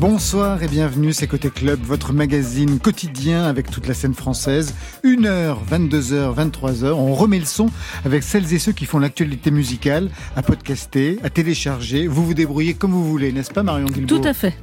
Bonsoir 0.00 0.62
et 0.62 0.66
bienvenue, 0.66 1.12
c'est 1.12 1.26
Côté 1.26 1.50
Club, 1.50 1.78
votre 1.82 2.14
magazine 2.14 2.78
quotidien 2.78 3.44
avec 3.44 3.70
toute 3.70 3.86
la 3.86 3.92
scène 3.92 4.14
française. 4.14 4.74
1h, 5.04 5.58
22h, 5.70 6.34
23h, 6.34 6.92
on 6.92 7.14
remet 7.14 7.38
le 7.38 7.44
son 7.44 7.68
avec 8.06 8.22
celles 8.22 8.50
et 8.54 8.58
ceux 8.58 8.72
qui 8.72 8.86
font 8.86 8.98
l'actualité 8.98 9.50
musicale, 9.50 10.08
à 10.36 10.42
podcaster, 10.42 11.18
à 11.22 11.28
télécharger. 11.28 12.06
Vous 12.06 12.24
vous 12.24 12.32
débrouillez 12.32 12.72
comme 12.72 12.92
vous 12.92 13.06
voulez, 13.06 13.30
n'est-ce 13.30 13.52
pas 13.52 13.62
Marion 13.62 13.88
Guilbault 13.88 14.16
Tout 14.16 14.26
à 14.26 14.32
fait. 14.32 14.56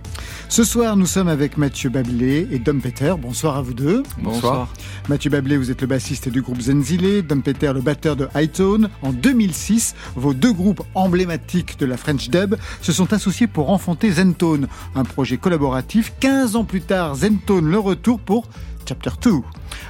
Ce 0.49 0.63
soir, 0.63 0.95
nous 0.95 1.05
sommes 1.05 1.27
avec 1.27 1.58
Mathieu 1.58 1.91
Bablé 1.91 2.47
et 2.49 2.58
Dom 2.58 2.81
Peter. 2.81 3.13
Bonsoir 3.22 3.58
à 3.58 3.61
vous 3.61 3.75
deux. 3.75 4.02
Bonsoir. 4.17 4.73
Mathieu 5.08 5.30
Bablé, 5.30 5.55
vous 5.55 5.69
êtes 5.69 5.81
le 5.81 5.88
bassiste 5.88 6.30
du 6.30 6.41
groupe 6.41 6.61
Zenzile, 6.61 7.22
Dom 7.22 7.44
Peter, 7.44 7.72
le 7.75 7.81
batteur 7.81 8.16
de 8.16 8.27
Hightone. 8.33 8.89
En 9.03 9.11
2006, 9.11 9.94
vos 10.16 10.33
deux 10.33 10.53
groupes 10.53 10.81
emblématiques 10.95 11.77
de 11.77 11.85
la 11.85 11.95
French 11.95 12.30
Dub 12.30 12.55
se 12.81 12.91
sont 12.91 13.13
associés 13.13 13.45
pour 13.45 13.69
enfanter 13.69 14.09
Zentone, 14.09 14.67
un 14.95 15.03
projet 15.03 15.27
collaboratif. 15.36 16.13
15 16.22 16.55
ans 16.55 16.63
plus 16.63 16.80
tard, 16.80 17.16
Zentone 17.16 17.70
le 17.70 17.80
retour 17.80 18.20
pour 18.20 18.45
Chapter 18.88 19.09
2. 19.22 19.31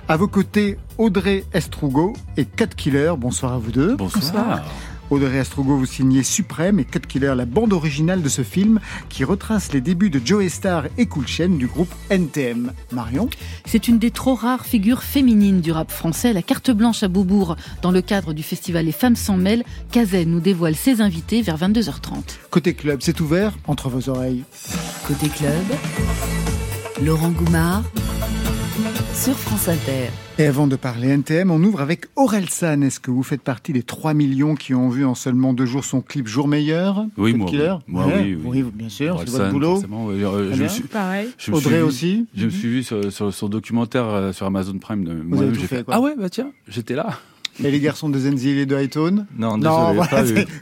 À 0.08 0.18
vos 0.18 0.28
côtés, 0.28 0.80
Audrey 0.98 1.44
Estrugo 1.54 2.14
et 2.36 2.46
Cat 2.46 2.68
Killer. 2.68 3.14
Bonsoir 3.16 3.54
à 3.54 3.58
vous 3.60 3.72
deux. 3.72 3.96
Bonsoir. 3.96 4.64
Audrey 5.10 5.40
Astrogo, 5.40 5.78
vous 5.78 5.86
signez 5.86 6.22
Suprême 6.24 6.80
et 6.80 6.86
Cut 6.86 7.00
Killer, 7.00 7.34
la 7.36 7.46
bande 7.46 7.72
originale 7.72 8.22
de 8.22 8.30
ce 8.30 8.42
film 8.42 8.80
qui 9.10 9.24
retrace 9.24 9.72
les 9.72 9.80
débuts 9.80 10.10
de 10.10 10.20
Joe 10.24 10.48
Star 10.50 10.86
et 10.98 11.06
Cool 11.06 11.28
Chain 11.28 11.50
du 11.50 11.68
groupe 11.68 11.94
NTM. 12.10 12.74
Marion 12.92 13.30
C'est 13.66 13.88
une 13.88 14.00
des 14.00 14.12
trop 14.12 14.36
rares 14.36 14.66
figures 14.66 15.04
féminines 15.04 15.62
du 15.62 15.72
rap 15.72 15.92
français. 15.92 16.34
La 16.34 16.42
carte 16.42 16.72
blanche 16.72 17.04
à 17.04 17.08
Beaubourg, 17.08 17.56
dans 17.82 17.92
le 17.92 18.02
cadre 18.02 18.34
du 18.34 18.44
festival 18.44 18.86
Les 18.86 18.92
Femmes 18.92 19.16
s'en 19.16 19.38
mêlent, 19.38 19.64
Kazet 19.92 20.26
nous 20.26 20.42
dévoile 20.42 20.76
ses 20.76 21.02
invités 21.02 21.42
vers 21.42 21.58
22h30. 21.58 22.38
Côté 22.50 22.74
club, 22.74 23.00
c'est 23.02 23.20
ouvert 23.22 23.54
entre 23.68 23.90
vos 23.90 24.10
oreilles. 24.10 24.44
Côté 25.08 25.30
club, 25.30 25.64
Laurent 27.02 27.32
Goumard 27.32 27.84
sur 29.14 29.34
France 29.38 29.68
Inter. 29.70 30.10
Et 30.38 30.46
avant 30.46 30.68
de 30.68 30.76
parler 30.76 31.08
NTM, 31.10 31.50
on 31.52 31.62
ouvre 31.64 31.82
avec 31.82 32.06
Aurel 32.16 32.48
San. 32.50 32.84
Est-ce 32.84 33.00
que 33.00 33.10
vous 33.10 33.24
faites 33.24 33.42
partie 33.42 33.74
des 33.74 33.82
3 33.82 34.14
millions 34.14 34.56
qui 34.56 34.74
ont 34.76 34.90
vu 34.90 35.04
en 35.06 35.16
seulement 35.16 35.54
deux 35.54 35.66
jours 35.66 35.84
son 35.84 36.02
clip 36.02 36.28
Jour 36.28 36.48
Meilleur 36.48 37.06
Oui, 37.18 37.34
moi, 37.34 37.48
Killer 37.50 37.76
moi, 37.88 38.06
Ouais, 38.06 38.36
oui, 38.44 38.62
oui. 38.64 38.72
bien 38.74 38.90
sûr, 38.90 39.20
c'est 39.20 39.30
votre 39.32 39.52
boulot. 39.52 39.82
oui. 39.90 40.24
Euh, 40.24 40.54
je 40.54 40.64
me 40.64 40.68
suis- 40.68 40.84
Pareil. 40.84 41.30
je 41.38 41.52
me 41.52 41.58
Audrey 41.58 41.70
suis 41.72 41.78
vu- 41.80 41.84
aussi 41.88 42.26
Je 42.36 42.46
me 42.46 42.50
suis 42.52 42.68
vu 42.70 42.84
sur, 42.84 43.12
sur 43.12 43.34
son 43.34 43.50
documentaire 43.50 44.06
euh, 44.06 44.32
sur 44.32 44.46
Amazon 44.46 44.78
Prime. 44.78 45.04
De, 45.04 45.12
avez 45.42 45.52
tout 45.54 45.62
fait, 45.62 45.78
fait, 45.78 45.84
quoi. 45.84 45.96
Ah 45.96 46.02
ouais, 46.02 46.14
bah 46.18 46.30
tiens, 46.30 46.52
j'étais 46.68 46.94
là. 46.96 47.20
Et 47.64 47.72
les 47.72 47.80
garçons 47.80 48.10
de 48.10 48.20
Zenzil 48.20 48.58
et 48.60 48.66
de 48.66 48.76
Hightone 48.76 49.26
Non, 49.38 49.58
Non, 49.58 49.92
désolé, 49.94 49.96
voilà, 49.96 50.08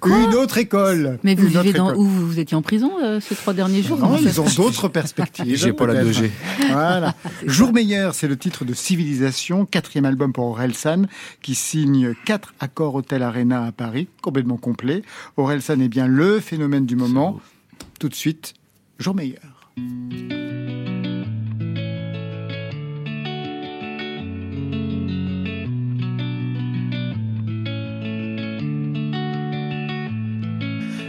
pas 0.02 0.08
eu. 0.08 0.24
une 0.30 0.36
autre 0.36 0.58
école. 0.58 1.20
Mais 1.24 1.36
vous 1.36 1.44
Une 1.44 1.50
vivez 1.50 1.74
dans 1.74 1.90
école. 1.90 2.00
où 2.00 2.06
vous 2.06 2.40
étiez 2.40 2.56
en 2.56 2.62
prison 2.62 2.92
euh, 3.04 3.20
ces 3.20 3.36
trois 3.36 3.54
derniers 3.54 3.84
jours 3.84 3.98
Non, 4.00 4.18
ils 4.18 4.40
ont 4.40 4.46
d'autres 4.56 4.88
perspectives. 4.88 5.56
J'ai 5.58 5.74
pas 5.74 5.88
la 5.88 6.02
peut-être. 6.02 6.22
2G. 6.22 6.30
Voilà. 6.72 7.14
Jour 7.46 7.74
meilleur, 7.74 8.16
c'est 8.16 8.28
le 8.30 8.38
titre 8.38 8.64
de 8.66 8.74
Civilisation, 8.74 9.66
quatrième 9.66 10.06
album 10.06 10.32
pour 10.32 10.46
Orelsan, 10.46 11.04
qui 11.42 11.54
signe 11.56 12.14
quatre 12.26 12.54
accords 12.60 12.96
Hotel 12.96 13.24
Arena 13.24 13.66
à 13.66 13.72
Paris, 13.72 14.08
complètement 14.22 14.58
complet. 14.58 15.02
Orelsan 15.38 15.80
est 15.82 15.90
bien 15.90 16.08
le 16.08 16.40
phénomène 16.40 16.86
du 16.86 16.96
moment. 16.96 17.40
Tout 18.00 18.08
de 18.10 18.16
suite, 18.16 18.54
Jour 19.00 19.16
meilleur. 19.16 19.42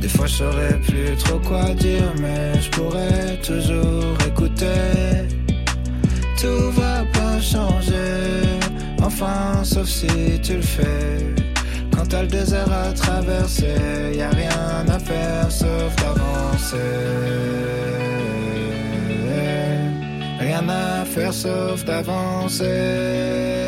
Des 0.00 0.08
fois 0.08 0.26
je 0.26 0.34
saurais 0.34 0.78
plus 0.86 1.16
trop 1.16 1.38
quoi 1.40 1.74
dire, 1.74 2.12
mais 2.20 2.60
je 2.60 2.70
pourrais 2.70 3.36
toujours 3.42 4.14
écouter. 4.26 5.26
Tout 6.40 6.70
va 6.70 7.04
pas 7.12 7.40
changer, 7.40 8.60
enfin 9.02 9.64
sauf 9.64 9.88
si 9.88 10.06
tu 10.42 10.54
le 10.54 10.62
fais. 10.62 11.18
Quand 11.90 12.06
t'as 12.08 12.22
le 12.22 12.28
désert 12.28 12.72
à 12.72 12.92
traverser, 12.92 14.14
y 14.14 14.22
a 14.22 14.30
rien 14.30 14.86
à 14.88 14.98
faire 15.00 15.50
sauf 15.50 15.96
d'avancer. 15.96 16.76
Rien 20.38 20.68
à 20.68 21.04
faire 21.04 21.34
sauf 21.34 21.84
d'avancer. 21.84 23.67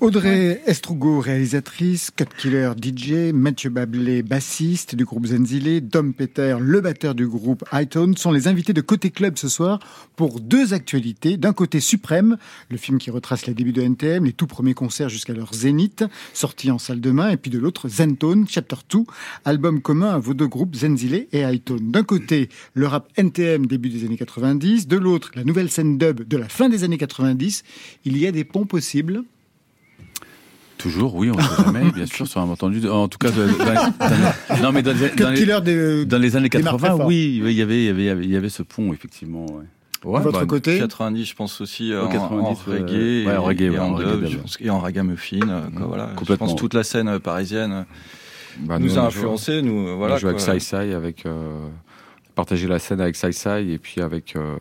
Audrey 0.00 0.62
Estrugo, 0.64 1.18
réalisatrice, 1.18 2.12
Cut 2.12 2.26
Killer 2.38 2.70
DJ, 2.80 3.32
Mathieu 3.34 3.68
Bablé, 3.68 4.22
bassiste 4.22 4.94
du 4.94 5.04
groupe 5.04 5.26
Zenzile, 5.26 5.80
Dom 5.80 6.14
Peter, 6.14 6.56
le 6.60 6.80
batteur 6.80 7.16
du 7.16 7.26
groupe 7.26 7.64
Hightone, 7.72 8.16
sont 8.16 8.30
les 8.30 8.46
invités 8.46 8.72
de 8.72 8.80
Côté 8.80 9.10
Club 9.10 9.36
ce 9.36 9.48
soir 9.48 9.80
pour 10.14 10.38
deux 10.38 10.72
actualités. 10.72 11.36
D'un 11.36 11.52
côté 11.52 11.80
Suprême, 11.80 12.36
le 12.70 12.76
film 12.76 12.98
qui 12.98 13.10
retrace 13.10 13.46
les 13.46 13.54
débuts 13.54 13.72
de 13.72 13.82
NTM, 13.82 14.24
les 14.24 14.32
tout 14.32 14.46
premiers 14.46 14.72
concerts 14.72 15.08
jusqu'à 15.08 15.32
leur 15.32 15.52
zénith, 15.52 16.04
sorti 16.32 16.70
en 16.70 16.78
salle 16.78 17.00
de 17.00 17.10
main, 17.10 17.30
et 17.30 17.36
puis 17.36 17.50
de 17.50 17.58
l'autre 17.58 17.88
Zentone, 17.88 18.46
Chapter 18.48 18.76
2, 18.88 18.98
album 19.44 19.82
commun 19.82 20.10
à 20.10 20.18
vos 20.18 20.32
deux 20.32 20.46
groupes 20.46 20.76
Zenzile 20.76 21.26
et 21.32 21.42
Hightone. 21.42 21.90
D'un 21.90 22.04
côté, 22.04 22.50
le 22.74 22.86
rap 22.86 23.08
NTM 23.16 23.66
début 23.66 23.88
des 23.88 24.04
années 24.06 24.16
90, 24.16 24.86
de 24.86 24.96
l'autre, 24.96 25.32
la 25.34 25.42
nouvelle 25.42 25.70
scène 25.70 25.98
dub 25.98 26.22
de 26.22 26.36
la 26.36 26.48
fin 26.48 26.68
des 26.68 26.84
années 26.84 26.98
90. 26.98 27.64
Il 28.04 28.16
y 28.16 28.28
a 28.28 28.30
des 28.30 28.44
ponts 28.44 28.64
possibles 28.64 29.24
Toujours, 30.78 31.14
oui, 31.16 31.30
on 31.30 31.36
ne 31.36 31.42
sait 31.42 31.62
jamais, 31.64 31.90
bien 31.90 32.06
sûr, 32.06 32.26
sur 32.26 32.40
un 32.40 32.48
entendu. 32.48 32.88
En 32.88 33.08
tout 33.08 33.18
cas, 33.18 33.30
dans, 33.30 33.46
dans, 33.46 34.62
non, 34.62 34.72
mais 34.72 34.82
dans 34.82 34.92
les, 34.96 35.10
dans 35.10 35.30
les, 35.30 35.60
des, 35.60 36.04
dans 36.06 36.18
les 36.18 36.36
années 36.36 36.48
80, 36.48 37.04
oui, 37.04 37.40
il 37.44 37.52
y 37.52 37.62
avait, 37.62 37.84
il 37.84 37.84
y 37.86 37.88
avait, 37.88 38.24
il 38.24 38.30
y 38.30 38.36
avait 38.36 38.48
ce 38.48 38.62
pont, 38.62 38.92
effectivement. 38.92 39.44
Ouais. 39.46 39.64
Ouais, 40.04 40.20
Votre 40.22 40.40
bah, 40.40 40.46
côté 40.46 40.78
90, 40.78 41.24
je 41.24 41.34
pense 41.34 41.60
aussi 41.60 41.92
Au 41.92 42.04
en, 42.04 42.08
90, 42.08 42.46
en 42.46 42.52
reggae, 42.54 42.92
et, 42.94 43.26
ouais, 43.26 43.36
en 43.36 43.42
reggae, 43.42 43.62
et 43.62 43.70
ouais, 43.70 43.78
en 43.80 43.94
en 43.94 43.98
dub, 43.98 44.06
reggae 44.06 44.24
je 44.26 44.30
dub. 44.30 44.40
pense, 44.42 44.56
et 44.60 44.70
en 44.70 44.78
ragamuffin. 44.78 45.40
euh, 45.48 45.62
quoi, 45.76 45.86
voilà. 45.86 46.10
Je 46.26 46.34
pense 46.34 46.54
toute 46.54 46.74
la 46.74 46.84
scène 46.84 47.08
euh, 47.08 47.18
parisienne 47.18 47.84
Bah, 48.60 48.78
nous 48.78 48.96
on 48.96 49.02
a 49.02 49.06
influencé. 49.06 49.60
Nous, 49.60 49.88
euh, 49.88 49.94
on 49.94 49.96
voilà. 49.96 50.14
a 50.14 50.18
joué 50.18 50.30
avec. 50.30 50.40
Sai 50.40 50.60
Sai, 50.60 50.94
avec 50.94 51.26
euh, 51.26 51.66
partager 52.36 52.68
la 52.68 52.78
scène 52.78 53.00
avec 53.00 53.16
Sai 53.16 53.32
Sai 53.32 53.66
et 53.72 53.78
puis 53.78 54.00
avec 54.00 54.36
euh, 54.36 54.56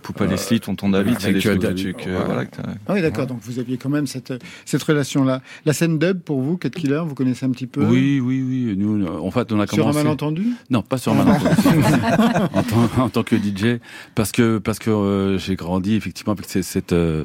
Quoi, 0.00 0.12
Poupa 0.12 0.26
Leslie, 0.26 0.60
Tonton 0.60 0.88
David, 0.88 1.16
c'est 1.20 1.32
des 1.32 1.46
euh, 1.46 1.56
trucs 1.74 2.06
ouais. 2.06 2.24
voilà, 2.26 2.44
Ah 2.86 2.92
oui, 2.94 3.02
d'accord. 3.02 3.26
Donc 3.26 3.38
vous 3.42 3.58
aviez 3.58 3.76
quand 3.76 3.88
même 3.88 4.06
cette, 4.06 4.32
cette 4.64 4.82
relation-là. 4.82 5.42
La 5.66 5.72
scène 5.72 5.98
dub, 5.98 6.20
pour 6.20 6.40
vous, 6.40 6.56
Cut 6.56 6.70
Killer, 6.70 7.02
vous 7.06 7.14
connaissez 7.14 7.46
un 7.46 7.50
petit 7.50 7.66
peu 7.66 7.84
Oui, 7.84 8.20
oui, 8.20 8.42
oui. 8.46 8.74
Nous, 8.76 9.06
en 9.06 9.30
fait, 9.30 9.52
on 9.52 9.60
a 9.60 9.66
Sur 9.66 9.78
un 9.78 9.90
commencé. 9.90 9.98
malentendu 10.04 10.46
Non, 10.70 10.82
pas 10.82 10.98
sur 10.98 11.12
un 11.12 11.24
malentendu. 11.24 11.54
en, 12.54 12.62
tant, 12.62 13.02
en 13.02 13.08
tant 13.08 13.22
que 13.22 13.36
DJ, 13.36 13.78
parce 14.14 14.32
que 14.32 14.58
parce 14.58 14.78
que 14.78 14.90
euh, 14.90 15.38
j'ai 15.38 15.56
grandi 15.56 15.94
effectivement 15.94 16.32
avec 16.32 16.46
cette 16.46 16.92
euh, 16.92 17.24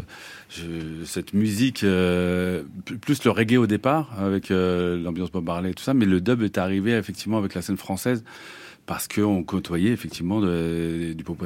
je- 0.50 1.06
cette 1.06 1.33
musique, 1.33 1.83
euh, 1.83 2.63
plus 3.01 3.24
le 3.24 3.31
reggae 3.31 3.57
au 3.57 3.68
départ, 3.68 4.10
avec 4.19 4.51
euh, 4.51 5.01
l'ambiance 5.01 5.31
Bob 5.31 5.45
Marley 5.45 5.71
et 5.71 5.74
tout 5.74 5.83
ça, 5.83 5.94
mais 5.94 6.06
le 6.06 6.21
dub 6.21 6.42
est 6.44 6.57
arrivé 6.57 6.94
effectivement 6.94 7.38
avec 7.38 7.54
la 7.56 7.62
scène 7.62 7.77
française. 7.77 8.24
Parce 8.89 9.07
qu'on 9.07 9.44
côtoyait 9.44 9.91
effectivement 9.91 10.41
de- 10.41 11.13
du 11.13 11.24
Poupa 11.24 11.45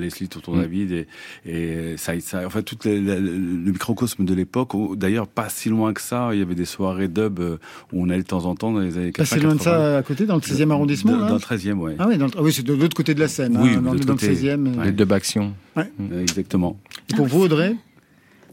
Leslie, 0.00 0.26
Tonton 0.26 0.56
Mm. 0.56 0.60
David 0.60 0.90
et, 0.92 1.06
et 1.46 1.96
ça, 1.96 2.18
ça, 2.18 2.44
en 2.44 2.50
fait, 2.50 2.64
tout 2.64 2.76
le, 2.84 2.98
le- 2.98 3.20
le 3.20 3.70
microcosme 3.70 4.24
de 4.24 4.34
l'époque. 4.34 4.72
D'ailleurs, 4.96 5.28
pas 5.28 5.48
si 5.48 5.68
loin 5.68 5.92
que 5.92 6.00
ça, 6.00 6.30
il 6.32 6.40
y 6.40 6.42
avait 6.42 6.56
des 6.56 6.64
soirées 6.64 7.06
dub 7.06 7.38
euh, 7.38 7.58
où 7.92 8.02
on 8.04 8.10
allait 8.10 8.22
de 8.24 8.26
temps 8.26 8.44
en 8.44 8.56
temps 8.56 8.72
dans 8.72 8.80
les 8.80 8.98
années 8.98 9.12
Pas 9.12 9.22
80. 9.22 9.36
si 9.38 9.44
loin 9.44 9.54
de 9.54 9.60
ça, 9.62 9.98
à 9.98 10.02
côté, 10.02 10.26
dans 10.26 10.34
le 10.34 10.40
16e 10.40 10.72
arrondissement 10.72 11.16
Dans, 11.16 11.34
le 11.34 11.38
13e, 11.40 11.78
ouais. 11.78 11.94
Ah 12.00 12.06
oui, 12.08 12.18
dans 12.18 12.26
le- 12.26 12.32
ah 12.36 12.42
oui 12.42 12.52
c'est 12.52 12.64
de 12.66 12.74
l'autre 12.74 12.96
côté 12.96 13.14
de 13.14 13.20
la 13.20 13.28
Seine, 13.28 13.56
Oui, 13.56 13.70
hein, 13.76 13.82
dans, 13.82 13.92
le 13.92 14.00
côté. 14.00 14.34
16e. 14.34 14.66
euh. 14.80 14.84
les 14.86 14.90
dub 14.92 15.12
actions. 15.12 15.54
Euh, 15.78 15.84
Exactement. 16.22 16.76
Et 17.12 17.14
pour 17.14 17.26
vous, 17.26 17.42
Audrey 17.42 17.76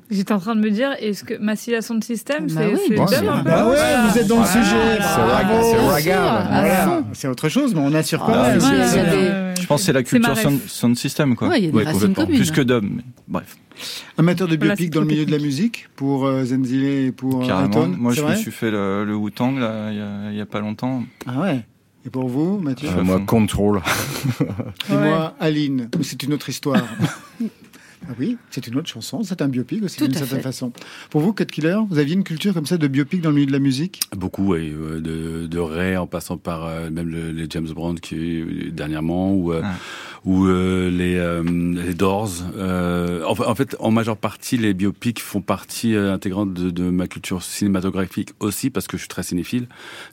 J'étais 0.09 0.31
en 0.33 0.39
train 0.39 0.55
de 0.55 0.61
me 0.61 0.69
dire, 0.71 0.91
est-ce 1.01 1.25
que 1.25 1.33
Massilia 1.37 1.81
Sound 1.81 2.01
System, 2.03 2.47
Bah 2.47 2.61
c'est 2.61 2.73
oui, 2.73 2.95
sûr. 2.95 3.01
un 3.33 3.43
peu 3.43 3.49
Ah 3.51 3.67
ouais, 3.67 3.75
Voilà. 3.75 4.07
vous 4.07 4.17
êtes 4.17 4.27
dans 4.27 4.39
le 4.39 4.45
sujet. 4.45 4.61
C'est 4.63 5.03
c'est 5.03 5.21
Voilà. 7.27 7.31
autre 7.31 7.49
chose, 7.49 7.75
mais 7.75 7.81
on 7.81 7.93
assure 7.93 8.23
Ah, 8.25 8.57
j'avais- 8.57 9.07
euh, 9.11 9.55
Je 9.59 9.65
pense 9.67 9.81
que 9.81 9.85
c'est 9.87 9.93
la 9.93 10.03
culture 10.03 10.37
sound, 10.37 10.59
sound 10.67 10.95
system, 10.97 11.35
quoi. 11.35 11.49
Ouais, 11.49 11.59
il 11.59 11.65
y 11.65 11.67
a 11.67 11.71
des 11.71 11.77
Ouais, 11.77 11.83
racines 11.83 12.13
communes. 12.13 12.37
Plus 12.37 12.51
que 12.51 12.61
mais 12.79 13.03
Bref, 13.27 13.57
Amateur 14.17 14.47
de 14.47 14.55
biopic 14.55 14.91
dans 14.91 15.01
le 15.01 15.07
milieu 15.07 15.25
de 15.25 15.31
la 15.31 15.39
musique 15.39 15.89
pour 15.97 16.25
euh, 16.25 16.45
Zenzile 16.45 16.85
et 16.85 17.11
pour 17.11 17.43
euh, 17.43 17.45
carrément. 17.47 17.87
Moi, 17.87 18.13
je 18.13 18.21
me 18.23 18.33
suis 18.35 18.51
fait 18.51 18.71
le, 18.71 19.03
le 19.03 19.13
Wu-Tang, 19.15 19.57
là, 19.59 19.91
il 20.31 20.37
y 20.37 20.41
a- 20.41 20.45
pas 20.45 20.61
longtemps. 20.61 21.03
Ah 21.27 21.41
ouais. 21.41 21.65
Et 22.05 22.09
pour 22.09 22.29
vous, 22.29 22.57
Mathieu 22.59 22.87
Euh, 22.97 23.03
moi, 23.03 23.17
fond. 23.17 23.25
contrôle. 23.25 23.81
Et 24.89 24.93
Ouais. 24.93 25.09
moi, 25.09 25.33
Aline, 25.41 25.89
c'est 26.01 26.23
une 26.23 26.31
autre 26.33 26.47
histoire. 26.47 26.81
ah 28.09 28.13
oui, 28.19 28.37
c'est 28.51 28.65
une 28.67 28.75
autre 28.77 28.87
chanson, 28.89 29.23
c'est 29.23 29.41
un 29.41 29.47
biopic 29.47 29.83
aussi 29.83 29.97
d'une 30.01 30.13
certaine 30.13 30.37
fait. 30.37 30.43
façon. 30.43 30.71
Pour 31.09 31.21
vous, 31.21 31.33
Cut 31.33 31.45
Killer, 31.45 31.77
vous 31.89 31.97
aviez 31.99 32.13
une 32.15 32.23
culture 32.23 32.53
comme 32.53 32.65
ça 32.65 32.77
de 32.77 32.87
biopic 32.87 33.21
dans 33.21 33.29
le 33.29 33.35
milieu 33.35 33.47
de 33.47 33.51
la 33.51 33.59
musique? 33.59 34.01
Beaucoup, 34.15 34.45
ouais, 34.47 34.71
euh, 34.73 34.99
de, 34.99 35.47
de 35.47 35.59
Ray 35.59 35.97
en 35.97 36.07
passant 36.07 36.37
par 36.37 36.65
euh, 36.65 36.89
même 36.89 37.09
le- 37.09 37.31
les 37.31 37.47
James 37.49 37.67
Brown 37.67 37.99
qui 37.99 38.43
dernièrement 38.71 39.33
ou 39.33 39.51
euh, 39.53 39.61
Ah. 39.63 39.75
Ou 40.27 40.45
euh, 40.45 40.89
les 40.91 41.15
euh, 41.15 41.41
les 41.41 41.93
Doors. 41.93 42.29
Euh, 42.57 43.23
en, 43.23 43.33
fa- 43.33 43.47
en 43.49 43.55
fait, 43.55 43.75
en 43.79 43.91
majeure 43.91 44.17
partie, 44.17 44.57
les 44.57 44.73
biopics 44.73 45.21
font 45.21 45.39
partie 45.41 45.95
euh, 45.95 46.13
intégrante 46.13 46.53
de, 46.53 46.69
de 46.69 46.89
ma 46.89 47.07
culture 47.07 47.41
cinématographique 47.41 48.31
aussi 48.41 48.69
parce 48.69 48.87
que 48.87 48.97
je 48.97 49.03
suis 49.03 49.07
très 49.07 49.23
cinéphile. 49.23 49.67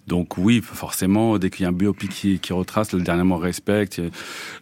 Donc 0.06 0.38
oui, 0.38 0.60
forcément, 0.62 1.36
dès 1.38 1.50
qu'il 1.50 1.64
y 1.64 1.66
a 1.66 1.70
un 1.70 1.72
biopic 1.72 2.10
qui, 2.10 2.38
qui 2.38 2.52
retrace, 2.52 2.92
le 2.92 3.00
dernièrement 3.00 3.38
Respect, 3.38 3.88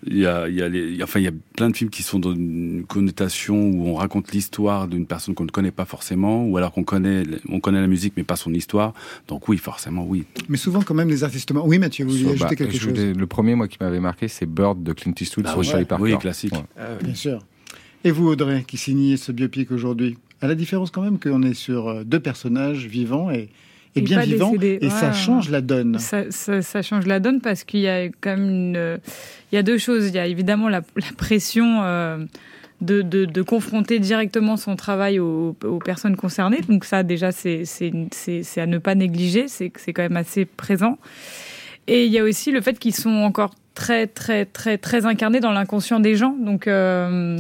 il 0.07 0.17
y 0.19 0.27
a 0.27 0.49
il 0.49 0.55
y 0.55 0.63
a 0.63 0.69
les, 0.69 1.03
enfin 1.03 1.21
il 1.21 1.25
y 1.25 1.29
a 1.29 1.33
plein 1.57 1.69
de 1.71 1.77
films 1.77 1.91
qui 1.91 2.03
sont 2.03 2.19
dans 2.19 2.33
une 2.33 2.85
connotation 2.89 3.61
où 3.71 3.89
on 3.89 3.95
raconte 3.95 4.33
l'histoire 4.33 4.89
d'une 4.89 5.05
personne 5.07 5.35
qu'on 5.35 5.45
ne 5.45 5.51
connaît 5.51 5.71
pas 5.71 5.85
forcément 5.85 6.47
ou 6.47 6.57
alors 6.57 6.73
qu'on 6.73 6.85
connaît 6.85 7.25
on 7.51 7.61
connaît 7.61 7.81
la 7.83 7.87
musique 7.89 8.15
mais 8.17 8.25
pas 8.25 8.37
son 8.37 8.55
histoire. 8.55 8.95
Donc 9.29 9.49
oui, 9.49 9.59
forcément 9.59 10.07
oui. 10.09 10.25
Mais 10.49 10.57
souvent, 10.57 10.81
quand 10.81 10.95
même, 10.95 11.09
les 11.11 11.25
artistes. 11.25 11.53
Oui, 11.55 11.79
Mathieu, 11.79 12.05
vous 12.07 12.13
vouliez 12.13 12.25
Bah, 12.25 12.47
ajouter 12.47 12.57
quelque 12.57 12.73
je 12.75 12.79
chose 12.81 12.89
voulais- 12.93 13.13
Le 13.13 13.27
premier, 13.27 13.55
moi, 13.55 13.69
qui 13.69 13.77
m'avait 13.81 14.01
marqué, 14.01 14.29
c'est 14.29 14.47
Bird 14.47 14.83
de 14.83 14.93
Clint 14.93 15.13
Eastwood 15.21 15.42
Bah 15.43 15.55
oui, 15.57 15.65
Charlie 15.67 15.85
Parker. 15.85 16.03
oui, 16.05 16.19
classique. 16.19 16.53
Ouais. 16.55 17.05
Bien 17.05 17.15
sûr. 17.15 17.39
Et 18.05 18.11
vous, 18.11 18.29
Audrey, 18.29 18.65
qui 18.67 18.77
signez 18.77 19.17
ce 19.17 19.31
biopic 19.33 19.71
aujourd'hui 19.71 20.19
À 20.41 20.49
la 20.49 20.55
différence 20.55 20.91
quand 20.91 21.03
même 21.03 21.19
qu'on 21.21 21.43
est 21.43 21.55
sur 21.55 21.89
euh, 21.89 22.03
deux 22.05 22.19
personnages 22.21 22.87
vivants 22.87 23.31
et, 23.31 23.49
et 23.95 23.99
Et 23.99 24.01
bien 24.03 24.21
vivants, 24.21 24.51
décédés. 24.53 24.79
et 24.85 24.91
ça 24.91 25.13
change 25.13 25.51
la 25.51 25.61
donne. 25.61 25.99
Ça, 25.99 26.31
ça- 26.31 26.63
ça 26.63 26.83
change 26.83 27.07
la 27.07 27.21
donne 27.21 27.41
parce 27.41 27.63
qu'il 27.65 27.81
y 27.81 27.89
a 27.89 28.07
quand 28.09 28.37
même 28.37 28.49
une, 28.49 28.99
il 29.53 29.55
y 29.55 29.59
a 29.59 29.63
deux 29.63 29.79
choses. 29.79 30.09
Il 30.09 30.15
y 30.15 30.19
a 30.19 30.27
évidemment 30.27 30.69
la, 30.69 30.81
la 30.97 31.13
pression 31.17 31.83
euh, 31.83 32.25
de, 32.81 33.03
de, 33.03 33.25
de 33.27 33.43
confronter 33.43 34.01
directement 34.01 34.57
son 34.57 34.75
travail 34.75 35.21
aux, 35.21 35.55
aux 35.65 35.79
personnes 35.79 36.17
concernées. 36.17 36.61
Donc 36.69 36.85
ça, 36.85 37.05
déjà, 37.05 37.31
c'est 37.31 37.63
à 38.57 38.67
ne 38.67 38.79
pas 38.79 38.97
négliger. 38.97 39.47
C'est 39.47 39.71
que 39.71 39.81
c'est 39.81 39.93
quand 39.93 40.03
même 40.03 40.17
assez 40.17 40.45
présent. 40.45 40.99
Et 41.87 42.07
il 42.07 42.13
y 42.13 42.19
a 42.19 42.25
aussi 42.25 42.51
le 42.51 42.61
fait 42.61 42.79
qu'ils 42.81 42.95
sont 42.95 43.11
encore 43.11 43.55
très, 43.75 44.07
très, 44.07 44.45
très, 44.45 44.79
très 44.79 45.07
incarnés 45.07 45.41
dans 45.41 45.53
l'inconscient 45.53 46.01
des 46.01 46.17
gens. 46.17 46.35
Donc 46.39 46.67
euh, 46.67 47.39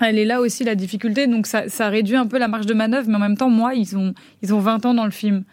elle 0.00 0.18
est 0.18 0.24
là 0.24 0.40
aussi 0.40 0.64
la 0.64 0.74
difficulté. 0.74 1.26
Donc 1.26 1.46
ça, 1.46 1.88
réduit 1.88 2.16
un 2.16 2.26
peu 2.26 2.38
la 2.38 2.48
marge 2.48 2.66
de 2.66 2.74
manœuvre. 2.74 3.08
Mais 3.08 3.16
en 3.16 3.20
même 3.20 3.36
temps, 3.36 3.50
moi, 3.50 3.74
ils 3.74 3.96
ont, 3.96 4.14
ils 4.42 4.54
ont 4.54 4.60
20 4.60 4.86
ans 4.86 4.94
dans 4.94 5.04
le 5.04 5.10
film. 5.10 5.44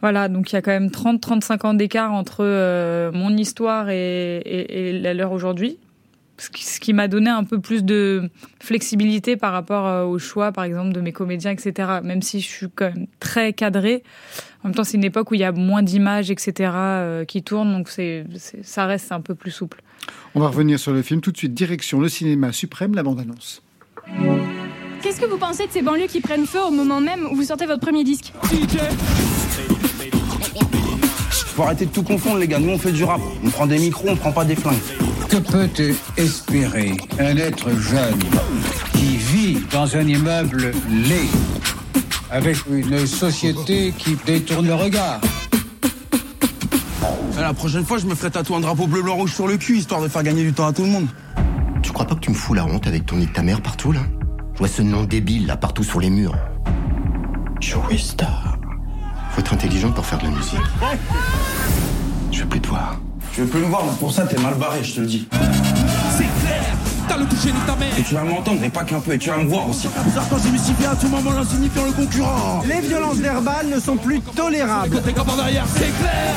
Voilà, 0.00 0.28
donc 0.28 0.52
il 0.52 0.54
y 0.54 0.58
a 0.58 0.62
quand 0.62 0.70
même 0.70 0.88
30-35 0.88 1.66
ans 1.66 1.74
d'écart 1.74 2.12
entre 2.12 2.44
euh, 2.44 3.10
mon 3.12 3.34
histoire 3.36 3.88
et 3.88 5.00
la 5.02 5.14
leur 5.14 5.32
aujourd'hui. 5.32 5.78
Ce 6.36 6.80
qui, 6.80 6.92
m'a 6.92 7.06
donné 7.06 7.30
un 7.30 7.44
peu 7.44 7.60
plus 7.60 7.84
de 7.84 8.28
flexibilité 8.60 9.36
par 9.36 9.52
rapport 9.52 9.86
euh, 9.86 10.04
au 10.04 10.18
choix, 10.18 10.50
par 10.50 10.64
exemple, 10.64 10.92
de 10.92 11.00
mes 11.00 11.12
comédiens, 11.12 11.52
etc. 11.52 12.00
Même 12.02 12.22
si 12.22 12.40
je 12.40 12.48
suis 12.48 12.66
quand 12.74 12.86
même 12.92 13.06
très 13.20 13.52
cadrée. 13.52 14.02
En 14.64 14.68
même 14.68 14.74
temps, 14.74 14.82
c'est 14.82 14.96
une 14.96 15.04
époque 15.04 15.30
où 15.30 15.34
il 15.34 15.40
y 15.40 15.44
a 15.44 15.52
moins 15.52 15.82
d'images, 15.82 16.30
etc., 16.32 16.72
euh, 16.74 17.24
qui 17.24 17.42
tournent, 17.44 17.70
donc 17.72 17.88
c'est, 17.88 18.24
c'est- 18.36 18.64
ça 18.64 18.86
reste 18.86 19.12
un 19.12 19.20
peu 19.20 19.34
plus 19.36 19.52
souple. 19.52 19.80
On 20.34 20.40
va 20.40 20.48
revenir 20.48 20.78
sur 20.80 20.92
le 20.92 21.02
film 21.02 21.20
tout 21.20 21.30
de 21.30 21.36
suite. 21.36 21.54
Direction 21.54 22.00
le 22.00 22.08
cinéma 22.08 22.50
suprême, 22.50 22.94
la 22.94 23.04
bande-annonce. 23.04 23.62
Qu'est-ce 25.02 25.20
que 25.20 25.26
vous 25.26 25.38
pensez 25.38 25.66
de 25.66 25.72
ces 25.72 25.82
banlieues 25.82 26.06
qui 26.08 26.20
prennent 26.20 26.46
feu 26.46 26.60
au 26.66 26.70
moment 26.72 27.00
même 27.00 27.26
où 27.30 27.36
vous 27.36 27.44
sortez 27.44 27.66
votre 27.66 27.80
premier 27.80 28.02
disque? 28.04 28.32
Faut 31.30 31.62
arrêter 31.62 31.86
de 31.86 31.90
tout 31.92 32.02
confondre, 32.02 32.38
les 32.38 32.48
gars. 32.48 32.58
Nous, 32.58 32.70
on 32.70 32.78
fait 32.78 32.90
du 32.90 33.04
rap. 33.04 33.20
On 33.44 33.50
prend 33.50 33.66
des 33.66 33.78
micros, 33.78 34.08
on 34.08 34.16
prend 34.16 34.32
pas 34.32 34.44
des 34.44 34.56
flingues. 34.56 34.74
Que 35.34 35.40
peut 35.40 35.68
espérer 36.16 36.92
un 37.18 37.36
être 37.36 37.68
jeune 37.76 38.20
qui 38.92 39.16
vit 39.16 39.58
dans 39.72 39.96
un 39.96 40.06
immeuble 40.06 40.70
laid, 40.88 41.28
avec 42.30 42.58
une 42.70 43.04
société 43.04 43.92
qui 43.98 44.16
détourne 44.24 44.68
le 44.68 44.76
regard 44.76 45.20
Eh, 47.36 47.40
La 47.40 47.52
prochaine 47.52 47.84
fois, 47.84 47.98
je 47.98 48.06
me 48.06 48.14
ferai 48.14 48.30
tatouer 48.30 48.58
un 48.58 48.60
drapeau 48.60 48.86
bleu, 48.86 49.02
blanc, 49.02 49.16
rouge 49.16 49.34
sur 49.34 49.48
le 49.48 49.56
cul, 49.56 49.78
histoire 49.78 50.00
de 50.02 50.06
faire 50.06 50.22
gagner 50.22 50.44
du 50.44 50.52
temps 50.52 50.68
à 50.68 50.72
tout 50.72 50.84
le 50.84 50.90
monde. 50.90 51.08
Tu 51.82 51.90
crois 51.90 52.06
pas 52.06 52.14
que 52.14 52.20
tu 52.20 52.30
me 52.30 52.36
fous 52.36 52.54
la 52.54 52.64
honte 52.64 52.86
avec 52.86 53.04
ton 53.04 53.16
nid 53.16 53.26
de 53.26 53.32
ta 53.32 53.42
mère 53.42 53.60
partout, 53.60 53.90
là? 53.90 54.02
Je 54.52 54.58
vois 54.60 54.68
ce 54.68 54.82
nom 54.82 55.02
débile, 55.02 55.48
là, 55.48 55.56
partout 55.56 55.82
sur 55.82 55.98
les 55.98 56.10
murs. 56.10 56.36
Joey 57.60 57.98
Star. 57.98 58.56
Faut 59.32 59.40
être 59.40 59.52
intelligent 59.52 59.90
pour 59.90 60.06
faire 60.06 60.20
de 60.20 60.26
la 60.26 60.30
musique. 60.30 60.60
Je 62.30 62.42
veux 62.42 62.48
plus 62.48 62.60
te 62.60 62.68
voir. 62.68 63.00
Tu 63.34 63.40
veux 63.40 63.48
plus 63.48 63.60
me 63.60 63.66
voir, 63.66 63.82
mais 63.84 63.96
pour 63.98 64.12
ça, 64.12 64.26
t'es 64.26 64.40
mal 64.40 64.54
barré, 64.54 64.84
je 64.84 64.94
te 64.94 65.00
le 65.00 65.06
dis. 65.06 65.26
C'est 65.32 66.18
clair, 66.18 66.62
T'as 67.08 67.16
le 67.16 67.26
toucher 67.26 67.48
ni 67.52 67.58
ta 67.66 67.74
mère. 67.74 67.98
Et 67.98 68.02
tu 68.02 68.14
vas 68.14 68.22
m'entendre, 68.22 68.62
et 68.62 68.68
pas 68.68 68.84
qu'un 68.84 69.00
peu, 69.00 69.12
et 69.12 69.18
tu 69.18 69.28
vas 69.28 69.38
me 69.38 69.48
voir 69.48 69.68
aussi. 69.68 69.88
Quand 70.30 70.36
j'ai 70.40 70.50
mystifié 70.50 70.86
à 70.86 70.94
tout 70.94 71.08
moment 71.08 71.32
l'insignifiant 71.32 71.84
le 71.84 71.92
concurrent. 71.92 72.62
Les 72.68 72.80
violences 72.86 73.16
verbales 73.16 73.66
ne 73.74 73.80
sont 73.80 73.96
plus 73.96 74.20
tolérables. 74.20 74.94
Côté 74.94 75.12
comme 75.12 75.30
en 75.30 75.36
derrière, 75.36 75.66
c'est 75.66 75.80
clair. 75.80 76.34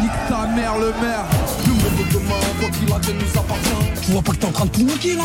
Nique 0.00 0.10
ta 0.28 0.46
mère, 0.46 0.78
le 0.78 0.92
maire. 1.02 1.24
Le 1.66 1.72
monde 1.72 1.80
de 1.98 2.12
demain, 2.14 2.34
quoi 2.60 2.68
qu'il 2.70 2.94
advienne, 2.94 3.16
nous 3.18 3.40
appartient. 3.40 4.00
Tu 4.06 4.12
vois 4.12 4.22
pas 4.22 4.32
que 4.32 4.36
t'es 4.36 4.46
en 4.46 4.52
train 4.52 4.66
de 4.66 4.70
tout 4.70 4.82
niquer 4.82 5.14
là? 5.16 5.24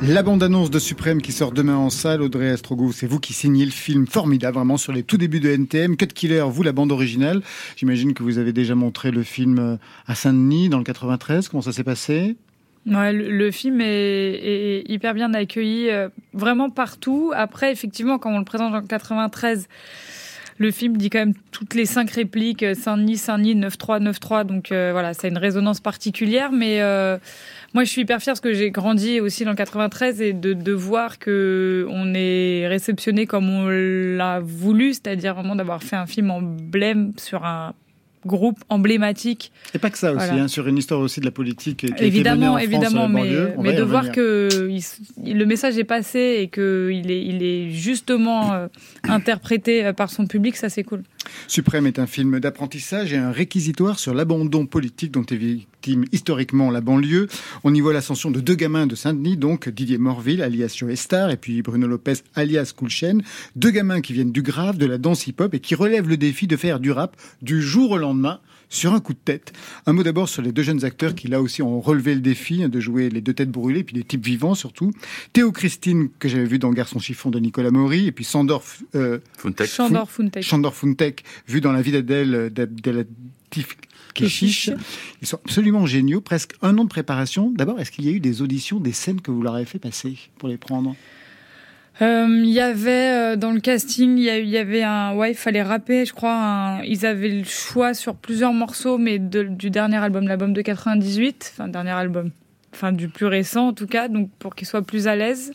La 0.00 0.22
bande-annonce 0.22 0.70
de 0.70 0.78
Suprême 0.78 1.20
qui 1.20 1.32
sort 1.32 1.50
demain 1.50 1.76
en 1.76 1.90
salle, 1.90 2.22
Audrey 2.22 2.48
Astrogo, 2.50 2.92
c'est 2.92 3.08
vous 3.08 3.18
qui 3.18 3.32
signez 3.32 3.64
le 3.64 3.72
film 3.72 4.06
formidable, 4.06 4.56
vraiment 4.56 4.76
sur 4.76 4.92
les 4.92 5.02
tout 5.02 5.16
débuts 5.16 5.40
de 5.40 5.50
NTM. 5.50 5.96
Cut 5.96 6.06
Killer, 6.06 6.44
vous 6.48 6.62
la 6.62 6.70
bande 6.70 6.92
originale. 6.92 7.42
J'imagine 7.76 8.14
que 8.14 8.22
vous 8.22 8.38
avez 8.38 8.52
déjà 8.52 8.76
montré 8.76 9.10
le 9.10 9.24
film 9.24 9.58
euh, 9.58 9.76
à 10.06 10.14
Saint-Denis 10.14 10.68
dans 10.68 10.78
le 10.78 10.84
93. 10.84 11.48
Comment 11.48 11.62
ça 11.62 11.72
s'est 11.72 11.82
passé? 11.82 12.36
Le, 12.86 13.50
film 13.50 13.80
est, 13.80 14.84
hyper 14.88 15.14
bien 15.14 15.34
accueilli, 15.34 15.90
euh, 15.90 16.08
vraiment 16.32 16.70
partout. 16.70 17.32
Après, 17.34 17.72
effectivement, 17.72 18.18
quand 18.18 18.32
on 18.32 18.38
le 18.38 18.44
présente 18.44 18.72
en 18.72 18.82
93, 18.82 19.66
le 20.58 20.70
film 20.70 20.96
dit 20.96 21.10
quand 21.10 21.18
même 21.18 21.34
toutes 21.50 21.74
les 21.74 21.86
cinq 21.86 22.12
répliques 22.12 22.62
euh, 22.62 22.74
Saint-Denis, 22.74 23.16
Saint-Denis, 23.16 23.56
9-3, 23.56 24.00
9-3. 24.12 24.44
Donc 24.44 24.68
voilà, 24.68 25.12
ça 25.12 25.26
a 25.26 25.30
une 25.30 25.38
résonance 25.38 25.80
particulière. 25.80 26.52
Mais 26.52 26.80
moi, 27.74 27.84
je 27.84 27.90
suis 27.90 28.02
hyper 28.02 28.20
fière 28.20 28.32
parce 28.32 28.40
que 28.40 28.54
j'ai 28.54 28.70
grandi 28.70 29.20
aussi 29.20 29.44
dans 29.44 29.50
le 29.50 29.56
93 29.56 30.20
et 30.22 30.32
de, 30.32 30.52
de 30.54 30.72
voir 30.72 31.18
que 31.18 31.86
on 31.90 32.12
est 32.14 32.66
réceptionné 32.66 33.26
comme 33.26 33.48
on 33.50 33.68
l'a 33.68 34.40
voulu, 34.40 34.94
c'est-à-dire 34.94 35.34
vraiment 35.34 35.54
d'avoir 35.56 35.82
fait 35.82 35.96
un 35.96 36.06
film 36.06 36.30
emblème 36.30 37.12
sur 37.18 37.44
un 37.44 37.74
groupe 38.26 38.58
emblématique. 38.68 39.52
Et 39.74 39.78
pas 39.78 39.90
que 39.90 39.96
ça 39.98 40.12
aussi, 40.12 40.26
Voilà. 40.26 40.42
hein, 40.42 40.48
sur 40.48 40.66
une 40.66 40.76
histoire 40.76 41.00
aussi 41.00 41.20
de 41.20 41.24
la 41.24 41.30
politique 41.30 41.76
qui 41.78 41.86
a 41.86 41.90
été 41.90 42.06
Évidemment, 42.06 42.36
menée 42.36 42.48
en 42.48 42.52
France, 42.54 42.62
évidemment, 42.64 43.04
euh, 43.04 43.08
mais, 43.08 43.20
banlieue. 43.22 43.52
Mais 43.60 43.72
de 43.74 43.82
voir 43.82 44.10
que 44.10 44.68
il- 45.24 45.38
le 45.38 45.46
message 45.46 45.78
est 45.78 45.84
passé 45.84 46.38
et 46.40 46.48
que 46.48 46.90
il 46.92 47.10
est, 47.12 47.22
il 47.24 47.42
est 47.42 47.70
justement 47.70 48.52
euh, 48.54 48.66
interprété 49.04 49.84
euh, 49.86 49.92
par 49.92 50.10
son 50.10 50.26
public, 50.26 50.56
ça 50.56 50.68
c'est 50.68 50.82
cool. 50.84 51.02
Suprême 51.46 51.86
est 51.86 51.98
un 51.98 52.06
film 52.06 52.40
d'apprentissage 52.40 53.12
et 53.12 53.16
un 53.16 53.30
réquisitoire 53.30 53.98
sur 53.98 54.14
l'abandon 54.14 54.66
politique 54.66 55.12
dont 55.12 55.24
est 55.24 55.36
victime 55.36 56.04
historiquement 56.12 56.70
la 56.70 56.80
banlieue. 56.80 57.28
On 57.64 57.74
y 57.74 57.80
voit 57.80 57.92
l'ascension 57.92 58.30
de 58.30 58.40
deux 58.40 58.54
gamins 58.54 58.86
de 58.86 58.94
Saint-Denis, 58.94 59.36
donc 59.36 59.68
Didier 59.68 59.98
Morville, 59.98 60.42
alias 60.42 60.74
Joe 60.76 60.94
Star, 60.94 61.30
et 61.30 61.36
puis 61.36 61.62
Bruno 61.62 61.86
Lopez, 61.86 62.14
alias 62.34 62.72
Coolchen. 62.76 63.22
Deux 63.56 63.70
gamins 63.70 64.00
qui 64.00 64.12
viennent 64.12 64.32
du 64.32 64.42
grave, 64.42 64.78
de 64.78 64.86
la 64.86 64.98
danse 64.98 65.26
hip-hop 65.26 65.54
et 65.54 65.60
qui 65.60 65.74
relèvent 65.74 66.08
le 66.08 66.16
défi 66.16 66.46
de 66.46 66.56
faire 66.56 66.80
du 66.80 66.90
rap 66.90 67.16
du 67.42 67.62
jour 67.62 67.92
au 67.92 67.98
lendemain 67.98 68.40
sur 68.68 68.92
un 68.92 69.00
coup 69.00 69.12
de 69.12 69.18
tête. 69.18 69.52
Un 69.86 69.92
mot 69.92 70.02
d'abord 70.02 70.28
sur 70.28 70.42
les 70.42 70.52
deux 70.52 70.62
jeunes 70.62 70.84
acteurs 70.84 71.14
qui 71.14 71.28
là 71.28 71.40
aussi 71.40 71.62
ont 71.62 71.80
relevé 71.80 72.14
le 72.14 72.20
défi 72.20 72.62
hein, 72.62 72.68
de 72.68 72.80
jouer 72.80 73.08
les 73.10 73.20
deux 73.20 73.32
têtes 73.32 73.50
brûlées, 73.50 73.84
puis 73.84 73.94
des 73.94 74.04
types 74.04 74.24
vivants 74.24 74.54
surtout. 74.54 74.92
Théo 75.32 75.52
Christine, 75.52 76.08
que 76.18 76.28
j'avais 76.28 76.44
vu 76.44 76.58
dans 76.58 76.70
Garçon 76.70 76.98
chiffon 76.98 77.30
de 77.30 77.38
Nicolas 77.38 77.70
Maury, 77.70 78.06
et 78.06 78.12
puis 78.12 78.24
Sandor 78.24 78.62
euh, 78.94 79.18
Funtek. 79.36 79.68
Chandor 79.68 80.10
Funtek. 80.10 80.42
Chandor 80.42 80.74
Funtek, 80.74 81.24
vu 81.46 81.60
dans 81.60 81.72
la 81.72 81.82
vie 81.82 81.92
d'Adèle 81.92 82.50
d'Abdelatif 82.50 83.76
Keshish. 84.14 84.70
Ils 85.22 85.28
sont 85.28 85.38
absolument 85.44 85.86
géniaux, 85.86 86.20
presque 86.20 86.54
un 86.62 86.76
an 86.78 86.84
de 86.84 86.88
préparation. 86.88 87.50
D'abord, 87.50 87.80
est-ce 87.80 87.90
qu'il 87.90 88.04
y 88.04 88.08
a 88.08 88.12
eu 88.12 88.20
des 88.20 88.42
auditions, 88.42 88.80
des 88.80 88.92
scènes 88.92 89.20
que 89.20 89.30
vous 89.30 89.42
leur 89.42 89.54
avez 89.54 89.64
fait 89.64 89.78
passer 89.78 90.16
pour 90.38 90.48
les 90.48 90.56
prendre? 90.56 90.94
Euh, 92.00 92.26
Il 92.28 92.50
y 92.50 92.60
avait 92.60 93.12
euh, 93.12 93.36
dans 93.36 93.50
le 93.50 93.60
casting, 93.60 94.18
il 94.18 94.48
y, 94.48 94.56
avait 94.56 94.82
un, 94.82 95.14
ouais, 95.14 95.32
il 95.32 95.36
fallait 95.36 95.62
rapper, 95.62 96.04
je 96.04 96.12
crois. 96.12 96.78
ils 96.84 97.04
avaient 97.04 97.28
le 97.28 97.44
choix 97.44 97.94
sur 97.94 98.14
plusieurs 98.14 98.52
morceaux, 98.52 98.98
mais 98.98 99.18
du 99.18 99.70
dernier 99.70 99.96
album, 99.96 100.28
l'album 100.28 100.52
de 100.52 100.62
98, 100.62 101.54
enfin 101.54 101.68
dernier 101.68 101.90
album, 101.90 102.30
enfin 102.72 102.92
du 102.92 103.08
plus 103.08 103.26
récent 103.26 103.68
en 103.68 103.72
tout 103.72 103.86
cas, 103.86 104.08
donc 104.08 104.30
pour 104.38 104.54
qu'ils 104.54 104.68
soient 104.68 104.82
plus 104.82 105.08
à 105.08 105.16
l'aise. 105.16 105.52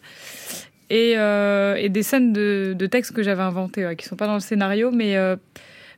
Et, 0.89 1.13
euh, 1.17 1.75
et 1.75 1.89
des 1.89 2.03
scènes 2.03 2.33
de, 2.33 2.75
de 2.77 2.85
textes 2.85 3.13
que 3.13 3.23
j'avais 3.23 3.41
inventés, 3.41 3.85
ouais, 3.85 3.95
qui 3.95 4.05
sont 4.05 4.17
pas 4.17 4.27
dans 4.27 4.33
le 4.33 4.41
scénario, 4.41 4.91
mais 4.91 5.15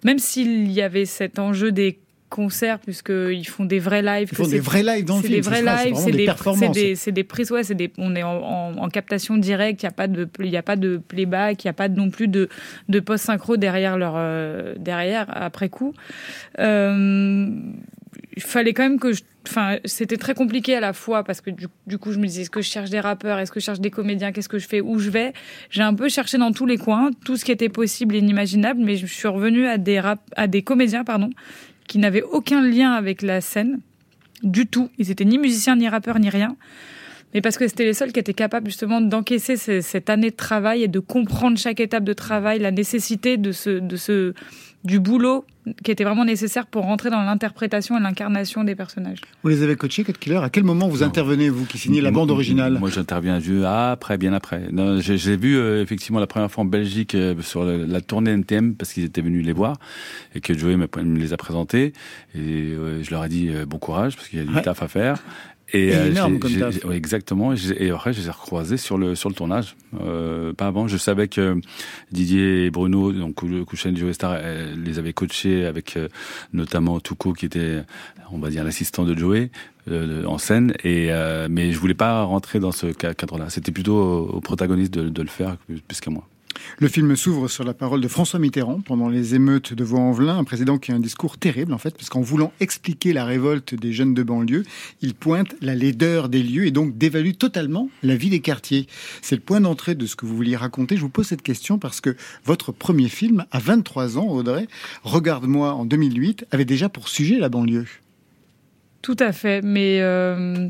même 0.04 0.20
s'il 0.20 0.72
y 0.72 0.82
avait 0.82 1.06
cet 1.06 1.40
enjeu 1.40 1.72
des 1.72 2.00
concerts, 2.36 2.80
puisqu'ils 2.80 3.48
font 3.48 3.66
des 3.66 3.80
vrais 3.80 4.02
lives. 4.02 4.30
Ils 4.32 4.36
font 4.36 4.48
des 4.48 4.60
vrais 4.60 4.84
lives 4.84 5.06
dans 5.06 5.16
le 5.18 5.22
c'est 5.22 5.28
film, 5.30 5.40
des 5.40 5.44
c'est 5.44 5.50
vrais 5.50 5.64
ça, 5.64 5.78
c'est 5.78 5.84
lives, 5.86 5.94
vraiment 5.94 6.06
c'est 6.06 6.12
des 6.12 6.18
des, 6.18 6.26
performances. 6.26 6.76
c'est 6.96 7.12
des- 7.12 7.12
des 7.14 7.24
prises, 7.24 7.52
ouais, 7.52 7.64
c'est 7.64 7.76
des, 7.76 7.92
on 7.98 8.16
est 8.16 8.24
en, 8.24 8.36
en- 8.38 8.78
en 8.78 8.90
captation 8.90 9.38
directe, 9.38 9.82
il 9.82 9.86
n'y 9.86 9.90
a 9.90 9.94
pas 9.94 10.08
de, 10.08 10.28
il 10.42 10.50
y 10.50 10.58
a 10.58 10.64
pas 10.64 10.76
de 10.76 10.98
playback, 10.98 11.64
il 11.64 11.68
n'y 11.68 11.70
a 11.70 11.74
pas 11.74 11.88
non 11.90 12.10
plus 12.10 12.28
de, 12.28 12.50
de 12.90 13.00
post-synchro 13.00 13.58
derrière 13.58 13.98
leur, 13.98 14.14
euh, 14.18 14.76
derrière, 14.78 15.26
après 15.30 15.70
coup. 15.70 15.94
Euh, 16.60 17.48
il 18.38 18.42
fallait 18.44 18.74
quand 18.74 18.84
même 18.84 19.00
que 19.00 19.14
je, 19.14 19.22
enfin, 19.48 19.78
c'était 19.86 20.18
très 20.18 20.34
compliqué 20.34 20.76
à 20.76 20.82
la 20.82 20.92
fois 20.92 21.24
parce 21.24 21.40
que 21.40 21.50
du, 21.52 21.68
du 21.88 21.98
coup, 21.98 22.12
je 22.12 22.20
me 22.20 22.26
disais, 22.28 22.42
est-ce 22.42 22.50
que 22.50 22.62
je 22.62 22.68
cherche 22.70 22.90
des 22.90 23.00
rappeurs, 23.00 23.40
est-ce 23.40 23.52
que 23.52 23.60
je 23.62 23.66
cherche 23.66 23.80
des 23.80 23.92
comédiens, 23.92 24.32
qu'est-ce 24.34 24.50
que 24.50 24.60
je 24.60 24.68
fais, 24.68 24.82
où 24.82 25.00
je 25.00 25.10
vais? 25.10 25.32
J'ai 25.70 25.84
un 25.84 25.94
peu 25.94 26.10
cherché 26.10 26.38
dans 26.38 26.52
tous 26.52 26.66
les 26.66 26.78
coins, 26.78 27.12
tout 27.24 27.38
ce 27.38 27.46
qui 27.46 27.52
était 27.52 27.70
possible 27.70 28.14
et 28.16 28.20
inimaginable, 28.20 28.82
mais 28.84 28.98
je 28.98 29.06
suis 29.06 29.28
revenue 29.30 29.68
à 29.68 29.78
des 29.78 30.00
rap, 30.02 30.20
à 30.36 30.48
des 30.48 30.64
comédiens, 30.64 31.06
pardon, 31.06 31.30
qui 31.88 31.98
n'avaient 32.00 32.24
aucun 32.24 32.62
lien 32.62 32.94
avec 32.94 33.22
la 33.22 33.42
scène 33.42 33.80
du 34.44 34.68
tout. 34.68 34.90
Ils 34.98 35.12
étaient 35.12 35.26
ni 35.26 35.38
musiciens, 35.38 35.76
ni 35.76 35.88
rappeurs, 35.88 36.20
ni 36.20 36.30
rien. 36.30 36.56
Mais 37.36 37.42
parce 37.42 37.58
que 37.58 37.68
c'était 37.68 37.86
les 37.86 37.94
seuls 37.94 38.12
qui 38.12 38.20
étaient 38.20 38.34
capables 38.34 38.66
justement 38.68 39.02
d'encaisser 39.02 39.58
ce- 39.58 39.82
cette 39.82 40.10
année 40.10 40.32
de 40.32 40.36
travail 40.36 40.82
et 40.84 40.88
de 40.88 41.00
comprendre 41.00 41.58
chaque 41.58 41.80
étape 41.82 42.04
de 42.06 42.14
travail, 42.14 42.60
la 42.60 42.72
nécessité 42.72 43.38
de 43.38 43.52
ce, 43.52 43.70
de 43.70 43.96
ce, 43.98 44.34
du 44.86 45.00
boulot 45.00 45.46
qui 45.84 45.90
était 45.92 46.04
vraiment 46.04 46.26
nécessaire 46.26 46.68
pour 46.68 46.84
rentrer 46.84 47.10
dans 47.10 47.24
l'interprétation 47.24 47.98
et 47.98 48.00
l'incarnation 48.02 48.64
des 48.64 48.76
personnages. 48.76 49.20
Vous 49.42 49.50
les 49.50 49.64
avez 49.64 49.76
coachés, 49.76 50.04
Cut 50.04 50.14
Killer? 50.14 50.38
À 50.38 50.50
quel 50.52 50.64
moment 50.64 50.88
vous 50.88 51.02
intervenez, 51.02 51.50
vous 51.50 51.66
qui 51.66 51.80
signez 51.80 52.02
la 52.02 52.12
bande 52.12 52.30
originale? 52.30 52.78
Moi, 52.80 52.92
j'interviens 52.92 53.40
après, 53.66 54.18
bien 54.20 54.32
après. 54.34 54.62
J'ai 55.00 55.18
j'ai 55.18 55.36
vu 55.38 55.58
euh, 55.58 55.82
effectivement 55.82 56.20
la 56.20 56.28
première 56.28 56.52
fois 56.52 56.62
en 56.64 56.68
Belgique 56.68 57.16
euh, 57.16 57.34
sur 57.42 57.66
le- 57.66 57.84
la 57.86 58.00
tournée 58.02 58.32
NTM 58.32 58.76
parce 58.76 58.94
qu'ils 58.94 59.06
étaient 59.06 59.22
venus 59.24 59.44
les 59.44 59.54
voir 59.54 59.78
et 60.36 60.40
que 60.40 60.54
Joey 60.54 60.78
me, 60.78 60.88
me 61.04 61.18
les 61.18 61.34
a 61.34 61.38
présentés 61.38 61.92
et 62.36 62.38
euh, 62.40 63.02
je 63.04 63.10
leur 63.10 63.26
ai 63.26 63.30
dit 63.30 63.50
euh, 63.50 63.66
bon 63.66 63.80
courage 63.80 64.16
parce 64.16 64.28
qu'il 64.28 64.38
y 64.38 64.42
a 64.44 64.46
du 64.46 64.54
Ouais. 64.54 64.62
taf 64.62 64.84
à 64.84 64.88
faire. 64.88 65.18
Et 65.74 65.96
euh, 65.96 66.12
énorme 66.12 66.34
j'ai- 66.34 66.40
comme 66.40 66.52
j'ai- 66.52 66.60
taf. 66.60 66.86
ouais, 66.86 66.96
exactement. 66.96 67.54
Et, 67.54 67.90
après, 67.90 68.14
je 68.14 68.22
les 68.22 68.28
ai 68.28 68.32
recroisés 68.32 68.78
sur 68.78 68.98
le 68.98 69.16
sur 69.16 69.30
le 69.30 69.36
tournage. 69.36 69.76
Euh, 70.02 70.54
pas 70.54 70.68
avant. 70.68 70.88
Je 70.88 70.96
savais 70.98 71.28
que 71.28 71.60
Didier 72.12 72.66
et 72.66 72.70
Bruno, 72.70 73.12
donc 73.12 73.36
Kouchen 73.66 73.98
Joey 73.98 74.14
Star, 74.14 74.36
euh, 74.38 74.76
les 74.76 75.00
avaient 75.00 75.14
coachés 75.14 75.66
avec 75.66 75.98
euh, 75.98 76.08
notamment 76.54 77.00
Touko 77.00 77.34
qui 77.34 77.46
était, 77.48 77.82
on 78.32 78.38
va 78.38 78.50
dire, 78.52 78.64
l'assistant 78.64 79.04
de 79.06 79.18
Joey 79.18 79.50
euh, 79.90 80.24
en 80.26 80.38
scène. 80.38 80.74
Et 80.84 81.08
euh, 81.12 81.48
mais 81.50 81.72
je 81.72 81.80
voulais 81.80 81.94
pas 81.96 82.24
rentrer 82.24 82.60
dans 82.60 82.72
ce 82.72 82.88
ca- 83.00 83.14
cadre-là. 83.16 83.50
C'était 83.50 83.72
plutôt 83.72 83.96
au, 83.98 84.30
au 84.38 84.42
protagoniste 84.42 84.94
de, 84.94 85.10
de 85.10 85.22
le 85.22 85.28
faire 85.28 85.58
plus 85.88 86.00
qu'à 86.00 86.12
moi. 86.12 86.28
Le 86.80 86.88
film 86.88 87.16
s'ouvre 87.16 87.48
sur 87.48 87.64
la 87.64 87.74
parole 87.74 88.02
de 88.02 88.08
François 88.08 88.40
Mitterrand 88.40 88.82
pendant 88.82 89.10
les 89.10 89.36
émeutes 89.36 89.74
de 89.74 89.84
Vaux-en-Velin, 89.84 90.38
un 90.38 90.44
président 90.44 90.78
qui 90.78 90.92
a 90.92 90.96
un 90.96 91.00
discours 91.00 91.38
terrible 91.38 91.74
en 91.74 91.78
fait, 91.78 91.96
parce 91.96 92.10
qu'en 92.10 92.22
voulant 92.22 92.52
expliquer 92.60 93.14
la 93.14 93.26
révolte 93.26 93.76
des 93.76 93.94
jeunes 93.94 94.14
de 94.14 94.24
banlieue, 94.24 94.64
il 95.02 95.16
pointe 95.16 95.56
la 95.62 95.76
laideur 95.76 96.30
des 96.30 96.44
lieux 96.44 96.66
et 96.66 96.72
donc 96.72 96.98
dévalue 96.98 97.34
totalement 97.34 97.90
la 98.04 98.16
vie 98.16 98.30
des 98.30 98.42
quartiers. 98.42 98.88
C'est 99.22 99.36
le 99.36 99.42
point 99.42 99.62
d'entrée 99.62 99.96
de 99.96 100.06
ce 100.06 100.16
que 100.16 100.26
vous 100.26 100.36
vouliez 100.36 100.56
raconter. 100.56 100.96
Je 100.96 101.02
vous 101.02 101.10
pose 101.10 101.28
cette 101.28 101.42
question 101.42 101.80
parce 101.80 102.02
que 102.02 102.16
votre 102.44 102.72
premier 102.72 103.10
film, 103.10 103.46
à 103.52 103.60
23 103.60 104.18
ans, 104.18 104.28
Audrey, 104.28 104.68
Regarde-moi 105.04 105.74
en 105.74 105.86
2008, 105.86 106.46
avait 106.52 106.66
déjà 106.66 106.90
pour 106.90 107.10
sujet 107.10 107.38
la 107.38 107.50
banlieue. 107.50 107.86
Tout 109.02 109.18
à 109.20 109.32
fait, 109.32 109.62
mais 109.62 110.02
euh, 110.02 110.70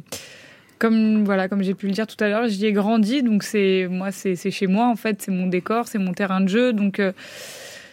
comme 0.80 1.24
voilà, 1.24 1.48
comme 1.48 1.64
j'ai 1.64 1.74
pu 1.74 1.88
le 1.88 1.94
dire 1.94 2.08
tout 2.08 2.22
à 2.24 2.28
l'heure, 2.28 2.48
j'y 2.48 2.66
ai 2.66 2.74
grandi, 2.74 3.24
donc 3.24 3.44
c'est 3.44 3.88
moi, 3.90 4.12
c'est 4.12 4.36
chez 4.36 4.68
moi 4.68 4.88
en 4.88 4.96
fait, 4.96 5.22
c'est 5.22 5.32
mon 5.32 5.48
décor, 5.48 5.88
c'est 5.88 6.00
mon 6.00 6.14
terrain 6.14 6.42
de 6.42 6.48
jeu, 6.48 6.74
donc 6.74 7.00
euh, 7.00 7.12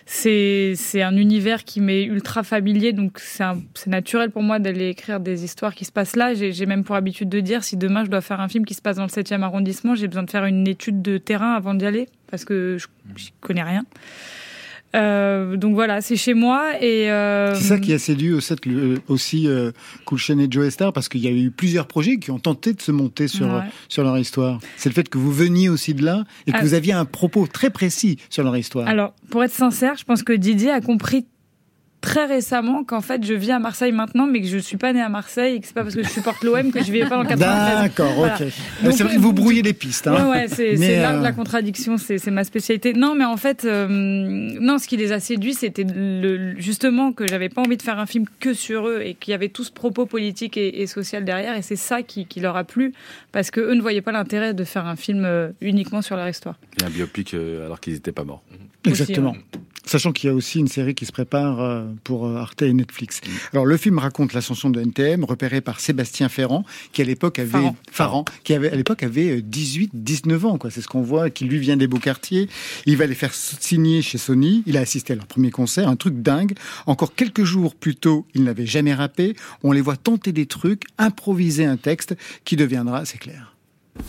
c'est 0.04 1.02
un 1.02 1.16
univers 1.16 1.64
qui 1.64 1.80
m'est 1.80 2.04
ultra 2.04 2.42
familier, 2.42 2.92
donc 2.92 3.18
c'est 3.20 3.86
naturel 3.86 4.30
pour 4.30 4.42
moi 4.42 4.58
d'aller 4.58 4.88
écrire 4.88 5.20
des 5.20 5.44
histoires 5.44 5.74
qui 5.74 5.84
se 5.84 5.92
passent 5.92 6.16
là. 6.16 6.34
J'ai 6.34 6.66
même 6.66 6.84
pour 6.84 6.96
habitude 6.96 7.28
de 7.28 7.40
dire 7.40 7.64
si 7.64 7.76
demain 7.76 8.04
je 8.04 8.10
dois 8.10 8.20
faire 8.20 8.40
un 8.40 8.48
film 8.48 8.64
qui 8.66 8.74
se 8.74 8.82
passe 8.82 8.96
dans 8.96 9.04
le 9.04 9.08
7e 9.08 9.42
arrondissement, 9.42 9.94
j'ai 9.94 10.08
besoin 10.08 10.24
de 10.24 10.30
faire 10.30 10.44
une 10.44 10.66
étude 10.66 11.02
de 11.02 11.18
terrain 11.18 11.54
avant 11.54 11.74
d'y 11.74 11.86
aller 11.86 12.08
parce 12.30 12.44
que 12.44 12.76
je 12.78 12.86
j'y 13.16 13.32
connais 13.40 13.62
rien. 13.62 13.84
Euh, 14.94 15.56
donc 15.56 15.75
voilà, 15.75 16.00
c'est 16.00 16.16
chez 16.16 16.34
moi 16.34 16.72
et 16.80 17.11
euh, 17.11 17.54
C'est 17.54 17.64
ça 17.64 17.78
qui 17.78 17.92
a 17.92 17.99
séduit 17.99 18.32
aussi, 18.32 18.54
le- 18.66 19.00
aussi 19.08 19.49
euh, 19.49 19.72
Coolchen 20.04 20.38
et 20.40 20.49
Joe 20.50 20.68
Star, 20.70 20.92
parce 20.92 21.08
qu'il 21.08 21.20
y 21.22 21.28
a 21.28 21.30
eu 21.30 21.50
plusieurs 21.50 21.87
projets 21.87 22.18
qui 22.18 22.30
ont 22.30 22.38
tenté 22.38 22.72
de 22.75 22.80
se 22.82 22.92
monter 22.92 23.26
sur, 23.28 23.46
Ouais. 23.46 23.52
euh, 23.52 23.61
sur 23.88 24.02
leur 24.04 24.18
histoire. 24.18 24.58
C'est 24.76 24.88
le 24.90 24.94
fait 24.94 25.08
que 25.08 25.16
vous 25.18 25.32
veniez 25.32 25.68
aussi 25.68 25.94
de 25.94 26.04
là 26.04 26.25
et 26.46 26.52
que 26.52 26.58
Ah. 26.58 26.62
vous 26.62 26.75
aviez 26.75 26.92
un 26.92 27.04
propos 27.06 27.46
très 27.46 27.70
précis 27.70 28.18
sur 28.28 28.44
leur 28.44 28.56
histoire. 28.56 28.87
Alors, 28.87 29.14
pour 29.30 29.42
être 29.42 29.52
sincère, 29.52 29.94
je 29.96 30.04
pense 30.04 30.22
que 30.22 30.32
Didier 30.32 30.70
a 30.70 30.80
compris 30.80 31.25
très 32.02 32.26
récemment 32.26 32.85
qu'en 32.85 33.00
fait 33.00 33.25
je 33.25 33.32
vis 33.32 33.50
à 33.52 33.59
Marseille 33.59 33.92
maintenant, 33.92 34.26
mais 34.26 34.42
que 34.42 34.47
je 34.49 34.59
suis 34.59 34.76
pas 34.76 34.92
né 34.92 35.00
à 35.00 35.09
Marseille 35.09 35.56
et 35.56 35.61
que 35.61 35.66
c'est 35.66 35.73
pas 35.73 35.82
parce 35.82 35.94
que 35.94 36.02
je 36.02 36.09
supporte 36.11 36.42
l'OM 36.44 36.71
que 36.71 36.80
je 36.80 36.92
vivais 36.92 37.09
pas 37.09 37.16
dans 37.16 37.23
le 37.23 37.28
93. 37.28 37.82
D'accord, 37.82 38.12
Voilà. 38.12 38.35
ok. 38.35 38.42
Donc, 38.82 38.92
c'est 38.92 39.04
vrai 39.04 39.14
que 39.14 39.21
vous 39.21 39.32
brouillez 39.32 39.62
les 39.62 39.73
pistes. 39.73 40.06
Hein. 40.06 40.26
Ouais, 40.26 40.30
ouais, 40.30 40.49
c'est 40.49 40.76
c'est 40.76 41.00
l'art 41.00 41.14
euh, 41.14 41.18
de 41.18 41.23
la 41.23 41.32
contradiction, 41.32 41.97
c'est 41.97 42.18
c'est 42.18 42.30
ma 42.30 42.44
spécialité. 42.44 42.92
Non, 42.92 43.14
mais 43.14 43.25
en 43.25 43.37
fait, 43.38 43.64
euh, 43.64 43.87
non, 43.88 44.78
ce 44.78 44.87
qui 44.87 44.97
les 44.99 45.12
a 45.12 45.21
séduits, 45.21 45.54
c'était 45.54 45.85
le, 45.85 46.54
justement 46.59 47.12
que 47.12 47.26
j'avais 47.26 47.49
pas 47.49 47.62
envie 47.62 47.76
de 47.78 47.82
faire 47.82 47.99
un 47.99 48.06
film 48.06 48.26
que 48.40 48.52
sur 48.52 48.88
eux 48.88 49.00
et 49.02 49.14
qu'il 49.14 49.30
y 49.30 49.35
avait 49.35 49.49
tout 49.49 49.64
ce 49.64 49.73
propos 49.73 50.04
politique 50.04 50.56
et, 50.56 50.82
et 50.82 50.87
social 50.87 51.25
derrière, 51.25 51.56
et 51.56 51.62
c'est 51.62 51.76
ça 51.76 52.02
qui, 52.02 52.26
qui 52.26 52.40
leur 52.40 52.56
a 52.56 52.64
plu 52.64 52.92
parce 53.30 53.50
que 53.50 53.61
eux 53.61 53.75
ne 53.75 53.80
voyaient 53.80 54.02
pas 54.02 54.12
l'intérêt 54.12 54.52
de 54.54 54.64
faire 54.64 54.87
un 54.87 54.97
film 54.97 55.25
euh, 55.25 55.49
uniquement 55.61 56.02
sur 56.02 56.16
leur 56.16 56.28
histoire. 56.28 56.56
Et 56.80 56.85
un 56.85 56.90
biopic 56.90 57.35
euh, 57.35 57.64
alors 57.64 57.78
qu'ils 57.80 57.94
n'étaient 57.94 58.12
pas 58.12 58.25
morts. 58.25 58.42
Exactement. 58.85 59.37
Sachant 59.84 60.12
qu'il 60.12 60.28
y 60.28 60.30
a 60.30 60.34
aussi 60.34 60.58
une 60.58 60.68
série 60.68 60.94
qui 60.94 61.06
se 61.06 61.12
prépare 61.12 61.60
euh, 61.60 61.84
pour 62.04 62.26
euh, 62.26 62.36
Arte 62.36 62.62
et 62.62 62.72
Netflix. 62.72 63.20
Alors 63.52 63.66
le 63.66 63.76
film 63.76 63.98
raconte 63.98 64.32
l'ascension 64.32 64.70
de 64.70 64.80
NTM, 64.80 65.24
repéré 65.24 65.60
par 65.60 65.80
Sébastien 65.80 66.28
Ferrand, 66.28 66.64
qui 66.92 67.02
à 67.02 67.04
l'époque 67.04 67.38
avait 67.38 67.50
Farrand. 67.50 67.76
Farrand, 67.90 68.24
qui 68.44 68.54
avait 68.54 68.70
à 68.70 68.76
l'époque 68.76 69.02
avait 69.02 69.40
18-19 69.40 70.46
ans, 70.46 70.58
quoi. 70.58 70.70
C'est 70.70 70.80
ce 70.80 70.88
qu'on 70.88 71.02
voit, 71.02 71.30
qui 71.30 71.44
lui 71.44 71.58
vient 71.58 71.76
des 71.76 71.86
beaux 71.86 71.98
quartiers. 71.98 72.48
Il 72.86 72.96
va 72.96 73.06
les 73.06 73.14
faire 73.14 73.34
signer 73.34 74.02
chez 74.02 74.18
Sony. 74.18 74.62
Il 74.66 74.76
a 74.76 74.80
assisté 74.80 75.12
à 75.12 75.16
leur 75.16 75.26
premier 75.26 75.50
concert, 75.50 75.88
un 75.88 75.96
truc 75.96 76.22
dingue. 76.22 76.52
Encore 76.86 77.14
quelques 77.14 77.44
jours 77.44 77.74
plus 77.74 77.96
tôt, 77.96 78.26
il 78.34 78.44
n'avait 78.44 78.66
jamais 78.66 78.94
rappé. 78.94 79.34
On 79.62 79.72
les 79.72 79.80
voit 79.80 79.96
tenter 79.96 80.32
des 80.32 80.46
trucs, 80.46 80.84
improviser 80.98 81.64
un 81.64 81.76
texte 81.76 82.16
qui 82.44 82.56
deviendra, 82.56 83.04
c'est 83.04 83.18
clair. 83.18 83.51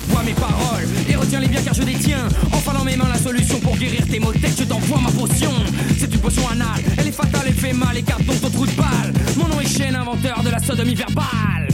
Vois 0.08 0.24
mes 0.24 0.34
paroles 0.34 0.88
et 1.10 1.16
retiens-les 1.16 1.48
bien 1.48 1.62
car 1.62 1.74
je 1.74 1.84
détiens 1.84 2.28
Enfin 2.54 2.74
dans 2.74 2.84
mes 2.86 2.96
mains 2.96 3.10
la 3.10 3.18
solution 3.20 3.60
pour 3.60 3.75
guérir 3.78 4.06
tes 4.08 4.20
maux 4.20 4.32
de 4.32 4.38
tête 4.40 4.56
Je 4.58 4.63
t'envoie 4.63 5.00
ma 5.02 5.12
potion. 5.12 5.52
C'est 5.98 6.13
une 6.13 6.20
potion 6.22 6.48
anale 6.50 6.82
Elle 6.98 7.08
est 7.08 7.12
fatale, 7.12 7.44
elle 7.48 7.54
fait 7.54 7.74
mal 7.74 8.02
garde 8.02 8.24
donc 8.25 8.40
ton 8.42 8.50
trou 8.50 8.66
de 8.66 8.72
balle. 8.72 9.13
Mon 9.38 9.48
nom 9.48 9.60
est 9.60 9.68
Chêne, 9.68 9.96
inventeur 9.96 10.42
de 10.44 10.50
la 10.50 10.60
sodomie 10.60 10.96
verbale. 10.96 11.68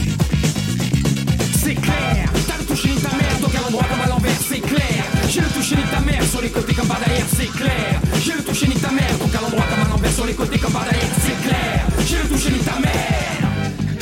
C'est 1.62 1.74
clair 1.74 2.32
T'as 2.48 2.58
le 2.58 2.64
toucher 2.64 2.88
ni 2.88 2.96
ta 2.96 3.10
mère 3.10 3.38
donc 3.40 3.54
à 3.54 3.60
l'endroit 3.60 3.84
comme 3.88 4.00
à 4.00 4.08
l'envers 4.08 4.38
C'est 4.48 4.60
clair. 4.60 5.04
J'ai 5.28 5.40
le 5.40 5.48
toucher 5.48 5.76
ni 5.76 5.82
ta 5.82 6.00
mère 6.00 6.24
sur 6.24 6.40
les 6.40 6.50
côtés 6.50 6.74
comme 6.74 6.88
par 6.88 6.98
derrière 6.98 7.26
C'est 7.36 7.46
clair. 7.52 8.00
J'ai 8.24 8.32
le 8.32 8.42
toucher 8.42 8.66
ni 8.66 8.74
ta 8.74 8.90
mère 8.90 9.16
donc 9.20 9.34
à 9.34 9.40
l'endroit 9.40 9.64
comme 9.70 9.86
à 9.86 9.88
l'envers 9.88 10.12
sur 10.12 10.26
les 10.26 10.34
côtés 10.34 10.58
comme 10.58 10.72
par 10.72 10.84
derrière 10.84 11.10
C'est 11.24 11.48
clair. 11.48 11.86
J'ai 12.06 12.16
le 12.16 12.28
toucher 12.28 12.50
ni 12.50 12.58
ta 12.58 12.78
mère 12.80 12.89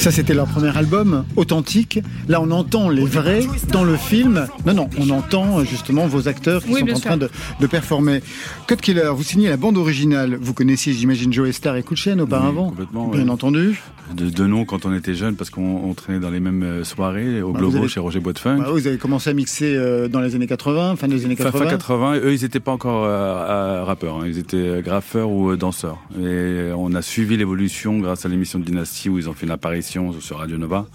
Ça, 0.09 0.13
c'était 0.15 0.33
leur 0.33 0.47
premier 0.47 0.75
album, 0.75 1.27
authentique. 1.37 2.01
Là, 2.29 2.41
on 2.41 2.51
entend 2.51 2.89
les 2.89 3.05
vrais 3.05 3.43
dans 3.71 3.85
le 3.85 3.95
film. 3.99 4.47
Non, 4.65 4.73
non, 4.73 4.89
on 4.99 5.11
entend 5.11 5.59
euh, 5.59 5.65
justement 5.65 6.07
vos 6.07 6.29
acteurs 6.29 6.65
qui 6.65 6.73
Oui, 6.73 6.81
sont 6.81 6.87
en 6.93 6.97
sûr. 6.97 7.05
train 7.05 7.17
de, 7.19 7.29
de 7.61 7.67
performer. 7.67 8.23
Code 8.67 8.81
Killer, 8.81 9.11
vous 9.15 9.23
signez 9.23 9.51
la 9.51 9.59
bande 9.59 9.77
originale. 9.77 10.39
Vous 10.41 10.55
connaissiez, 10.55 10.95
j'imagine, 10.95 11.31
Joe 11.31 11.51
Star 11.51 11.77
et 11.77 11.83
Kouchen 11.83 12.23
auparavant 12.23 12.69
Oui, 12.69 12.71
complètement, 12.71 13.09
Bien 13.09 13.25
ouais. 13.25 13.31
entendu. 13.31 13.83
De, 14.15 14.31
de 14.31 14.47
nom 14.47 14.65
quand 14.65 14.87
on 14.87 14.95
était 14.95 15.15
jeune 15.15 15.37
parce 15.37 15.51
qu'on 15.51 15.83
on 15.85 15.93
traînait 15.93 16.19
dans 16.21 16.31
les 16.31 16.41
mêmes 16.41 16.63
euh, 16.63 16.83
soirées 16.85 17.43
au 17.43 17.53
Bah, 17.53 17.59
Globo 17.59 17.77
avez- 17.77 17.89
chez 17.89 18.01
Roger 18.01 18.21
Boitefunk. 18.21 18.61
Bah, 18.63 18.71
vous 18.73 18.87
avez 18.87 18.97
commencé 18.97 19.29
à 19.29 19.35
mixer 19.35 19.75
euh, 19.77 20.09
dans 20.09 20.21
les 20.21 20.35
années 20.35 20.47
80, 20.47 20.97
fin 20.97 21.09
des 21.09 21.27
années 21.27 21.37
Fin, 21.37 21.45
80. 21.45 21.65
fin 21.67 21.71
80, 21.71 22.15
eux 22.25 22.33
ils 22.33 22.41
n'étaient 22.41 22.59
pas 22.61 22.73
encore 22.73 23.05
euh, 23.05 23.85
rappeurs, 23.85 24.17
hein. 24.17 24.25
ils 24.27 24.39
étaient 24.39 24.81
graffeurs 24.83 25.29
ou 25.31 25.55
danseurs. 25.57 25.99
Et 26.19 26.71
on 26.75 26.95
a 26.95 27.03
suivi 27.03 27.37
l'évolution 27.37 27.99
grâce 27.99 28.25
à 28.25 28.31
l'émission 28.31 28.59
de 28.59 28.65
Dynasty 28.65 29.11
où 29.11 29.19
ils 29.19 29.29
ont 29.29 29.35
fait 29.35 29.45
une 29.45 29.53
apparition 29.53 29.98
sur 30.21 30.39
Radio 30.39 30.59
Nova. 30.59 30.87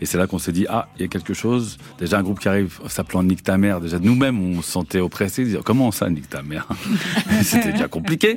Et 0.00 0.06
c'est 0.06 0.18
là 0.18 0.26
qu'on 0.26 0.38
s'est 0.38 0.52
dit, 0.52 0.66
ah, 0.68 0.88
il 0.96 1.02
y 1.02 1.04
a 1.04 1.08
quelque 1.08 1.34
chose. 1.34 1.78
Déjà 1.98 2.18
un 2.18 2.22
groupe 2.22 2.40
qui 2.40 2.48
arrive 2.48 2.80
s'appelant 2.88 3.22
Nick 3.22 3.42
ta 3.42 3.56
mère, 3.58 3.80
déjà 3.80 3.98
nous-mêmes 3.98 4.40
on 4.40 4.62
se 4.62 4.70
sentait 4.70 5.00
oppressés, 5.00 5.58
comment 5.64 5.90
ça 5.92 6.10
Nick 6.10 6.28
ta 6.28 6.42
mère 6.42 6.66
C'était 7.42 7.72
déjà 7.72 7.88
compliqué. 7.88 8.36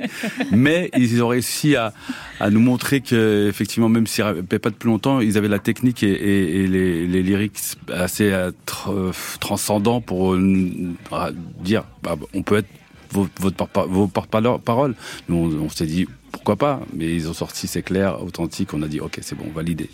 Mais 0.52 0.90
ils 0.96 1.22
ont 1.22 1.28
réussi 1.28 1.76
à, 1.76 1.92
à 2.40 2.50
nous 2.50 2.60
montrer 2.60 3.00
que 3.00 3.48
effectivement 3.48 3.88
même 3.88 4.06
s'ils 4.06 4.24
rappaient 4.24 4.58
pas 4.58 4.70
depuis 4.70 4.88
longtemps, 4.88 5.20
ils 5.20 5.36
avaient 5.38 5.48
la 5.48 5.58
technique 5.58 6.02
et, 6.02 6.66
les, 6.66 7.06
les 7.06 7.22
lyrics 7.22 7.58
assez 7.92 8.32
euh, 8.32 8.50
euh, 8.88 9.12
transcendants 9.40 10.00
pour 10.00 10.34
euh, 10.34 11.32
dire 11.60 11.84
bah, 12.02 12.16
on 12.34 12.42
peut 12.42 12.56
être 12.56 12.68
vos, 13.10 13.28
vos 13.88 14.06
porte-paroles. 14.08 14.94
Nous 15.28 15.36
on, 15.36 15.64
on 15.64 15.68
s'est 15.68 15.86
dit 15.86 16.06
pourquoi 16.32 16.56
pas, 16.56 16.80
mais 16.92 17.14
ils 17.14 17.28
ont 17.28 17.34
sorti 17.34 17.66
c'est 17.66 17.82
clair, 17.82 18.22
authentique. 18.22 18.74
On 18.74 18.82
a 18.82 18.88
dit 18.88 19.00
ok 19.00 19.18
c'est 19.22 19.36
bon, 19.36 19.46
validé. 19.54 19.90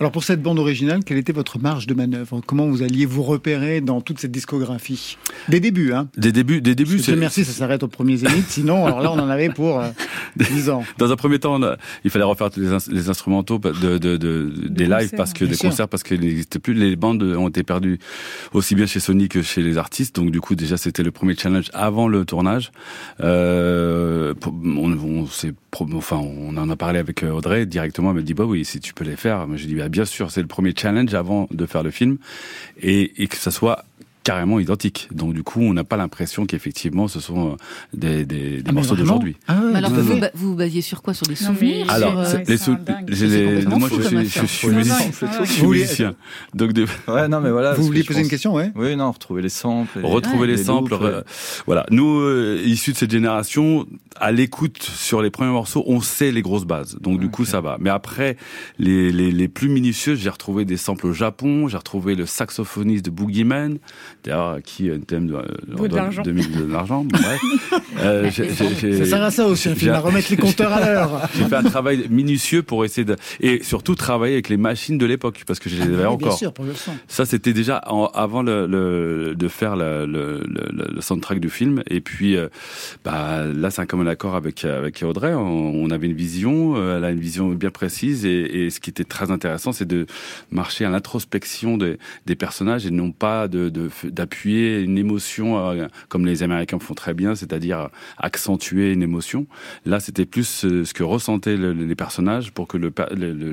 Alors 0.00 0.12
pour 0.12 0.24
cette 0.24 0.40
bande 0.42 0.58
originale, 0.58 1.04
quelle 1.04 1.18
était 1.18 1.34
votre 1.34 1.58
marge 1.58 1.86
de 1.86 1.92
manœuvre? 1.92 2.40
Comment 2.46 2.66
vous 2.66 2.82
alliez 2.82 3.04
vous 3.04 3.22
repérer 3.22 3.82
dans 3.82 4.00
toute 4.00 4.18
cette 4.18 4.30
discographie? 4.30 5.18
Des 5.50 5.60
débuts, 5.60 5.92
hein 5.92 6.08
Des 6.16 6.32
débuts, 6.32 6.62
des 6.62 6.74
débuts. 6.74 6.94
Parce 6.94 7.04
que 7.06 7.10
Dieu 7.12 7.20
merci, 7.20 7.44
ça 7.44 7.52
s'arrête 7.52 7.82
au 7.82 7.88
premier 7.88 8.16
zénith. 8.16 8.46
Sinon, 8.48 8.86
alors 8.86 9.02
là, 9.02 9.12
on 9.12 9.18
en 9.18 9.28
avait 9.28 9.50
pour 9.50 9.78
euh, 9.78 9.90
10 10.36 10.70
ans. 10.70 10.84
Dans 10.96 11.12
un 11.12 11.16
premier 11.16 11.38
temps, 11.38 11.62
a- 11.62 11.76
il 12.02 12.10
fallait 12.10 12.24
refaire 12.24 12.50
tous 12.50 12.60
les, 12.60 12.72
ins- 12.72 12.78
les 12.90 13.10
instrumentaux 13.10 13.58
de, 13.58 13.98
de, 13.98 14.16
de- 14.16 14.50
des 14.70 14.84
lives 14.86 14.92
concerts, 15.10 15.16
parce 15.18 15.32
que 15.34 15.44
des 15.44 15.54
sûr. 15.54 15.68
concerts 15.68 15.88
parce 15.88 16.02
qu'il 16.02 16.20
n'existait 16.20 16.60
plus. 16.60 16.72
Les 16.72 16.96
bandes 16.96 17.22
ont 17.22 17.48
été 17.48 17.62
perdues 17.62 17.98
aussi 18.54 18.74
bien 18.74 18.86
chez 18.86 19.00
Sony 19.00 19.28
que 19.28 19.42
chez 19.42 19.60
les 19.60 19.76
artistes. 19.76 20.16
Donc 20.16 20.30
du 20.30 20.40
coup, 20.40 20.54
déjà, 20.54 20.78
c'était 20.78 21.02
le 21.02 21.10
premier 21.10 21.36
challenge 21.36 21.66
avant 21.74 22.08
le 22.08 22.24
tournage. 22.24 22.72
Euh, 23.20 24.32
on, 24.46 24.92
on 24.98 25.26
s'est 25.26 25.52
enfin, 25.72 26.16
on 26.16 26.56
en 26.56 26.70
a 26.70 26.76
parlé 26.76 26.98
avec 26.98 27.22
euh, 27.22 27.30
Audrey 27.30 27.66
directement. 27.66 28.10
Elle 28.10 28.16
m'a 28.16 28.22
dit 28.22 28.34
bah 28.34 28.44
oui, 28.44 28.64
si 28.64 28.80
tu 28.80 28.94
peux 28.94 29.04
les 29.04 29.16
faire. 29.16 29.46
Moi, 29.46 29.56
j'ai 29.56 29.66
dit 29.66 29.74
bah, 29.74 29.88
bien 29.88 30.04
sûr, 30.04 30.30
c'est 30.30 30.42
le 30.42 30.46
premier 30.46 30.74
challenge 30.76 31.14
avant 31.14 31.48
de 31.50 31.66
faire 31.66 31.82
le 31.82 31.90
film 31.90 32.18
et, 32.80 33.22
et 33.22 33.28
que 33.28 33.36
ça 33.36 33.50
soit 33.50 33.84
carrément 34.22 34.60
identique. 34.60 35.08
Donc 35.12 35.34
du 35.34 35.42
coup, 35.42 35.60
on 35.60 35.72
n'a 35.72 35.84
pas 35.84 35.96
l'impression 35.96 36.44
qu'effectivement 36.46 37.08
ce 37.08 37.20
sont 37.20 37.52
euh, 37.52 37.56
des, 37.94 38.24
des, 38.26 38.58
des 38.58 38.64
Ah, 38.68 38.72
morceaux 38.72 38.94
d'aujourd'hui. 38.94 39.36
Mais 39.48 39.54
alors, 39.78 39.90
Non, 39.90 40.02
vous, 40.02 40.12
non. 40.14 40.18
ba- 40.20 40.30
vous 40.34 40.48
vous 40.50 40.56
basiez 40.56 40.82
sur 40.82 41.02
quoi? 41.02 41.14
Sur 41.14 41.26
des 41.26 41.34
Non, 41.40 41.48
souvenirs? 41.48 41.86
Alors, 41.90 42.26
sur, 42.26 42.38
euh, 42.38 42.42
les 42.46 42.56
sou- 42.58 42.76
les- 43.08 43.64
moi 43.66 43.88
je 43.88 44.02
suis, 44.02 44.28
je 44.28 44.46
suis 44.46 44.68
musicien. 44.68 45.10
Je 45.44 45.50
suis 45.50 45.66
musicien. 45.66 46.14
Donc 46.54 46.72
de... 46.72 46.86
Ouais, 47.08 47.28
non, 47.28 47.40
mais 47.40 47.50
voilà. 47.50 47.74
Vous 47.74 47.84
vouliez 47.84 48.04
poser 48.04 48.20
une 48.20 48.28
question, 48.28 48.54
ouais 48.54 48.70
Oui, 48.76 48.94
non, 48.96 49.10
retrouver 49.10 49.42
les 49.42 49.48
samples. 49.48 50.00
retrouver 50.04 50.46
les, 50.46 50.56
samples. 50.58 50.92
loops, 50.92 51.02
euh, 51.04 51.22
voilà. 51.66 51.86
Nous, 51.90 52.20
euh, 52.20 52.60
issus 52.64 52.92
de 52.92 52.96
cette 52.96 53.10
génération, 53.10 53.86
à 54.16 54.32
l'écoute 54.32 54.82
sur 54.82 55.22
les 55.22 55.30
premiers 55.30 55.50
morceaux, 55.52 55.82
on 55.86 56.00
sait 56.00 56.30
les 56.30 56.42
grosses 56.42 56.66
bases. 56.66 56.96
Donc 57.00 57.20
du 57.20 57.30
coup, 57.30 57.44
ça 57.44 57.60
va. 57.60 57.78
Mais 57.80 57.90
après, 57.90 58.36
les, 58.78 59.10
les, 59.12 59.32
les 59.32 59.48
plus 59.48 59.68
minutieux, 59.68 60.14
j'ai 60.14 60.28
retrouvé 60.30 60.64
des 60.64 60.76
samples 60.76 61.06
au 61.06 61.12
Japon. 61.12 61.68
J'ai 61.68 61.76
retrouvé 61.78 62.14
le 62.14 62.26
saxophoniste 62.26 63.04
de 63.06 63.10
Boogeyman, 63.10 63.78
d'ailleurs 64.24 64.58
qui 64.62 64.90
a 64.90 64.94
une 64.94 65.04
thème 65.04 65.26
de, 65.28 65.34
euh, 65.34 65.88
l'argent. 65.92 66.22
donne 66.22 66.34
2000 66.36 66.56
de 66.68 66.72
l'argent. 66.72 67.04
Bon. 67.04 67.18
Euh, 68.02 68.30
j'ai- 68.30 68.48
j'ai- 68.54 68.74
j'ai- 68.80 68.96
Ça 68.98 69.04
sert 69.04 69.22
à 69.22 69.30
ça 69.30 69.46
aussi, 69.46 69.68
un 69.68 69.74
film, 69.74 69.92
à 69.92 70.00
remettre 70.00 70.28
les 70.30 70.36
compteurs 70.38 70.72
à 70.72 70.80
l'heure. 70.80 71.28
J'ai 71.36 71.44
fait 71.44 71.56
un 71.56 71.62
travail 71.62 72.06
minutieux 72.08 72.62
pour 72.62 72.84
essayer 72.84 73.04
de 73.04 73.16
et 73.40 73.62
surtout 73.62 73.94
travailler 73.94 74.34
avec 74.34 74.48
les 74.48 74.56
machines 74.56 74.96
de 74.96 75.04
l'époque 75.04 75.42
parce 75.46 75.58
que 75.58 75.68
je 75.68 75.76
les 75.76 75.82
avais 75.82 75.94
Ah, 75.96 75.96
Bien 75.98 76.08
encore. 76.08 76.38
sûr, 76.38 76.52
pour 76.54 76.64
le 76.64 76.72
son. 76.74 76.92
Ça, 77.08 77.26
c'était 77.26 77.52
déjà 77.52 77.82
en- 77.88 78.06
avant 78.06 78.42
le, 78.42 78.66
le- 78.66 79.34
de 79.34 79.48
faire 79.48 79.76
le, 79.76 80.06
le, 80.06 81.00
soundtrack 81.00 81.40
du 81.40 81.50
film. 81.50 81.82
Et 81.90 82.00
puis, 82.00 82.36
euh, 82.36 82.48
bah, 83.04 83.44
là, 83.46 83.70
c'est 83.70 83.82
un 83.82 83.86
commun 83.86 84.06
accord 84.06 84.34
avec, 84.34 84.64
avec 84.64 85.02
Audrey. 85.02 85.34
On, 85.34 85.40
on 85.74 85.90
avait 85.90 86.06
une 86.06 86.14
vision, 86.16 86.76
elle 86.96 87.04
a 87.04 87.10
une 87.10 87.20
vision 87.20 87.48
bien 87.50 87.70
précise. 87.70 88.24
Et, 88.24 88.64
et 88.66 88.70
ce 88.70 88.80
qui 88.80 88.88
était 88.90 89.04
très 89.04 89.30
intéressant, 89.30 89.72
c'est 89.72 89.86
de 89.88 90.06
marcher 90.50 90.84
à 90.84 90.90
l'introspection 90.90 91.76
des, 91.76 91.98
des 92.26 92.34
personnages 92.36 92.86
et 92.86 92.90
non 92.90 93.10
pas 93.12 93.48
de- 93.48 93.68
de- 93.68 93.90
d'appuyer 94.10 94.80
une 94.80 94.98
émotion 94.98 95.58
euh, 95.70 95.86
comme 96.08 96.26
les 96.26 96.42
Américains 96.42 96.78
font 96.78 96.94
très 96.94 97.14
bien, 97.14 97.34
c'est-à-dire 97.34 97.88
accentuer 98.18 98.92
une 98.92 99.02
émotion. 99.02 99.46
Là, 99.86 100.00
c'était 100.00 100.26
plus 100.26 100.64
euh, 100.64 100.84
ce 100.84 100.92
que 100.94 101.02
ressentaient 101.02 101.56
le- 101.56 101.72
les 101.72 101.94
personnages 101.94 102.52
pour 102.52 102.66
que 102.68 102.76
le, 102.76 102.90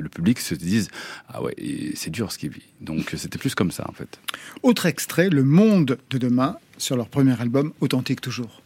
public 0.08 0.38
se 0.40 0.54
dise 0.54 0.88
ah 1.28 1.42
ouais, 1.42 1.54
c'est 1.94 2.10
dur 2.10 2.32
ce 2.32 2.38
qu'il 2.38 2.50
vit. 2.50 2.62
Donc 2.80 3.14
c'était 3.16 3.38
plus 3.38 3.54
comme 3.54 3.70
ça 3.70 3.84
en 3.88 3.92
fait. 3.92 4.18
Autre 4.62 4.86
extrait, 4.86 5.28
Le 5.30 5.44
Monde 5.44 5.98
de 6.10 6.18
demain, 6.18 6.56
sur 6.76 6.96
leur 6.96 7.08
premier 7.08 7.40
album, 7.40 7.72
authentique 7.80 8.20
toujours. 8.20 8.62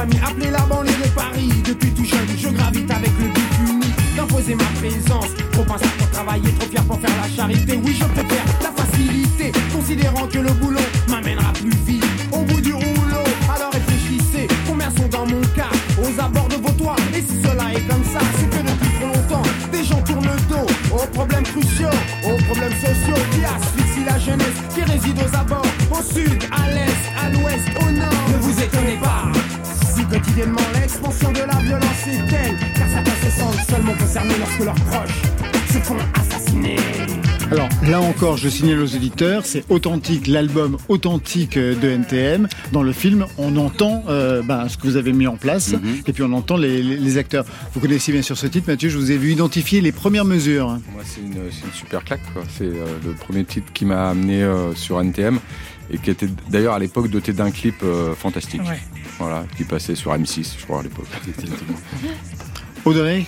Appelée 0.00 0.50
la 0.50 0.60
banlieue 0.60 0.92
de 0.92 1.08
Paris. 1.14 1.50
Depuis 1.66 1.90
tout 1.92 2.04
jeune 2.04 2.26
je 2.38 2.48
gravite 2.48 2.90
avec 2.90 3.10
le 3.18 3.28
but 3.28 3.70
unique 3.70 4.16
D'imposer 4.16 4.54
ma 4.54 4.64
présence. 4.80 5.28
Trop 5.52 5.64
pensable 5.64 5.92
pour 5.98 6.10
travailler, 6.10 6.50
trop 6.52 6.68
fier 6.68 6.84
pour 6.84 7.00
faire 7.00 7.10
la 7.22 7.28
charité. 7.28 7.78
Oui 7.84 7.96
je 7.98 8.04
préfère 8.06 8.44
la 8.62 8.72
facilité 8.72 9.52
Considérant 9.74 10.26
que 10.26 10.38
le 10.38 10.50
boulot 10.52 10.80
m'amènera 11.08 11.52
plus 11.52 11.76
vite. 11.86 12.04
Au 12.32 12.38
bout 12.38 12.60
du 12.60 12.72
rouleau 12.72 13.24
Alors 13.54 13.72
réfléchissez. 13.72 14.48
Combien 14.66 14.90
sont 14.90 15.08
dans 15.08 15.26
mon 15.26 15.42
cas 15.54 15.70
Aux 15.98 16.20
abords 16.20 16.48
de 16.48 16.56
vos 16.56 16.72
toits. 16.72 16.96
Et 17.14 17.20
si 17.20 17.42
cela 17.42 17.72
est 17.74 17.86
comme 17.86 18.04
ça 18.04 18.20
C'est 18.38 18.48
que 18.48 18.62
depuis 18.62 18.90
trop 18.98 19.08
longtemps 19.08 19.42
Des 19.70 19.84
gens 19.84 20.00
tournent 20.02 20.24
le 20.24 20.40
dos 20.48 20.66
Aux 20.92 21.06
problèmes 21.08 21.44
cruciaux 21.44 21.96
Aux 22.24 22.42
problèmes 22.44 22.72
sociaux. 22.72 23.22
Qui 23.32 23.44
asphyxient 23.44 24.06
la 24.06 24.18
jeunesse 24.18 24.58
Qui 24.74 24.82
réside 24.82 25.18
aux 25.18 25.36
abords 25.36 25.66
au 25.90 26.02
sud, 26.02 26.44
à 26.52 26.70
l'est, 26.70 27.02
à 27.20 27.28
l'ouest, 27.30 27.66
au 27.80 27.90
nord. 27.90 28.28
Ne 28.32 28.38
vous 28.38 28.62
étonnez 28.62 28.96
pas. 29.02 29.09
Quotidiennement 30.30 30.60
l'expansion 30.74 31.32
de 31.32 31.38
la 31.40 31.56
violence 31.58 32.06
est 32.06 32.28
telle, 32.28 32.56
car 32.76 32.88
certains 32.88 33.28
se 33.28 33.30
sentent 33.36 33.68
seulement 33.68 33.94
concernés 33.94 34.34
lorsque 34.38 34.60
leurs 34.60 34.74
proches 34.76 35.22
se 35.72 35.78
font 35.78 35.96
assassiner. 36.14 36.76
Alors 37.50 37.68
là 37.88 38.00
encore, 38.00 38.36
je 38.36 38.48
signale 38.48 38.78
aux 38.78 38.94
auditeurs, 38.94 39.44
c'est 39.44 39.64
authentique, 39.70 40.28
l'album 40.28 40.76
authentique 40.88 41.56
euh, 41.56 41.74
de 41.74 41.88
NTM. 41.88 42.46
Dans 42.70 42.84
le 42.84 42.92
film, 42.92 43.26
on 43.38 43.56
entend 43.56 44.04
euh, 44.08 44.40
ben, 44.42 44.68
ce 44.68 44.76
que 44.76 44.86
vous 44.86 44.96
avez 44.96 45.12
mis 45.12 45.26
en 45.26 45.36
place 45.36 45.72
Mhm. 45.72 46.02
et 46.06 46.12
puis 46.12 46.22
on 46.22 46.32
entend 46.32 46.56
les, 46.56 46.80
les- 46.80 46.96
les 46.96 47.18
acteurs. 47.18 47.44
Vous 47.74 47.80
connaissez 47.80 48.12
bien 48.12 48.22
sûr 48.22 48.38
ce 48.38 48.46
titre, 48.46 48.68
Mathieu, 48.70 48.88
je 48.88 48.98
vous 48.98 49.10
ai 49.10 49.16
vu 49.16 49.32
identifier 49.32 49.80
les 49.80 49.90
premières 49.90 50.24
mesures. 50.24 50.68
Moi, 50.92 51.02
c'est 51.04 51.22
une, 51.22 51.34
super 51.74 52.04
claque. 52.04 52.20
C'est 52.56 52.66
euh, 52.66 52.86
le 53.04 53.14
premier 53.14 53.42
titre 53.44 53.72
qui 53.72 53.84
m'a 53.84 54.10
amené 54.10 54.44
euh, 54.44 54.74
sur 54.76 55.00
NTM 55.00 55.40
et 55.92 55.98
qui 55.98 56.10
était 56.10 56.28
d'ailleurs 56.50 56.74
à 56.74 56.78
l'époque 56.78 57.08
doté 57.10 57.32
d'un 57.32 57.50
clip 57.50 57.74
euh, 57.82 58.14
fantastique. 58.14 58.60
Ouais. 58.62 58.78
Voilà, 59.20 59.44
qui 59.56 59.64
passait 59.64 59.94
sur 59.94 60.12
M6, 60.12 60.58
je 60.58 60.64
crois, 60.64 60.80
à 60.80 60.82
l'époque. 60.82 61.06
Audrey 62.84 63.26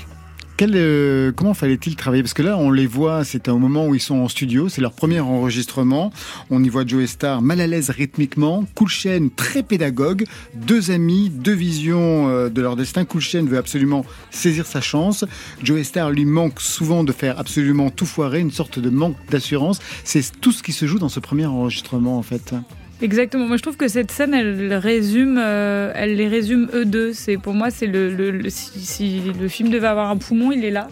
euh, 0.71 1.33
comment 1.33 1.55
fallait-il 1.55 1.97
travailler? 1.97 2.23
Parce 2.23 2.35
que 2.35 2.43
là, 2.43 2.57
on 2.57 2.71
les 2.71 2.87
voit, 2.87 3.25
c'est 3.25 3.49
au 3.49 3.59
moment 3.59 3.87
où 3.87 3.95
ils 3.95 4.01
sont 4.01 4.17
en 4.17 4.29
studio, 4.29 4.69
c'est 4.69 4.81
leur 4.81 4.93
premier 4.93 5.21
enregistrement. 5.21 6.13
On 6.51 6.63
y 6.63 6.69
voit 6.69 6.87
Joe 6.87 7.09
Star 7.09 7.43
mal 7.43 7.61
à 7.61 7.67
l'aise 7.67 7.91
rythmiquement, 7.91 8.65
Cool 8.75 8.89
Chain 8.89 9.29
très 9.35 9.63
pédagogue, 9.63 10.25
deux 10.55 10.91
amis, 10.91 11.31
deux 11.31 11.55
visions 11.55 12.29
euh, 12.29 12.49
de 12.49 12.63
leur 12.63 12.77
destin. 12.77 13.05
Cool 13.05 13.21
Chain 13.21 13.45
veut 13.45 13.59
absolument 13.59 14.05
saisir 14.31 14.67
sa 14.67 14.81
chance. 14.81 15.25
Joe 15.63 15.83
Star 15.83 16.11
lui 16.11 16.25
manque 16.25 16.61
souvent 16.61 17.05
de 17.05 17.13
faire 17.13 17.39
absolument 17.39 17.91
tout 17.91 18.07
foirer, 18.07 18.41
une 18.41 18.53
sorte 18.53 18.79
de 18.79 18.91
manque 18.91 19.17
d'assurance. 19.31 19.81
C'est 20.05 20.41
tout 20.41 20.53
ce 20.53 20.63
qui 20.63 20.73
se 20.73 20.87
joue 20.87 20.99
dans 20.99 21.09
ce 21.09 21.21
premier 21.21 21.47
enregistrement, 21.47 22.19
en 22.19 22.23
fait. 22.23 22.55
Exactement. 23.03 23.47
Moi, 23.47 23.57
je 23.57 23.63
trouve 23.63 23.77
que 23.77 23.89
cette 23.89 24.11
scène, 24.13 24.33
elle 24.35 24.73
résume, 24.75 25.39
euh, 25.39 25.93
elle 25.95 26.15
les 26.17 26.29
résume 26.29 26.69
eux 26.73 26.85
deux. 26.85 27.13
C'est 27.13 27.37
pour 27.37 27.53
moi, 27.53 27.71
c'est 27.71 27.87
le, 27.87 28.15
le- 28.15 28.31
le- 28.31 28.49
si, 28.51 28.81
si 28.81 29.21
le 29.41 29.49
film 29.49 29.69
devait 29.71 29.89
avoir 29.89 30.11
un 30.11 30.17
poumon, 30.17 30.53
il 30.53 30.65
est 30.65 30.71
là, 30.71 30.89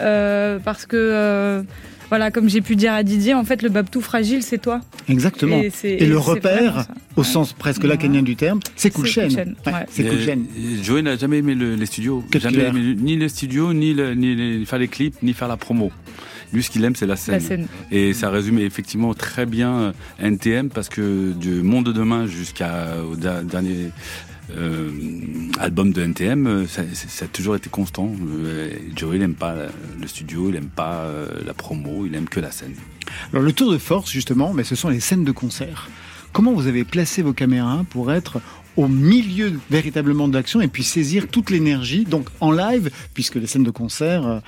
Euh, 0.00 0.58
parce 0.64 0.86
que 0.86 0.96
euh, 0.96 1.62
voilà, 2.08 2.30
comme 2.30 2.48
j'ai 2.48 2.60
pu 2.60 2.74
dire 2.76 2.92
à 2.92 3.02
Didier, 3.02 3.34
en 3.34 3.44
fait, 3.44 3.62
le 3.62 3.68
Babtou 3.68 4.00
fragile, 4.00 4.42
c'est 4.42 4.58
toi. 4.58 4.80
Exactement. 5.08 5.60
Et 5.84 6.06
le 6.06 6.18
repère, 6.18 6.86
au 7.16 7.24
sens 7.24 7.52
presque 7.52 7.84
lacanien 7.84 8.22
du 8.22 8.36
terme, 8.36 8.60
c'est 8.76 8.90
Cool 8.90 9.06
C'est 9.08 9.12
Chain. 9.14 9.28
Cool 9.28 9.36
Chain, 9.36 9.52
Ouais, 9.66 9.72
ouais. 9.72 9.86
c'est 9.90 10.04
Cool 10.04 10.18
Et- 10.18 10.26
Chain. 10.26 10.38
et 10.58 10.82
Joey 10.82 11.02
n'a 11.02 11.16
jamais 11.16 11.38
aimé 11.38 11.54
le- 11.54 11.74
les 11.74 11.86
studios. 11.86 12.24
Jamais 12.34 12.64
aimé 12.64 12.96
ni 12.98 13.16
les 13.16 13.28
studios, 13.28 13.72
ni, 13.72 13.94
le- 13.94 14.14
ni 14.14 14.34
les- 14.34 14.64
faire 14.64 14.78
les 14.78 14.88
clips, 14.88 15.22
ni 15.22 15.32
faire 15.32 15.48
la 15.48 15.56
promo. 15.56 15.90
Lui, 16.52 16.62
ce 16.62 16.70
qu'il 16.70 16.84
aime, 16.84 16.94
c'est 16.94 17.06
la 17.06 17.16
scène. 17.16 17.34
La 17.34 17.40
scène. 17.40 17.66
Et 17.90 18.12
ça 18.12 18.30
résume 18.30 18.58
effectivement 18.60 19.12
très 19.14 19.44
bien 19.46 19.72
euh, 19.76 19.92
NTM 20.20 20.68
parce 20.70 20.88
que 20.88 21.32
du 21.32 21.62
Monde 21.62 21.86
de 21.86 21.92
demain 21.92 22.26
jusqu'au 22.26 23.16
dernier 23.16 23.90
euh, 24.56 24.90
album 25.58 25.92
de 25.92 26.02
NTM, 26.02 26.46
euh, 26.46 26.66
ça, 26.66 26.82
a 27.24 27.28
toujours 27.28 27.56
été 27.56 27.70
constant. 27.70 28.12
Euh, 28.44 28.70
Joey, 28.94 29.16
il 29.16 29.20
n'aime 29.20 29.34
pas 29.34 29.54
le 30.00 30.06
studio, 30.06 30.48
il 30.48 30.52
n'aime 30.54 30.68
pas 30.68 31.04
euh, 31.06 31.26
la 31.46 31.54
promo, 31.54 32.04
il 32.06 32.14
aime 32.14 32.28
que 32.28 32.40
la 32.40 32.50
scène. 32.50 32.74
Alors 33.32 33.42
le 33.44 33.52
tour 33.52 33.72
de 33.72 33.78
force 33.78 34.10
justement, 34.10 34.52
mais 34.52 34.62
ce 34.64 34.74
sont 34.76 34.90
les 34.90 35.00
scènes 35.00 35.24
de 35.24 35.32
concert. 35.32 35.88
Comment 36.34 36.52
vous 36.52 36.66
avez 36.66 36.84
placé 36.84 37.22
vos 37.22 37.32
caméras 37.32 37.84
pour 37.88 38.12
être 38.12 38.40
au 38.76 38.88
milieu 38.88 39.52
véritablement 39.70 40.28
de 40.28 40.34
l'action 40.34 40.60
et 40.60 40.68
puis 40.68 40.82
saisir 40.82 41.28
toute 41.28 41.48
l'énergie, 41.50 42.04
donc 42.04 42.26
en 42.40 42.50
live, 42.52 42.90
puisque 43.14 43.36
les 43.36 43.46
scènes 43.46 43.62
de 43.62 43.70
concert 43.70 44.26
euh, 44.26 44.40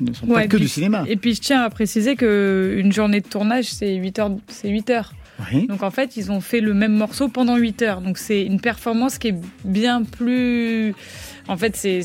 ne 0.00 0.12
sont 0.14 0.26
pas 0.28 0.44
que 0.46 0.56
puis- 0.56 0.64
du 0.64 0.68
cinéma. 0.68 1.04
Et 1.08 1.16
puis, 1.16 1.34
je 1.34 1.40
tiens 1.40 1.62
à 1.62 1.68
préciser 1.70 2.14
que 2.16 2.76
une 2.78 2.92
journée 2.92 3.20
de 3.20 3.26
tournage, 3.28 3.64
c'est 3.66 3.94
8 3.96 4.18
heures. 4.20 4.30
C'est 4.48 4.68
8 4.70 4.90
heures. 4.90 5.12
Oui. 5.52 5.66
Donc 5.66 5.82
en 5.82 5.90
fait, 5.90 6.16
ils 6.16 6.30
ont 6.30 6.40
fait 6.40 6.60
le 6.60 6.72
même 6.72 6.94
morceau 6.94 7.28
pendant 7.28 7.56
8 7.56 7.82
heures. 7.82 8.00
Donc 8.00 8.16
c'est 8.18 8.42
une 8.44 8.60
performance 8.60 9.18
qui 9.18 9.28
est 9.28 9.34
bien 9.64 10.04
plus. 10.04 10.94
En 11.48 11.56
fait, 11.56 11.74
c'est 11.76 12.00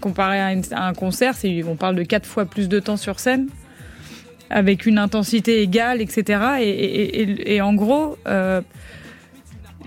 comparé 0.00 0.40
à, 0.40 0.52
une- 0.52 0.62
à 0.72 0.86
un 0.86 0.94
concert, 0.94 1.34
on 1.66 1.74
parle 1.76 1.96
de 1.96 2.02
quatre 2.04 2.26
fois 2.26 2.44
plus 2.46 2.68
de 2.68 2.78
temps 2.78 2.96
sur 2.96 3.18
scène, 3.18 3.48
avec 4.54 4.86
une 4.86 4.98
intensité 4.98 5.62
égale, 5.62 6.00
etc. 6.00 6.40
Et, 6.60 7.60
en 7.60 7.74
gros, 7.74 8.16
euh, 8.28 8.60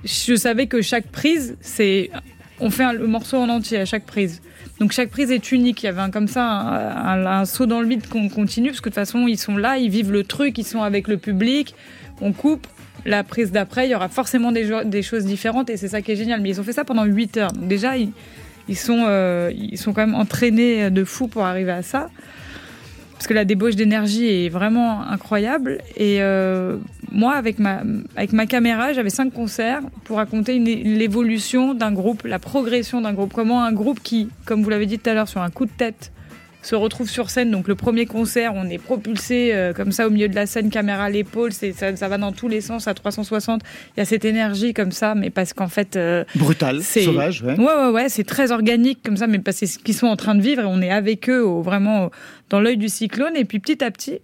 je 0.03 0.35
savais 0.35 0.67
que 0.67 0.81
chaque 0.81 1.07
prise, 1.07 1.55
c'est 1.61 2.11
on 2.59 2.69
fait 2.69 2.91
le 2.91 3.07
morceau 3.07 3.37
en 3.37 3.47
entier 3.47 3.77
à 3.79 3.85
chaque 3.85 4.05
prise. 4.05 4.41
Donc 4.81 4.91
chaque 4.91 5.09
prise 5.09 5.31
est 5.31 5.53
unique. 5.53 5.83
Il 5.83 5.85
y 5.85 5.89
avait 5.89 6.01
un, 6.01 6.11
comme 6.11 6.27
ça 6.27 6.43
un, 6.43 7.45
saut 7.45 7.65
dans 7.65 7.79
le 7.79 7.87
vide 7.87 8.07
qu'on 8.09 8.27
continue 8.27 8.69
parce 8.69 8.81
que 8.81 8.89
de 8.89 8.95
toute 8.95 9.01
façon 9.05 9.25
ils 9.27 9.37
sont 9.37 9.55
là, 9.55 9.77
ils 9.77 9.89
vivent 9.89 10.11
le 10.11 10.25
truc, 10.25 10.57
ils 10.57 10.65
sont 10.65 10.83
avec 10.83 11.07
le 11.07 11.17
public. 11.17 11.73
On 12.19 12.33
coupe. 12.33 12.67
La 13.05 13.23
prise 13.23 13.53
d'après, 13.53 13.87
il 13.87 13.91
y 13.91 13.95
aura 13.95 14.09
forcément 14.09 14.51
des, 14.51 15.01
choses 15.01 15.23
différentes 15.23 15.69
et 15.69 15.77
c'est 15.77 15.87
ça 15.87 16.01
qui 16.01 16.11
est 16.11 16.17
génial. 16.17 16.41
Mais 16.41 16.49
ils 16.49 16.59
ont 16.59 16.63
fait 16.63 16.73
ça 16.73 16.83
pendant 16.83 17.05
8 17.05 17.37
heures. 17.37 17.51
Donc 17.53 17.69
déjà, 17.69 17.95
ils, 17.95 18.11
ils 18.67 18.77
sont, 18.77 19.05
euh, 19.07 19.49
ils 19.55 19.77
sont 19.77 19.93
quand 19.93 20.05
même 20.05 20.15
entraînés 20.15 20.89
de 20.89 21.05
fou 21.05 21.29
pour 21.29 21.45
arriver 21.45 21.71
à 21.71 21.83
ça. 21.83 22.09
Parce 23.17 23.25
que 23.27 23.33
la 23.33 23.45
débauche 23.45 23.75
d'énergie 23.75 24.27
est 24.27 24.49
vraiment 24.49 25.01
incroyable. 25.01 25.79
Et 25.95 26.21
euh, 26.21 26.77
moi, 27.11 27.33
avec 27.33 27.57
ma, 27.57 27.81
avec 28.15 28.31
ma 28.31 28.45
caméra, 28.45 28.93
j'avais 28.93 29.09
cinq 29.09 29.33
concerts 29.33 29.81
pour 30.03 30.17
raconter 30.17 30.59
l'évolution 30.59 31.73
d'un 31.73 31.91
groupe, 31.91 32.25
la 32.25 32.37
progression 32.37 33.01
d'un 33.01 33.13
groupe. 33.13 33.33
Comment 33.33 33.63
un 33.63 33.73
groupe 33.73 34.01
qui, 34.03 34.29
comme 34.45 34.61
vous 34.61 34.69
l'avez 34.69 34.85
dit 34.85 34.99
tout 34.99 35.09
à 35.09 35.15
l'heure, 35.15 35.27
sur 35.27 35.41
un 35.41 35.49
coup 35.49 35.65
de 35.65 35.71
tête, 35.71 36.11
se 36.61 36.75
retrouve 36.75 37.09
sur 37.09 37.29
scène. 37.29 37.49
Donc 37.51 37.67
le 37.67 37.75
premier 37.75 38.05
concert, 38.05 38.53
on 38.55 38.65
est 38.69 38.77
propulsé 38.77 39.51
euh, 39.53 39.71
comme 39.73 39.91
ça 39.91 40.07
au 40.07 40.09
milieu 40.09 40.27
de 40.27 40.35
la 40.35 40.45
scène, 40.45 40.69
caméra 40.69 41.05
à 41.05 41.09
l'épaule, 41.09 41.53
c'est- 41.53 41.71
ça, 41.71 41.95
ça 41.95 42.07
va 42.09 42.17
dans 42.17 42.31
tous 42.33 42.47
les 42.49 42.59
sens 42.61 42.87
à 42.87 42.93
360. 42.93 43.61
Il 43.95 43.99
y 43.99 44.01
a 44.01 44.05
cette 44.05 44.25
énergie 44.25 44.73
comme 44.73 44.91
ça, 44.91 45.15
mais 45.15 45.29
parce 45.29 45.53
qu'en 45.53 45.69
fait... 45.69 45.95
euh, 45.95 46.25
Brutal, 46.35 46.81
c'est- 46.81 47.03
sauvage, 47.03 47.41
ouais. 47.43 47.57
Ouais, 47.57 47.65
ouais, 47.65 47.89
ouais, 47.91 48.09
c'est 48.09 48.25
très 48.25 48.51
organique 48.51 48.99
comme 49.03 49.15
ça, 49.17 49.27
mais 49.27 49.39
parce 49.39 49.59
que 49.59 49.65
c'est 49.65 49.73
ce 49.73 49.79
qu'ils 49.79 49.95
sont 49.95 50.07
en 50.07 50.17
train 50.17 50.35
de 50.35 50.41
vivre 50.41 50.63
et 50.63 50.65
on 50.65 50.81
est 50.81 50.91
avec 50.91 51.29
eux 51.29 51.41
au- 51.43 51.61
vraiment 51.61 52.05
au- 52.05 52.11
dans 52.49 52.59
l'œil 52.59 52.77
du 52.77 52.89
cyclone. 52.89 53.35
Et 53.37 53.45
puis 53.45 53.59
petit 53.59 53.81
à 53.83 53.89
petit, 53.91 54.19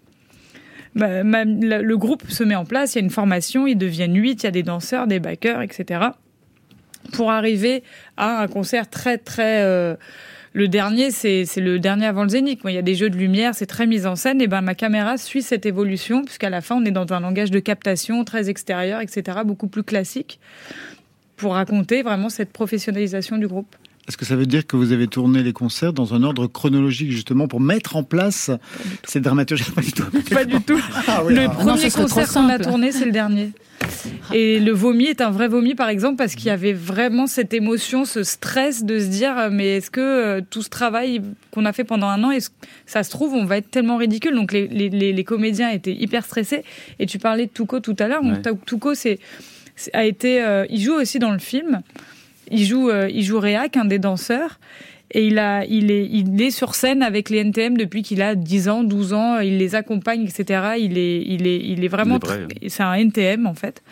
bah, 0.96 1.24
ma- 1.24 1.46
la- 1.46 1.82
le 1.82 1.98
groupe 1.98 2.24
se 2.30 2.44
met 2.44 2.56
en 2.56 2.66
place, 2.66 2.94
il 2.96 2.98
y 2.98 3.02
a 3.02 3.04
une 3.06 3.10
formation, 3.12 3.68
ils 3.68 3.78
deviennent 3.78 4.16
huit, 4.16 4.44
il 4.44 4.46
y 4.46 4.48
a 4.48 4.52
des 4.52 4.64
danseurs, 4.64 5.08
des 5.08 5.20
backers, 5.20 5.62
etc. 5.62 6.02
Pour 7.14 7.32
arriver 7.32 7.84
à 8.18 8.42
un 8.42 8.48
concert 8.48 8.90
très, 8.90 9.18
très. 9.18 9.62
euh, 9.64 9.96
le 10.54 10.68
dernier, 10.68 11.10
c'est 11.10 11.46
le 11.58 11.80
dernier 11.80 12.06
avant 12.06 12.24
le 12.24 12.30
Zénith. 12.30 12.62
Il 12.66 12.72
y 12.72 12.78
a 12.78 12.84
des 12.84 12.94
jeux 12.94 13.10
de 13.10 13.18
lumière, 13.18 13.56
c'est 13.56 13.66
très 13.66 13.88
mis 13.88 14.06
en 14.06 14.16
scène. 14.16 14.40
Et 14.40 14.48
ben 14.48 14.62
ma 14.62 14.76
caméra 14.76 15.18
suit 15.18 15.42
cette 15.42 15.66
évolution, 15.66 16.24
puisqu'à 16.24 16.52
la 16.52 16.62
fin, 16.62 16.76
on 16.76 16.86
est 16.86 16.92
dans 16.92 17.12
un 17.12 17.20
langage 17.20 17.50
de 17.50 17.60
captation 17.60 18.24
très 18.24 18.50
extérieur, 18.50 19.02
etc., 19.02 19.40
beaucoup 19.46 19.68
plus 19.68 19.84
classique, 19.84 20.40
pour 21.38 21.54
raconter 21.54 22.04
vraiment 22.04 22.30
cette 22.30 22.54
professionnalisation 22.54 23.38
du 23.38 23.48
groupe. 23.48 23.76
Est-ce 24.08 24.18
que 24.18 24.26
ça 24.26 24.36
veut 24.36 24.46
dire 24.46 24.68
que 24.68 24.76
vous 24.76 24.92
avez 24.92 25.08
tourné 25.08 25.44
les 25.44 25.54
concerts 25.54 25.94
dans 25.94 26.14
un 26.14 26.24
ordre 26.24 26.48
chronologique 26.48 27.12
justement 27.12 27.48
pour 27.48 27.62
mettre 27.62 27.96
en 27.96 28.04
place 28.04 28.52
cette 29.06 29.24
dramaturgie? 29.24 29.64
Pas 29.72 29.82
du 29.82 29.94
tout. 29.94 30.04
Pas 30.30 30.44
du 30.46 30.60
tout. 30.62 30.80
Ah 31.08 31.24
oui, 31.24 31.34
le 31.36 31.42
alors. 31.42 31.54
premier 31.54 31.84
Non, 31.86 31.90
concert 31.90 32.28
qu'on 32.34 32.50
a 32.50 32.60
tourné, 32.60 32.92
c'est 32.92 33.06
le 33.06 33.12
dernier. 33.14 33.52
Et 34.34 34.60
le 34.60 34.72
vomi 34.74 35.06
est 35.06 35.22
un 35.22 35.30
vrai 35.32 35.48
vomi, 35.48 35.74
par 35.76 35.88
exemple, 35.90 36.18
parce 36.18 36.36
qu'il 36.36 36.48
y 36.48 36.50
avait 36.50 36.74
vraiment 36.74 37.28
cette 37.28 37.54
émotion, 37.54 38.04
ce 38.06 38.24
stress 38.24 38.84
de 38.84 39.00
se 39.00 39.06
dire, 39.06 39.38
euh, 39.38 39.50
mais 39.52 39.78
est-ce 39.78 39.90
que 39.92 40.02
euh, 40.02 40.42
tout 40.50 40.62
ce 40.64 40.70
travail 40.70 41.22
qu'on 41.52 41.66
a 41.66 41.72
fait 41.74 41.84
pendant 41.84 42.08
un 42.08 42.24
an, 42.24 42.32
est-ce 42.32 42.50
que 42.50 42.56
ça 42.86 43.04
se 43.04 43.10
trouve, 43.10 43.34
on 43.34 43.46
va 43.46 43.58
être 43.58 43.70
tellement 43.72 43.98
ridicule? 43.98 44.36
Donc 44.36 44.52
les, 44.54 44.68
les- 44.68 44.90
les- 44.90 45.14
les 45.14 45.24
comédiens 45.24 45.70
étaient 45.70 45.94
hyper 45.94 46.26
stressés. 46.26 46.64
Et 47.00 47.06
tu 47.06 47.20
parlais 47.20 47.46
de 47.46 47.52
Touko 47.52 47.80
tout 47.80 47.96
à 48.00 48.08
l'heure. 48.10 48.24
Ouais. 48.24 48.42
Touko, 48.66 48.96
c'est- 48.96 49.20
a 49.94 50.06
été, 50.06 50.42
euh, 50.42 50.66
il 50.70 50.82
joue 50.82 50.94
aussi 50.94 51.20
dans 51.20 51.32
le 51.32 51.40
film. 51.40 51.82
Il 52.54 52.64
joue, 52.64 52.90
euh, 52.90 53.10
il 53.12 53.24
joue 53.24 53.40
Réac, 53.40 53.76
un 53.78 53.86
des 53.86 54.00
danseurs. 54.00 54.60
Et 55.16 55.28
il, 55.28 55.38
a, 55.38 55.64
il, 55.66 55.92
est, 55.92 56.06
il 56.10 56.42
est 56.42 56.50
sur 56.50 56.74
scène 56.74 57.04
avec 57.04 57.30
les 57.30 57.40
NTM 57.44 57.78
depuis 57.78 58.02
qu'il 58.02 58.22
a 58.22 58.34
10 58.34 58.70
ans, 58.70 58.84
12 58.84 59.14
ans. 59.14 59.40
Il 59.40 59.58
les 59.58 59.76
accompagne, 59.76 60.24
etc. 60.24 60.74
Il 60.80 60.98
est, 60.98 61.22
il 61.22 61.46
est, 61.46 61.60
il 61.60 61.84
est 61.84 61.88
vraiment. 61.88 62.18
Tr- 62.18 62.48
C'est 62.68 62.84
un 62.84 62.94
NTM, 62.94 63.46
en 63.46 63.54
fait. 63.54 63.84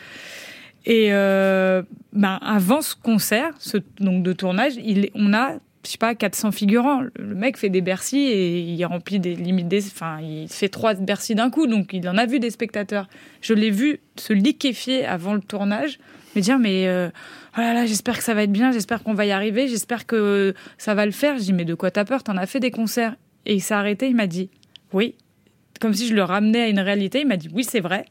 Et 0.86 1.08
euh, 1.12 1.84
ben, 2.14 2.40
avant 2.42 2.82
ce 2.82 2.96
concert, 2.96 3.52
ce, 3.60 3.78
donc 4.00 4.24
de 4.24 4.34
tournage, 4.34 4.74
il, 4.84 5.10
on 5.14 5.32
a, 5.32 5.54
je 5.86 5.92
sais 5.92 6.00
pas, 6.00 6.16
400 6.16 6.52
figurants. 6.52 7.02
Le 7.20 7.36
mec 7.36 7.58
fait 7.58 7.70
des 7.70 7.82
Bercy 7.82 8.18
et 8.18 8.60
il 8.62 8.84
remplit 8.86 9.20
des 9.20 9.36
limites. 9.36 9.68
Des, 9.68 9.86
enfin, 9.86 10.18
il 10.22 10.48
fait 10.48 10.70
trois 10.70 10.96
Bercy 10.96 11.36
d'un 11.36 11.52
coup, 11.52 11.68
donc 11.68 11.94
il 11.94 12.08
en 12.10 12.18
a 12.18 12.26
vu 12.26 12.40
des 12.40 12.50
spectateurs. 12.50 13.08
Je 13.42 13.54
l'ai 13.54 13.70
vu 13.70 14.00
se 14.16 14.34
liquéfier 14.34 15.06
avant 15.06 15.36
le 15.36 15.42
tournage, 15.42 16.00
me 16.36 16.42
dire 16.42 16.58
mais 16.58 16.88
euh, 16.88 17.10
oh 17.58 17.62
là 17.62 17.74
là, 17.74 17.86
j'espère 17.86 18.18
que 18.18 18.24
ça 18.24 18.34
va 18.34 18.44
être 18.44 18.52
bien, 18.52 18.72
j'espère 18.72 19.04
qu'on 19.04 19.14
va 19.14 19.26
y 19.26 19.32
arriver, 19.32 19.68
j'espère 19.68 20.06
que 20.06 20.54
ça 20.78 20.94
va 20.94 21.06
le 21.06 21.12
faire. 21.12 21.38
Je 21.38 21.44
dis 21.44 21.54
mais 21.54 21.66
de 21.66 21.74
quoi 21.74 21.92
t'as 21.92 22.06
peur? 22.06 22.24
T'en 22.24 22.38
as 22.38 22.46
fait 22.46 22.60
des 22.60 22.72
concerts 22.72 23.16
Et 23.46 23.56
il 23.56 23.62
s'est 23.62 23.74
arrêté, 23.74 24.08
il 24.08 24.16
m'a 24.16 24.28
dit 24.28 24.50
oui, 24.94 25.16
comme 25.80 25.94
si 25.94 26.08
je 26.08 26.14
le 26.14 26.24
ramenais 26.24 26.62
à 26.62 26.68
une 26.68 26.80
réalité. 26.80 27.22
Il 27.22 27.28
m'a 27.28 27.38
dit 27.38 27.50
oui, 27.54 27.64
c'est 27.64 27.80
vrai. 27.80 28.06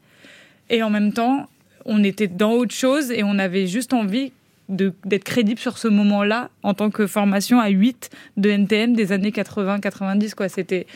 Et 0.69 0.83
en 0.83 0.89
même 0.89 1.13
temps, 1.13 1.47
on 1.85 2.03
était 2.03 2.27
dans 2.27 2.51
autre 2.53 2.73
chose 2.73 3.11
et 3.11 3.23
on 3.23 3.37
avait 3.39 3.67
juste 3.67 3.93
envie 3.93 4.31
d'être 4.69 5.25
crédible 5.25 5.59
sur 5.59 5.77
ce 5.77 5.89
moment-là 5.89 6.49
en 6.63 6.73
tant 6.73 6.89
que 6.89 7.05
formation 7.05 7.59
à 7.59 7.67
8 7.67 8.09
de 8.37 8.49
NTM 8.49 8.93
des 8.93 9.11
années 9.11 9.31
80-90. 9.31 10.33
quoi. 10.33 10.47
C'était 10.47 10.87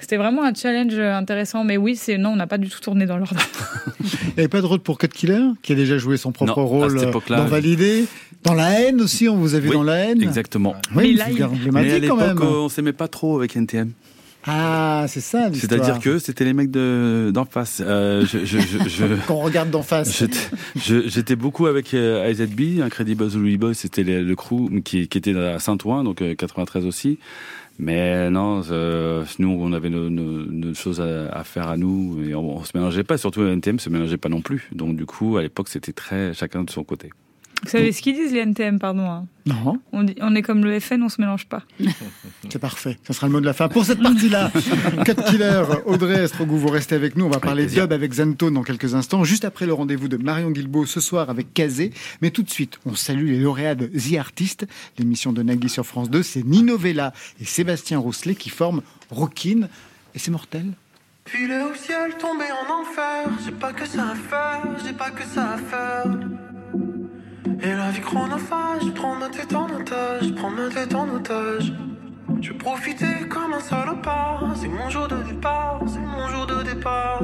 C'était 0.00 0.16
vraiment 0.16 0.44
un 0.44 0.54
challenge 0.54 0.98
intéressant. 0.98 1.64
Mais 1.64 1.76
oui, 1.76 1.96
c'est 1.96 2.18
non, 2.18 2.30
on 2.30 2.36
n'a 2.36 2.46
pas 2.46 2.58
du 2.58 2.68
tout 2.68 2.80
tourné 2.80 3.06
dans 3.06 3.16
l'ordre. 3.18 3.36
Il 4.00 4.28
n'y 4.36 4.40
avait 4.40 4.48
pas 4.48 4.60
de 4.60 4.66
rôle 4.66 4.78
pour 4.80 4.98
Cut 4.98 5.08
Killer, 5.08 5.40
qui 5.62 5.72
a 5.72 5.74
déjà 5.74 5.98
joué 5.98 6.16
son 6.16 6.30
propre 6.32 6.58
Non, 6.60 6.66
rôle 6.66 6.98
euh, 6.98 7.10
dans 7.28 7.44
Validé. 7.46 8.04
Dans 8.44 8.54
La 8.54 8.80
haine 8.80 9.00
aussi, 9.00 9.28
on 9.28 9.36
vous 9.36 9.54
a 9.56 9.58
vu 9.58 9.68
Oui, 9.68 9.74
dans 9.74 9.82
La 9.82 9.96
haine. 9.96 10.22
Exactement. 10.22 10.76
Oui, 10.94 11.10
une 11.10 11.16
là, 11.18 11.24
il- 11.28 11.72
Mais 11.72 11.80
à 11.92 11.94
quand 11.96 12.16
l'époque, 12.16 12.20
même. 12.20 12.42
on 12.42 12.68
s'aimait 12.68 12.92
pas 12.92 13.08
trop 13.08 13.36
avec 13.38 13.56
NTM. 13.56 13.90
Ah, 14.46 15.04
c'est 15.08 15.20
ça 15.20 15.48
l'histoire. 15.48 15.72
C'est-à-dire 15.80 16.00
que 16.00 16.18
c'était 16.20 16.44
les 16.44 16.52
mecs 16.54 16.70
de 16.70 17.30
d'en 17.34 17.44
face. 17.44 17.82
Euh, 17.84 18.24
je, 18.24 18.44
je, 18.44 18.58
je, 18.58 18.78
je- 18.88 19.26
Qu'on 19.26 19.42
regarde 19.42 19.70
d'en 19.70 19.82
face. 19.82 20.22
J'étais- 20.76 21.36
beaucoup 21.36 21.66
avec 21.66 21.92
euh, 21.92 22.30
IZB, 22.32 22.80
Incredible 22.80 23.28
Zulu 23.28 23.58
Boy, 23.58 23.74
c'était 23.74 24.04
le, 24.04 24.22
le 24.22 24.36
crew 24.36 24.70
qui, 24.84 25.08
qui 25.08 25.18
était 25.18 25.36
à 25.36 25.58
Saint-Ouen, 25.58 26.04
donc 26.04 26.22
euh, 26.22 26.34
93 26.36 26.86
aussi. 26.86 27.18
Mais 27.78 28.28
non, 28.30 28.62
euh, 28.70 29.24
nous 29.38 29.50
on 29.60 29.72
avait 29.72 29.88
nos, 29.90 30.10
nos- 30.10 30.44
nos 30.46 30.74
choses 30.74 31.00
à, 31.00 31.44
faire 31.44 31.68
à 31.68 31.76
nous 31.76 32.22
et 32.28 32.34
on, 32.34 32.56
on 32.58 32.64
se 32.64 32.76
mélangeait 32.76 33.04
pas. 33.04 33.18
Surtout 33.18 33.42
NTM 33.44 33.78
se 33.78 33.88
mélangeait 33.88 34.16
pas 34.16 34.28
non 34.28 34.40
plus. 34.40 34.68
Donc 34.72 34.96
du 34.96 35.06
coup, 35.06 35.36
à 35.36 35.42
l'époque, 35.42 35.68
c'était 35.68 35.92
très 35.92 36.34
chacun 36.34 36.64
de 36.64 36.70
son 36.70 36.82
côté. 36.82 37.10
Vous 37.64 37.70
savez 37.70 37.92
ce 37.92 38.00
qu'ils 38.02 38.14
disent 38.14 38.32
les 38.32 38.40
NTM, 38.40 38.78
pardon. 38.78 39.10
hein 39.10 39.26
Non, 39.44 39.80
on, 39.92 40.04
dit, 40.04 40.14
on 40.20 40.34
est 40.36 40.42
comme 40.42 40.64
le 40.64 40.78
FN, 40.78 41.02
on 41.02 41.08
se 41.08 41.20
mélange 41.20 41.46
pas. 41.46 41.62
c'est 42.48 42.58
parfait. 42.60 42.96
Ça 43.04 43.12
sera 43.12 43.26
le 43.26 43.32
mot 43.32 43.40
de 43.40 43.46
la 43.46 43.52
fin. 43.52 43.68
Pour 43.68 43.84
cette 43.84 44.00
partie-là, 44.00 44.50
Cut 45.04 45.14
Killer, 45.26 45.64
Audrey 45.86 46.22
Estrogou, 46.22 46.56
vous 46.56 46.68
restez 46.68 46.94
avec 46.94 47.16
nous. 47.16 47.24
On 47.24 47.30
va 47.30 47.40
parler 47.40 47.64
plaisir. 47.64 47.82
dub 47.84 47.92
avec 47.92 48.12
Zentone 48.12 48.54
dans 48.54 48.62
quelques 48.62 48.94
instants, 48.94 49.24
juste 49.24 49.44
après 49.44 49.66
le 49.66 49.72
rendez-vous 49.72 50.08
de 50.08 50.16
Marion 50.16 50.50
Guilbault 50.50 50.86
ce 50.86 51.00
soir 51.00 51.30
avec 51.30 51.52
Kazé. 51.52 51.92
Mais 52.22 52.30
tout 52.30 52.42
de 52.44 52.50
suite, 52.50 52.78
on 52.86 52.94
salue 52.94 53.26
les 53.26 53.40
lauréats 53.40 53.74
de 53.74 53.86
The 53.86 54.16
Artist, 54.18 54.66
l'émission 54.98 55.32
de 55.32 55.42
Nagui 55.42 55.68
sur 55.68 55.84
France 55.84 56.10
2. 56.10 56.22
C'est 56.22 56.44
Nino 56.44 56.78
Vella 56.78 57.12
et 57.40 57.44
Sébastien 57.44 57.98
Rousselet 57.98 58.34
qui 58.36 58.50
forment 58.50 58.82
Rockin. 59.10 59.68
Et 60.14 60.18
c'est 60.18 60.30
mortel. 60.30 60.66
Filer 61.26 61.60
au 61.70 61.74
ciel, 61.74 62.14
tomber 62.18 62.46
en 62.52 62.80
enfer. 62.82 63.28
J'ai 63.44 63.52
pas 63.52 63.72
que 63.72 63.84
ça 63.86 64.10
à 64.10 64.14
faire, 64.14 64.62
j'ai 64.86 64.92
pas 64.94 65.10
que 65.10 65.24
ça 65.24 65.50
à 65.54 65.58
faire. 65.58 66.06
Et 67.60 67.74
la 67.74 67.90
vie 67.90 68.00
chronophage, 68.00 68.92
prends 68.94 69.16
ma 69.16 69.28
tête 69.28 69.52
en 69.52 69.66
otage, 69.66 70.32
prends 70.36 70.50
ma 70.50 70.68
tête 70.68 70.94
en 70.94 71.08
otage. 71.08 71.72
Je 72.40 72.52
vais 72.52 72.58
profiter 72.58 73.26
comme 73.28 73.52
un 73.52 73.60
salopard. 73.60 74.54
C'est 74.54 74.68
mon 74.68 74.88
jour 74.88 75.08
de 75.08 75.16
départ, 75.24 75.80
c'est 75.86 75.98
mon 75.98 76.28
jour 76.28 76.46
de 76.46 76.62
départ. 76.62 77.20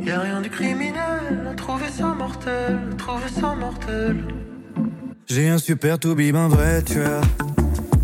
Y'a 0.00 0.20
rien 0.20 0.40
de 0.40 0.48
criminel, 0.48 1.46
à 1.48 1.54
trouver 1.54 1.86
ça 1.88 2.06
mortel, 2.06 2.80
trouver 2.98 3.28
ça 3.28 3.54
mortel. 3.54 4.24
J'ai 5.26 5.48
un 5.48 5.58
super 5.58 5.98
toubib, 6.00 6.34
un 6.34 6.48
vrai 6.48 6.82
tueur. 6.82 7.22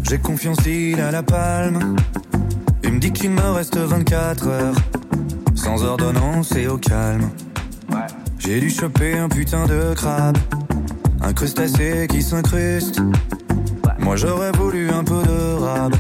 J'ai 0.04 0.18
confiance, 0.18 0.58
il 0.66 1.00
a 1.00 1.10
la 1.10 1.24
palme. 1.24 1.96
Il 2.84 2.92
me 2.92 2.98
dit 3.00 3.12
qu'il 3.12 3.30
me 3.30 3.50
reste 3.50 3.76
24 3.76 4.46
heures. 4.46 4.76
Sans 5.56 5.82
ordonnance 5.82 6.54
et 6.54 6.68
au 6.68 6.78
calme. 6.78 7.28
J'ai 8.38 8.60
dû 8.60 8.70
choper 8.70 9.18
un 9.18 9.28
putain 9.28 9.66
de 9.66 9.92
crabe. 9.94 10.38
Un 11.26 11.32
crustacé 11.32 12.06
qui 12.08 12.22
s'incruste. 12.22 13.00
Moi 13.98 14.14
j'aurais 14.14 14.52
voulu 14.52 14.88
un 14.90 15.02
peu 15.02 15.20
de 15.24 15.54
rab. 15.60 15.92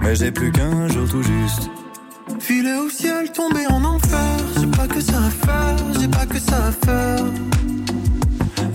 Mais 0.00 0.16
j'ai 0.16 0.32
plus 0.32 0.50
qu'un 0.50 0.88
jour 0.88 1.06
tout 1.06 1.22
juste. 1.22 1.68
Filer 2.40 2.72
au 2.72 2.88
ciel, 2.88 3.30
tomber 3.30 3.66
en 3.68 3.84
enfer. 3.84 4.38
J'ai 4.58 4.66
pas 4.68 4.86
que 4.86 5.02
ça 5.02 5.18
à 5.18 5.28
faire, 5.28 5.76
j'ai 6.00 6.08
pas 6.08 6.24
que 6.24 6.38
ça 6.38 6.68
à 6.68 6.72
faire. 6.72 7.26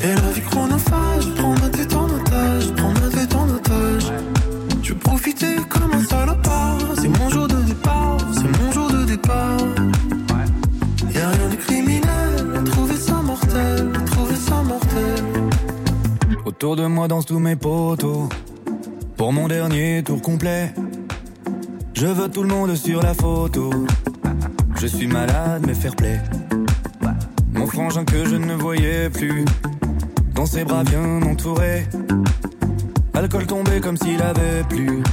Et 0.03 0.13
la 0.13 0.31
vie 0.31 0.41
chronophage, 0.41 1.33
prends 1.37 1.55
ma 1.55 1.69
tête 1.69 1.95
en 1.95 2.05
otage, 2.05 2.71
prends 2.77 2.93
ma 2.93 3.09
tête 3.09 3.35
en 3.35 3.49
otage. 3.49 4.13
Je 4.83 4.93
vais 4.93 4.99
profiter 4.99 5.55
comme 5.69 5.91
un 5.91 6.03
salopard. 6.03 6.77
C'est 7.01 7.19
mon 7.19 7.29
jour 7.31 7.47
de 7.47 7.59
départ, 7.63 8.17
c'est 8.35 8.61
mon 8.61 8.71
jour 8.71 8.91
de 8.91 9.05
départ. 9.05 9.57
Autour 16.63 16.77
de 16.77 16.85
moi 16.85 17.09
dansent 17.09 17.25
tous 17.25 17.39
mes 17.39 17.57
potos. 17.57 18.29
Pour 19.17 19.33
mon 19.33 19.49
dernier 19.49 20.01
tour 20.01 20.21
complet, 20.21 20.73
je 21.93 22.07
veux 22.07 22.29
tout 22.29 22.41
le 22.41 22.47
monde 22.47 22.73
sur 22.75 23.03
la 23.03 23.13
photo. 23.13 23.69
Je 24.79 24.87
suis 24.87 25.07
malade, 25.07 25.65
mais 25.67 25.73
fair 25.73 25.93
play. 25.93 26.21
Mon 27.51 27.67
frangin 27.67 28.05
que 28.05 28.23
je 28.23 28.37
ne 28.37 28.53
voyais 28.53 29.09
plus, 29.09 29.43
dans 30.35 30.45
ses 30.45 30.63
bras 30.63 30.85
bien 30.85 31.21
entouré. 31.23 31.85
Alcool 33.13 33.45
tombé 33.45 33.81
comme 33.81 33.97
s'il 33.97 34.21
avait 34.21 34.63
plu. 34.69 35.03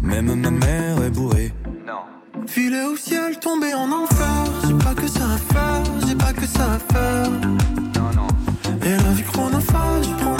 Même 0.00 0.34
ma 0.34 0.50
mère 0.50 1.04
est 1.04 1.10
bourrée. 1.10 1.52
Filer 2.46 2.86
au 2.90 2.96
ciel, 2.96 3.38
tomber 3.38 3.74
en 3.74 3.92
enfer. 3.92 4.44
J'ai 4.66 4.78
pas 4.82 4.94
que 4.94 5.06
ça 5.06 5.24
à 5.24 5.36
faire, 5.36 5.82
j'ai 6.08 6.14
pas 6.14 6.32
que 6.32 6.46
ça 6.46 6.72
à 6.72 6.78
faire. 6.94 7.30
Et 8.82 8.96
la 8.96 9.12
vie 9.12 9.22
chronophage, 9.24 10.06
prends 10.18 10.39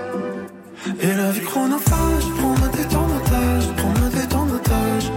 Et 0.83 1.13
la 1.13 1.31
vie 1.31 1.41
chronophage, 1.41 2.23
prends 2.39 2.57
ma 2.57 2.67
tête 2.69 2.95
en 2.95 3.05
otage, 3.05 3.67
prends 3.77 3.93
ma 4.01 4.09
tête 4.09 4.33
en 4.35 4.49
otage. 4.49 5.11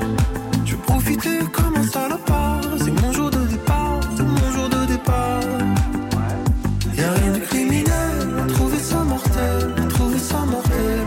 Je 0.67 0.77
profiter 0.77 1.39
comme 1.53 1.77
un 1.77 1.87
salopard. 1.87 2.61
C'est 2.79 3.03
mon 3.03 3.13
jour 3.13 3.31
de 3.31 3.47
départ, 3.47 4.01
c'est 4.17 4.23
mon 4.23 4.51
jour 4.53 4.69
de 4.69 4.87
départ. 4.87 5.41
Y'a 6.95 7.13
rien 7.13 7.33
de 7.33 7.39
criminel, 7.39 8.43
à 8.43 8.47
trouver 8.53 8.79
ça 8.79 8.99
mortel, 9.05 9.75
à 9.79 9.87
trouver 9.89 10.19
ça 10.19 10.39
mortel. 10.45 11.07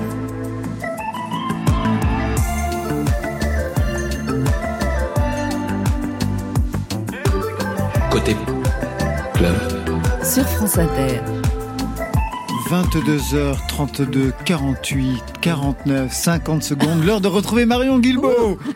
Côté 8.10 8.36
club. 9.36 9.56
Sur 10.24 10.48
France 10.48 10.78
Inter. 10.80 11.47
22h32, 12.68 14.34
48, 14.44 15.24
49, 15.40 16.12
50 16.12 16.64
secondes. 16.64 17.02
L'heure 17.06 17.22
de 17.22 17.30
retrouver 17.30 17.66
Marion 17.66 18.00
Guilbault. 18.00 18.60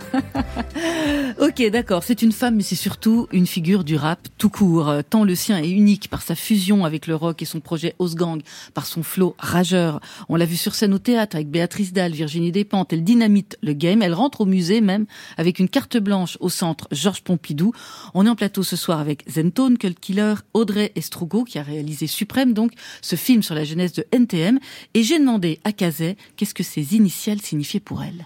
Ok, 1.40 1.64
d'accord, 1.72 2.04
c'est 2.04 2.22
une 2.22 2.34
femme, 2.34 2.58
mais 2.58 2.64
c'est 2.64 2.76
surtout 2.76 3.28
une 3.32 3.48
figure 3.48 3.84
du 3.84 3.96
rap 3.96 4.28
tout 4.38 4.50
court. 4.50 4.94
Tant 5.10 5.24
le 5.24 5.34
sien 5.34 5.58
est 5.58 5.70
unique 5.70 6.08
par 6.08 6.22
sa 6.22 6.36
fusion 6.36 6.86
avec 6.86 7.08
le 7.08 7.16
rock 7.16 7.42
et 7.42 7.46
son 7.46 7.60
projet 7.60 7.96
Osgang, 7.98 8.42
par 8.76 8.86
son 8.86 9.02
flow 9.02 9.36
rageur. 9.40 10.02
On 10.30 10.36
l'a 10.36 10.46
vu 10.46 10.56
sur 10.56 10.76
scène 10.76 10.94
au 10.94 11.00
théâtre 11.00 11.36
avec 11.36 11.50
Béatrice 11.50 11.94
Dalle, 11.94 12.12
Virginie 12.12 12.52
Despentes. 12.52 12.94
Elle 12.94 13.04
dynamite 13.04 13.58
le 13.64 13.74
game. 13.74 14.04
Elle 14.04 14.14
rentre 14.14 14.42
au 14.42 14.46
musée 14.46 14.82
même 14.82 15.08
avec 15.36 15.58
une 15.58 15.68
carte 15.68 15.98
blanche 15.98 16.38
au 16.42 16.50
centre 16.50 16.88
Georges 16.92 17.24
Pompidou. 17.24 17.74
On 18.14 18.26
est 18.28 18.30
en 18.30 18.36
plateau 18.36 18.62
ce 18.62 18.76
soir 18.76 19.00
avec 19.00 19.24
Zentone, 19.28 19.80
Cult 19.80 20.00
Killer, 20.00 20.36
Audrey 20.54 20.92
Estrugo, 20.96 21.44
qui 21.44 21.58
a 21.58 21.64
réalisé 21.64 22.06
Suprême, 22.06 22.54
donc, 22.54 22.74
ce 23.02 23.16
film 23.16 23.42
sur 23.42 23.56
la 23.56 23.64
jeunesse 23.88 23.94
de 23.94 24.06
NTM. 24.12 24.60
Et 24.94 25.04
j'ai 25.04 25.20
demandé 25.20 25.60
à 25.64 25.72
Kazet 25.72 26.18
qu'est-ce 26.36 26.54
que 26.54 26.64
ces 26.64 26.96
initiales 26.96 27.42
signifiaient 27.42 27.80
pour 27.80 28.04
elle. 28.04 28.26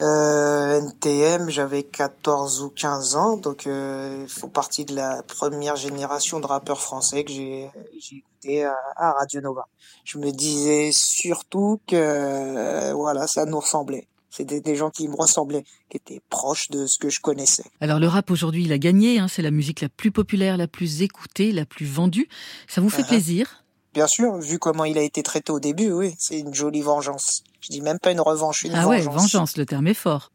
Euh, 0.00 0.78
NTM, 0.80 1.50
j'avais 1.50 1.82
14 1.82 2.62
ou 2.62 2.68
15 2.70 3.16
ans, 3.16 3.36
donc 3.36 3.66
euh, 3.66 4.20
il 4.22 4.28
faut 4.32 4.46
partie 4.46 4.84
de 4.84 4.94
la 4.94 5.24
première 5.24 5.74
génération 5.74 6.38
de 6.38 6.46
rappeurs 6.46 6.80
français 6.80 7.24
que 7.24 7.32
j'ai 7.32 7.68
écouté 8.12 8.64
à, 8.64 8.76
à 8.96 9.12
Radio 9.14 9.40
Nova. 9.40 9.66
Je 10.04 10.18
me 10.18 10.30
disais 10.30 10.92
surtout 10.92 11.80
que 11.88 11.96
euh, 11.96 12.94
voilà, 12.94 13.26
ça 13.26 13.44
nous 13.44 13.58
ressemblait. 13.58 14.06
C'était 14.30 14.60
des 14.60 14.76
gens 14.76 14.90
qui 14.90 15.08
me 15.08 15.16
ressemblaient, 15.16 15.64
qui 15.90 15.96
étaient 15.96 16.20
proches 16.30 16.68
de 16.70 16.86
ce 16.86 16.98
que 16.98 17.08
je 17.08 17.20
connaissais. 17.20 17.64
Alors 17.80 17.98
le 17.98 18.06
rap 18.06 18.30
aujourd'hui, 18.30 18.64
il 18.66 18.72
a 18.72 18.78
gagné, 18.78 19.18
hein, 19.18 19.26
c'est 19.26 19.42
la 19.42 19.50
musique 19.50 19.80
la 19.80 19.88
plus 19.88 20.12
populaire, 20.12 20.56
la 20.56 20.68
plus 20.68 21.02
écoutée, 21.02 21.50
la 21.50 21.66
plus 21.66 21.86
vendue. 21.86 22.28
Ça 22.68 22.80
vous 22.80 22.90
fait 22.90 23.02
Uh-huh. 23.02 23.06
plaisir? 23.08 23.64
Bien 23.98 24.06
sûr, 24.06 24.36
vu 24.36 24.60
comment 24.60 24.84
il 24.84 24.96
a 24.96 25.02
été 25.02 25.24
traité 25.24 25.50
au 25.50 25.58
début, 25.58 25.90
oui, 25.90 26.14
c'est 26.20 26.38
une 26.38 26.54
jolie 26.54 26.82
vengeance. 26.82 27.42
Je 27.60 27.70
dis 27.70 27.80
même 27.80 27.98
pas 27.98 28.12
une 28.12 28.20
revanche, 28.20 28.62
une 28.62 28.72
Ah 28.72 28.86
ouais, 28.86 29.00
vengeance. 29.00 29.22
vengeance, 29.22 29.56
le 29.56 29.66
terme 29.66 29.88
est 29.88 29.94
fort. 29.94 30.30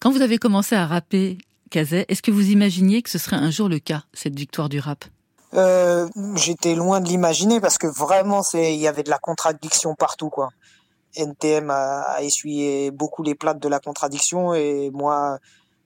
Quand 0.00 0.10
vous 0.10 0.20
avez 0.20 0.38
commencé 0.38 0.74
à 0.74 0.84
rapper 0.84 1.38
Kazay, 1.70 2.06
est-ce 2.08 2.22
que 2.22 2.32
vous 2.32 2.48
imaginiez 2.50 3.02
que 3.02 3.10
ce 3.10 3.18
serait 3.18 3.36
un 3.36 3.52
jour 3.52 3.68
le 3.68 3.78
cas, 3.78 4.02
cette 4.14 4.36
victoire 4.36 4.68
du 4.68 4.80
rap? 4.80 5.04
Euh, 5.54 6.08
j'étais 6.34 6.74
loin 6.74 7.00
de 7.00 7.06
l'imaginer 7.06 7.60
parce 7.60 7.78
que 7.78 7.86
vraiment, 7.86 8.42
c'est, 8.42 8.74
il 8.74 8.80
y 8.80 8.88
avait 8.88 9.04
de 9.04 9.10
la 9.10 9.18
contradiction 9.18 9.94
partout, 9.94 10.28
quoi. 10.28 10.48
NTM 11.14 11.70
a, 11.70 12.00
a 12.16 12.22
essuyé 12.22 12.90
beaucoup 12.90 13.22
les 13.22 13.36
plates 13.36 13.60
de 13.60 13.68
la 13.68 13.78
contradiction 13.78 14.54
et 14.54 14.90
moi, 14.92 15.38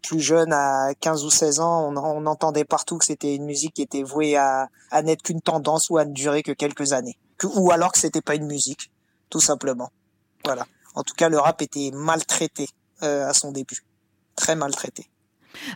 plus 0.03 0.21
jeune, 0.21 0.53
à 0.53 0.95
15 1.01 1.25
ou 1.25 1.31
16 1.31 1.61
ans, 1.61 1.89
on, 1.89 1.97
on 1.97 2.27
entendait 2.27 2.65
partout 2.65 2.99
que 2.99 3.05
c'était 3.05 3.35
une 3.35 3.45
musique 3.45 3.75
qui 3.75 3.83
était 3.83 4.03
vouée 4.03 4.37
à, 4.37 4.69
n'être 5.03 5.23
qu'une 5.23 5.41
tendance 5.41 5.91
ou 5.91 5.99
à 5.99 6.05
ne 6.05 6.13
durer 6.13 6.43
que 6.43 6.53
quelques 6.53 6.93
années. 6.93 7.19
Ou 7.45 7.71
alors 7.71 7.93
que 7.93 7.99
c'était 7.99 8.23
pas 8.23 8.35
une 8.35 8.47
musique, 8.47 8.91
tout 9.31 9.41
simplement. 9.41 9.91
Voilà. 10.45 10.67
En 10.95 11.03
tout 11.03 11.15
cas, 11.15 11.29
le 11.29 11.39
rap 11.39 11.63
était 11.63 11.91
maltraité 11.93 12.69
euh, 13.03 13.29
à 13.29 13.35
son 13.35 13.53
début. 13.53 13.85
Très 14.35 14.57
maltraité. 14.57 15.09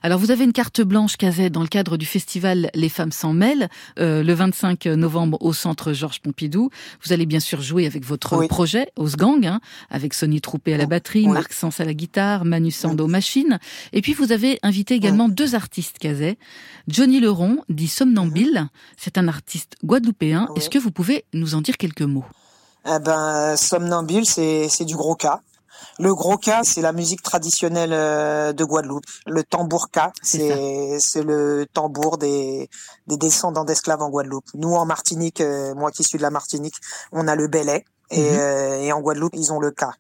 Alors 0.03 0.19
vous 0.19 0.31
avez 0.31 0.45
une 0.45 0.53
carte 0.53 0.81
blanche 0.81 1.17
Kazay 1.17 1.51
dans 1.51 1.63
le 1.63 1.69
cadre 1.69 1.97
du 1.97 2.07
festival 2.07 2.71
Les 2.75 2.89
femmes 2.89 3.13
s'en 3.13 3.33
mêlent 3.33 3.69
euh, 3.99 4.23
le 4.23 4.33
25 4.35 4.87
novembre 4.87 5.39
au 5.41 5.53
centre 5.53 5.93
Georges 5.93 6.21
Pompidou. 6.21 6.71
Vous 7.05 7.13
allez 7.13 7.27
bien 7.27 7.41
sûr 7.41 7.61
jouer 7.63 7.87
avec 7.87 8.05
votre 8.05 8.37
Oui. 8.37 8.49
projet 8.49 8.89
Osgang 8.97 9.47
hein, 9.47 9.61
avec 9.91 10.15
Sonny 10.15 10.41
Troupé 10.41 10.75
à 10.75 10.77
la 10.77 10.87
batterie, 10.87 11.27
Oui. 11.27 11.33
Marc 11.33 11.53
Sens 11.53 11.81
à 11.81 11.85
la 11.85 11.95
guitare, 11.95 12.45
Manu 12.45 12.71
Sando 12.71 13.05
aux 13.05 13.09
machines 13.09 13.59
et 13.93 14.01
puis 14.03 14.13
vous 14.13 14.33
avez 14.33 14.59
invité 14.63 14.95
également 14.95 15.29
deux 15.29 15.55
artistes 15.55 15.99
Kazay. 15.99 16.37
Johnny 16.89 17.21
Leron 17.21 17.59
dit 17.69 17.89
Somnambile, 17.89 18.69
c'est 18.97 19.19
un 19.19 19.29
artiste 19.29 19.77
guadeloupéen. 19.85 20.49
Est-ce 20.57 20.71
que 20.71 20.79
vous 20.79 20.91
pouvez 20.91 21.25
nous 21.33 21.55
en 21.55 21.61
dire 21.61 21.77
quelques 21.77 22.03
mots? 22.03 22.25
Eh 22.87 22.99
ben, 23.05 23.57
somnambule, 23.57 24.27
c'est 24.27 24.69
c'est 24.69 24.85
du 24.85 24.97
gros 24.97 25.15
cas. 25.15 25.41
Le 25.99 26.15
gros 26.15 26.37
cas, 26.37 26.63
c'est 26.65 26.81
la 26.81 26.93
musique 26.93 27.23
traditionnelle 27.23 27.93
euh, 27.93 28.53
de 28.53 28.65
Guadeloupe. 28.65 29.05
Le 29.27 29.43
tambour-ka, 29.45 30.13
c'est 30.23 30.99
c'est 31.01 31.23
le 31.23 31.67
tambour 31.73 32.19
des 32.19 32.69
des 33.07 33.17
descendants 33.17 33.65
d'esclaves 33.65 34.03
en 34.03 34.11
Guadeloupe. 34.11 34.47
Nous 34.55 34.73
en 34.75 34.85
Martinique, 34.87 35.41
euh, 35.41 35.75
moi 35.75 35.91
qui 35.91 36.05
suis 36.05 36.19
de 36.19 36.23
la 36.23 36.31
Martinique, 36.31 36.77
on 37.13 37.29
a 37.29 37.35
le 37.37 37.47
belay 37.49 37.85
et, 38.11 38.21
Mhm. 38.21 38.39
euh, 38.39 38.81
et 38.81 38.93
en 38.93 39.01
Guadeloupe, 39.01 39.35
ils 39.35 39.53
ont 39.53 39.61
le 39.61 39.71
ka. 39.71 39.93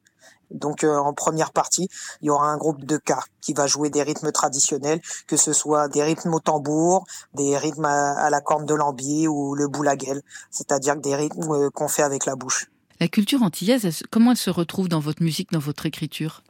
Donc 0.51 0.85
euh, 0.85 0.99
en 0.99 1.15
première 1.15 1.53
partie, 1.53 1.89
il 2.21 2.27
y 2.27 2.31
aura 2.31 2.47
un 2.49 2.59
groupe 2.59 2.85
de 2.85 2.99
ka 2.99 3.21
qui 3.41 3.55
va 3.55 3.67
jouer 3.67 3.89
des 3.89 4.03
rythmes 4.03 4.33
traditionnels, 4.33 5.01
que 5.27 5.39
ce 5.39 5.53
soit 5.55 5.89
des 5.89 6.03
rythmes 6.03 6.35
au 6.35 6.41
tambour, 6.41 7.05
des 7.35 7.57
rythmes 7.57 7.87
à, 7.87 8.13
à 8.13 8.29
la 8.29 8.41
corne 8.43 8.67
de 8.67 8.75
lambier 8.75 9.29
ou 9.29 9.55
le 9.55 9.67
boulaguel, 9.69 10.21
c'est-à-dire 10.51 10.97
des 10.97 11.17
rythmes 11.17 11.53
euh, 11.53 11.71
qu'on 11.71 11.89
fait 11.89 12.03
avec 12.03 12.27
la 12.27 12.35
bouche. 12.37 12.72
La 13.03 13.09
culture 13.09 13.43
antillaise, 13.43 14.05
comment 14.13 14.31
elle 14.31 14.37
se 14.37 14.49
retrouve 14.49 14.89
dans 14.89 15.01
votre 15.01 15.25
musique, 15.25 15.51
dans 15.51 15.59
votre 15.59 15.87
écriture? 15.87 16.45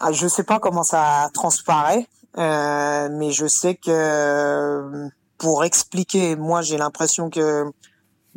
Ah, 0.00 0.10
je 0.10 0.26
sais 0.26 0.42
pas 0.42 0.58
comment 0.58 0.82
ça 0.82 1.30
transparaît, 1.32 2.08
euh, 2.38 3.08
mais 3.12 3.30
je 3.30 3.46
sais 3.46 3.76
que 3.76 3.92
euh, 3.92 5.08
pour 5.38 5.62
expliquer, 5.62 6.34
moi 6.34 6.60
j'ai 6.60 6.76
l'impression 6.76 7.30
que 7.30 7.66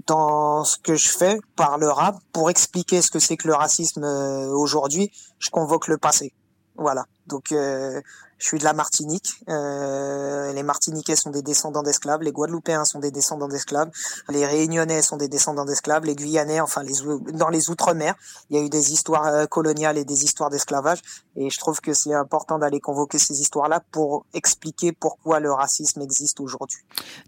dans 0.05 0.63
ce 0.63 0.77
que 0.77 0.93
je 0.93 1.09
fais 1.09 1.39
par 1.55 1.79
le 1.79 1.89
rap, 1.89 2.19
pour 2.33 2.51
expliquer 2.51 3.01
ce 3.01 3.09
que 3.09 3.17
c'est 3.17 3.35
que 3.35 3.47
le 3.47 3.55
racisme 3.55 4.03
euh, 4.03 4.45
aujourd'hui, 4.49 5.11
je 5.39 5.49
convoque 5.49 5.87
le 5.87 5.97
passé. 5.97 6.31
Voilà. 6.75 7.07
Donc 7.25 7.51
je 8.39 8.47
suis 8.47 8.57
de 8.57 8.63
la 8.63 8.73
Martinique. 8.73 9.41
Euh, 9.49 10.51
les 10.53 10.63
Martiniquais 10.63 11.15
sont 11.15 11.29
des 11.29 11.41
descendants 11.41 11.83
d'esclaves, 11.83 12.21
les 12.21 12.31
Guadeloupéens 12.31 12.85
sont 12.85 12.99
des 12.99 13.11
descendants 13.11 13.47
d'esclaves, 13.47 13.91
les 14.29 14.45
Réunionnais 14.45 15.01
sont 15.01 15.17
des 15.17 15.27
descendants 15.27 15.65
d'esclaves, 15.65 16.05
les 16.05 16.15
Guyanais, 16.15 16.59
enfin 16.61 16.83
les 16.83 16.93
dans 17.33 17.49
les 17.49 17.69
outre-mer, 17.69 18.15
il 18.49 18.57
y 18.57 18.59
a 18.59 18.63
eu 18.63 18.69
des 18.69 18.93
histoires 18.93 19.25
euh, 19.27 19.45
coloniales 19.45 19.97
et 19.97 20.05
des 20.05 20.23
histoires 20.23 20.49
d'esclavage. 20.49 20.99
Et 21.35 21.49
je 21.49 21.57
trouve 21.59 21.81
que 21.81 21.93
c'est 21.93 22.13
important 22.13 22.59
d'aller 22.59 22.79
convoquer 22.79 23.19
ces 23.19 23.39
histoires-là 23.41 23.81
pour 23.91 24.25
expliquer 24.33 24.91
pourquoi 24.91 25.39
le 25.39 25.51
racisme 25.51 26.01
existe 26.01 26.39
aujourd'hui. 26.39 26.79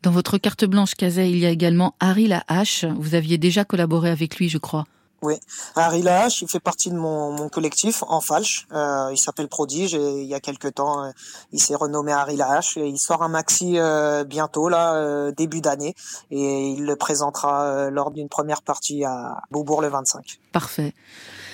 Dans 0.03 0.11
votre 0.11 0.37
carte 0.37 0.65
blanche 0.65 0.95
Kazay, 0.95 1.29
il 1.29 1.37
y 1.37 1.45
a 1.45 1.49
également 1.49 1.95
Harry 1.99 2.27
La 2.27 2.43
Hache. 2.47 2.85
Vous 2.85 3.15
aviez 3.15 3.37
déjà 3.37 3.65
collaboré 3.65 4.09
avec 4.09 4.37
lui, 4.37 4.49
je 4.49 4.57
crois. 4.57 4.85
Oui, 5.21 5.35
Harry 5.75 6.01
Lahache, 6.01 6.41
il 6.41 6.49
fait 6.49 6.59
partie 6.59 6.89
de 6.89 6.95
mon, 6.95 7.31
mon 7.31 7.47
collectif 7.47 8.03
en 8.07 8.21
falche. 8.21 8.65
Euh, 8.71 9.09
il 9.11 9.17
s'appelle 9.17 9.47
Prodige 9.47 9.93
et 9.93 10.21
il 10.21 10.27
y 10.27 10.33
a 10.33 10.39
quelques 10.39 10.73
temps, 10.73 11.03
euh, 11.03 11.11
il 11.51 11.61
s'est 11.61 11.75
renommé 11.75 12.11
Harry 12.11 12.37
Lahache. 12.37 12.77
Et 12.77 12.87
il 12.87 12.97
sort 12.97 13.21
un 13.21 13.27
maxi 13.27 13.77
euh, 13.77 14.23
bientôt, 14.23 14.67
là, 14.67 14.95
euh, 14.95 15.31
début 15.31 15.61
d'année, 15.61 15.93
et 16.31 16.69
il 16.69 16.85
le 16.85 16.95
présentera 16.95 17.65
euh, 17.65 17.89
lors 17.91 18.09
d'une 18.09 18.29
première 18.29 18.63
partie 18.63 19.05
à 19.05 19.41
Beaubourg 19.51 19.83
le 19.83 19.89
25. 19.89 20.39
Parfait. 20.51 20.95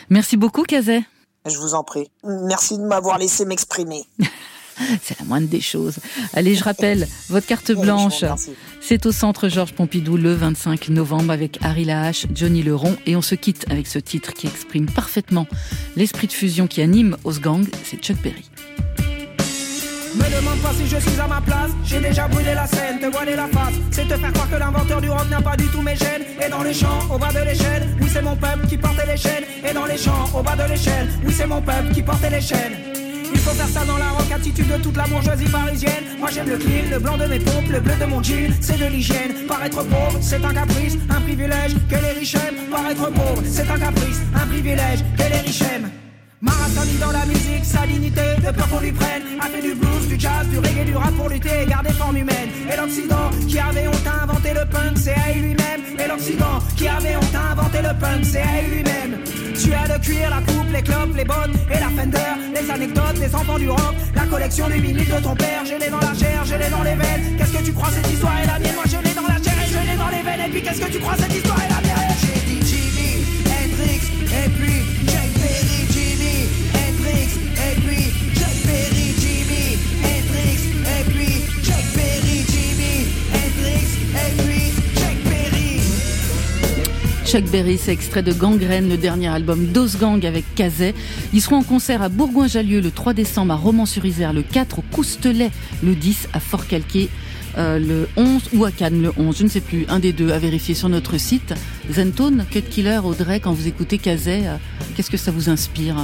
Merci 0.09 0.37
beaucoup 0.37 0.63
Kazay. 0.63 1.03
Je 1.45 1.57
vous 1.57 1.75
en 1.75 1.83
prie. 1.83 2.09
Merci 2.23 2.77
de 2.77 2.83
m'avoir 2.83 3.17
laissé 3.17 3.43
m'exprimer. 3.43 4.05
C'est 5.03 5.19
la 5.19 5.25
moindre 5.25 5.47
des 5.47 5.61
choses. 5.61 5.97
Allez, 6.33 6.55
je 6.55 6.63
rappelle, 6.63 7.07
votre 7.29 7.47
carte 7.47 7.71
blanche, 7.71 8.23
c'est 8.81 9.05
au 9.05 9.11
centre 9.11 9.49
Georges 9.49 9.73
Pompidou 9.73 10.17
le 10.17 10.33
25 10.33 10.89
novembre 10.89 11.31
avec 11.31 11.57
Harry 11.61 11.85
Lahache, 11.85 12.25
Johnny 12.33 12.63
Leron 12.63 12.95
et 13.05 13.15
on 13.15 13.21
se 13.21 13.35
quitte 13.35 13.65
avec 13.69 13.87
ce 13.87 13.99
titre 13.99 14.33
qui 14.33 14.47
exprime 14.47 14.85
parfaitement 14.85 15.47
l'esprit 15.95 16.27
de 16.27 16.33
fusion 16.33 16.67
qui 16.67 16.81
anime 16.81 17.17
Osgang, 17.23 17.65
c'est 17.83 17.97
Chuck 17.97 18.17
Berry. 18.21 18.49
Me 20.15 20.23
demande 20.35 20.59
pas 20.59 20.73
si 20.73 20.87
je 20.87 20.97
suis 20.97 21.19
à 21.19 21.27
ma 21.27 21.41
place, 21.41 21.71
j'ai 21.85 21.99
déjà 21.99 22.27
brûlé 22.27 22.53
la 22.55 22.65
scène, 22.65 22.99
te 22.99 23.05
voiler 23.05 23.35
la 23.35 23.47
face. 23.47 23.73
C'est 23.91 24.07
te 24.07 24.15
faire 24.15 24.33
croire 24.33 24.49
que 24.49 24.55
l'inventeur 24.55 24.99
du 24.99 25.09
rock 25.09 25.29
n'a 25.29 25.41
pas 25.41 25.55
du 25.55 25.65
tout 25.67 25.81
mes 25.81 25.95
gènes. 25.95 26.23
Et 26.43 26.49
dans 26.49 26.63
les 26.63 26.73
champs, 26.73 27.07
au 27.13 27.19
bas 27.19 27.31
de 27.31 27.39
l'échelle, 27.39 27.87
oui 28.01 28.07
c'est 28.11 28.21
mon 28.23 28.35
peuple 28.35 28.67
qui 28.67 28.77
portait 28.77 29.05
les 29.05 29.17
chaînes. 29.17 29.43
Et 29.69 29.73
dans 29.73 29.85
les 29.85 29.97
champs, 29.97 30.25
au 30.33 30.41
bas 30.41 30.55
de 30.55 30.69
l'échelle, 30.71 31.07
oui 31.23 31.33
c'est 31.35 31.45
mon 31.45 31.61
peuple 31.61 31.93
qui 31.93 32.01
portait 32.01 32.31
les 32.31 32.41
chaînes. 32.41 33.06
Il 33.33 33.39
faut 33.39 33.51
faire 33.51 33.67
ça 33.67 33.85
dans 33.85 33.97
la 33.97 34.09
rock 34.09 34.31
attitude 34.31 34.67
de 34.67 34.81
toute 34.81 34.97
la 34.97 35.05
bourgeoisie 35.05 35.49
parisienne. 35.49 36.03
Moi 36.19 36.29
j'aime 36.31 36.49
le 36.49 36.57
clean, 36.57 36.89
le 36.91 36.99
blanc 36.99 37.17
de 37.17 37.25
mes 37.25 37.39
pompes, 37.39 37.69
le 37.69 37.79
bleu 37.79 37.93
de 37.99 38.05
mon 38.05 38.21
jean, 38.23 38.53
c'est 38.61 38.79
de 38.79 38.85
l'hygiène. 38.85 39.33
Paraître 39.47 39.83
pauvre, 39.83 40.17
c'est 40.21 40.43
un 40.43 40.53
caprice, 40.53 40.97
un 41.09 41.21
privilège 41.21 41.75
que 41.89 41.95
les 41.95 42.19
riches 42.19 42.35
aiment. 42.35 42.69
Paraître 42.71 43.11
pauvre, 43.11 43.43
c'est 43.45 43.69
un 43.69 43.79
caprice, 43.79 44.21
un 44.35 44.47
privilège 44.47 44.99
que 45.17 45.23
les 45.23 45.39
riches 45.39 45.61
aiment. 45.61 46.06
Marathoni 46.39 46.97
dans 46.99 47.11
la 47.11 47.25
musique, 47.25 47.65
sa 47.65 47.87
dignité, 47.87 48.21
de 48.37 48.51
peur 48.51 48.69
qu'on 48.69 48.79
lui 48.79 48.91
prenne. 48.91 49.23
A 49.41 49.47
fait 49.47 49.61
du 49.61 49.73
blues, 49.73 50.07
du 50.07 50.19
jazz, 50.19 50.47
du 50.49 50.59
reggae, 50.59 50.85
du 50.85 50.95
rap 50.95 51.11
pour 51.15 51.29
lutter 51.29 51.63
et 51.63 51.65
garder 51.65 51.89
forme 51.93 52.17
humaine. 52.17 52.49
Et 52.71 52.77
l'Occident, 52.77 53.31
qui 53.47 53.57
avait 53.57 53.87
honte 53.87 54.05
à 54.05 54.23
inventer 54.23 54.53
le 54.53 54.65
punk, 54.69 54.97
c'est 54.97 55.15
à 55.15 55.33
lui-même. 55.33 55.81
Et 55.97 56.07
l'Occident, 56.07 56.59
qui 56.75 56.87
avait 56.87 57.15
honte 57.15 57.33
à 57.33 57.53
inventer 57.53 57.81
le 57.81 57.99
punk, 57.99 58.23
c'est 58.23 58.41
à 58.41 58.61
lui-même. 58.69 59.17
Tu 59.59 59.73
as 59.73 59.87
le 59.91 59.99
cuir, 59.99 60.29
la 60.29 60.41
coupe, 60.45 60.71
les 60.71 60.83
clopes, 60.83 61.15
les 61.15 61.25
bottes 61.25 61.57
et 61.71 61.79
la 61.79 61.89
fender. 61.89 62.33
Les 62.53 62.69
anecdotes, 62.69 63.17
les 63.19 63.33
enfants 63.33 63.57
du 63.57 63.69
rock, 63.69 63.95
la 64.13 64.25
collection 64.27 64.67
du 64.67 64.79
vinyle 64.79 65.09
de 65.09 65.23
ton 65.23 65.35
père. 65.35 65.65
Je 65.65 65.73
l'ai 65.73 65.89
dans 65.89 65.99
la 65.99 66.13
chair, 66.13 66.45
je 66.45 66.53
l'ai 66.53 66.69
dans 66.69 66.83
les 66.83 66.93
veines. 66.93 67.35
Qu'est-ce 67.39 67.53
que 67.53 67.63
tu 67.65 67.73
crois, 67.73 67.89
cette 67.89 68.13
histoire 68.13 68.37
est 68.39 68.45
la 68.45 68.59
mienne? 68.59 68.75
Moi 68.75 68.85
je 68.85 68.97
l'ai 69.01 69.15
dans 69.15 69.27
la 69.27 69.41
chair 69.41 69.57
et 69.57 69.69
je 69.73 69.89
l'ai 69.89 69.97
dans 69.97 70.09
les 70.09 70.21
veines. 70.21 70.41
Et 70.45 70.51
puis 70.51 70.61
qu'est-ce 70.61 70.81
que 70.81 70.91
tu 70.91 70.99
crois, 70.99 71.15
cette 71.17 71.33
histoire 71.33 71.57
est 71.57 71.69
la 71.69 71.81
mienne? 71.81 72.13
J'ai 72.21 72.39
dit 72.45 72.61
Jimmy, 72.61 73.25
Hendrix, 73.49 74.05
et 74.45 74.49
puis 74.49 74.86
Chuck 87.27 87.43
Berry, 87.51 87.77
c'est 87.77 87.91
extrait 87.91 88.23
de 88.23 88.31
Gangrène, 88.31 88.87
le 88.87 88.95
dernier 88.95 89.27
album 89.27 89.65
d'Osgang 89.65 90.25
avec 90.25 90.45
Kazay. 90.55 90.95
Ils 91.33 91.41
seront 91.41 91.57
en 91.57 91.63
concert 91.63 92.01
à 92.01 92.07
Bourgoin-Jallieu 92.07 92.79
le 92.79 92.89
3 92.89 93.13
décembre, 93.13 93.51
à 93.51 93.57
Romans-sur-Isère 93.57 94.31
le 94.31 94.43
4, 94.43 94.79
au 94.79 94.81
Coustelet 94.93 95.51
le 95.83 95.93
10, 95.93 96.29
à 96.31 96.39
Fort-Calquier 96.39 97.09
euh, 97.57 97.79
le 97.79 98.07
11 98.15 98.51
ou 98.53 98.63
à 98.63 98.71
Cannes 98.71 99.01
le 99.01 99.11
11, 99.17 99.39
je 99.39 99.43
ne 99.43 99.49
sais 99.49 99.59
plus, 99.59 99.85
un 99.89 99.99
des 99.99 100.13
deux 100.13 100.31
à 100.31 100.39
vérifier 100.39 100.73
sur 100.73 100.87
notre 100.87 101.17
site. 101.17 101.53
Zentone, 101.91 102.45
Cut 102.49 102.61
Killer, 102.61 103.01
Audrey, 103.03 103.41
quand 103.41 103.51
vous 103.51 103.67
écoutez 103.67 103.97
Kazay, 103.97 104.47
euh, 104.47 104.55
qu'est-ce 104.95 105.11
que 105.11 105.17
ça 105.17 105.31
vous 105.31 105.49
inspire? 105.49 105.97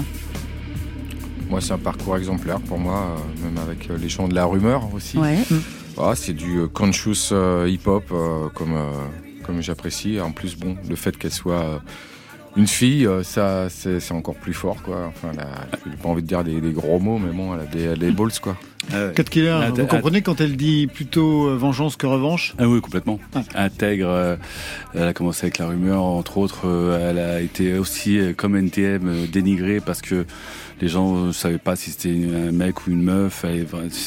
Moi, 1.49 1.61
c'est 1.61 1.71
un 1.71 1.77
parcours 1.77 2.17
exemplaire 2.17 2.59
pour 2.59 2.79
moi, 2.79 3.15
euh, 3.15 3.45
même 3.45 3.57
avec 3.59 3.87
les 3.97 4.09
chants 4.09 4.27
de 4.27 4.35
la 4.35 4.43
rumeur 4.43 4.93
aussi. 4.93 5.17
Ouais. 5.17 5.37
Ah, 5.97 6.15
c'est 6.15 6.33
du 6.33 6.67
conscious 6.73 7.31
hip-hop 7.65 8.11
comme, 8.55 8.75
comme 9.43 9.61
j'apprécie. 9.61 10.19
En 10.19 10.31
plus, 10.31 10.57
bon, 10.57 10.75
le 10.89 10.95
fait 10.95 11.15
qu'elle 11.17 11.31
soit 11.31 11.63
euh, 11.63 11.77
Une 12.55 12.67
fille, 12.67 13.07
euh, 13.07 13.23
ça, 13.23 13.67
c'est 13.69 13.99
c'est 13.99 14.13
encore 14.13 14.35
plus 14.35 14.53
fort, 14.53 14.77
quoi. 14.83 15.07
Enfin, 15.07 15.29
elle 15.33 15.39
a- 15.39 15.67
j'ai 15.89 15.97
pas 15.97 16.09
envie 16.09 16.21
de 16.21 16.27
dire 16.27 16.43
des, 16.43 16.61
des 16.61 16.71
gros 16.71 16.99
mots, 16.99 17.17
mais 17.17 17.31
bon, 17.33 17.55
elle 17.55 17.61
a 17.61 17.65
des, 17.65 17.81
elle 17.85 17.91
a 17.93 17.95
des 17.95 18.11
balls, 18.11 18.29
quoi. 18.39 18.55
Cat 19.15 19.23
Killer, 19.23 19.49
Ah, 19.63 19.69
vous 19.71 19.81
ah, 19.81 19.85
comprenez 19.85 20.21
quand 20.21 20.39
elle 20.39 20.55
dit 20.55 20.85
plutôt 20.85 21.47
euh, 21.47 21.55
vengeance 21.57 21.95
que 21.95 22.05
revanche? 22.05 22.53
Ah 22.59 22.67
oui, 22.67 22.79
complètement. 22.81 23.17
Intègre, 23.55 24.07
euh, 24.07 24.35
elle 24.93 25.07
a 25.07 25.13
commencé 25.13 25.45
avec 25.47 25.57
la 25.57 25.65
rumeur, 25.67 26.03
entre 26.03 26.37
autres, 26.37 26.67
euh, 26.67 27.09
elle 27.09 27.17
a 27.17 27.41
été 27.41 27.77
aussi, 27.79 28.19
euh, 28.19 28.33
comme 28.35 28.55
NTM, 28.55 29.07
euh, 29.07 29.25
dénigrée 29.25 29.79
parce 29.79 30.01
que 30.01 30.25
les 30.81 30.87
gens 30.87 31.13
ne 31.13 31.31
savaient 31.31 31.57
pas 31.57 31.75
si 31.75 31.91
c'était 31.91 32.09
un 32.09 32.51
mec 32.51 32.85
ou 32.87 32.91
une 32.91 33.03
meuf. 33.03 33.43
Elle, 33.45 33.65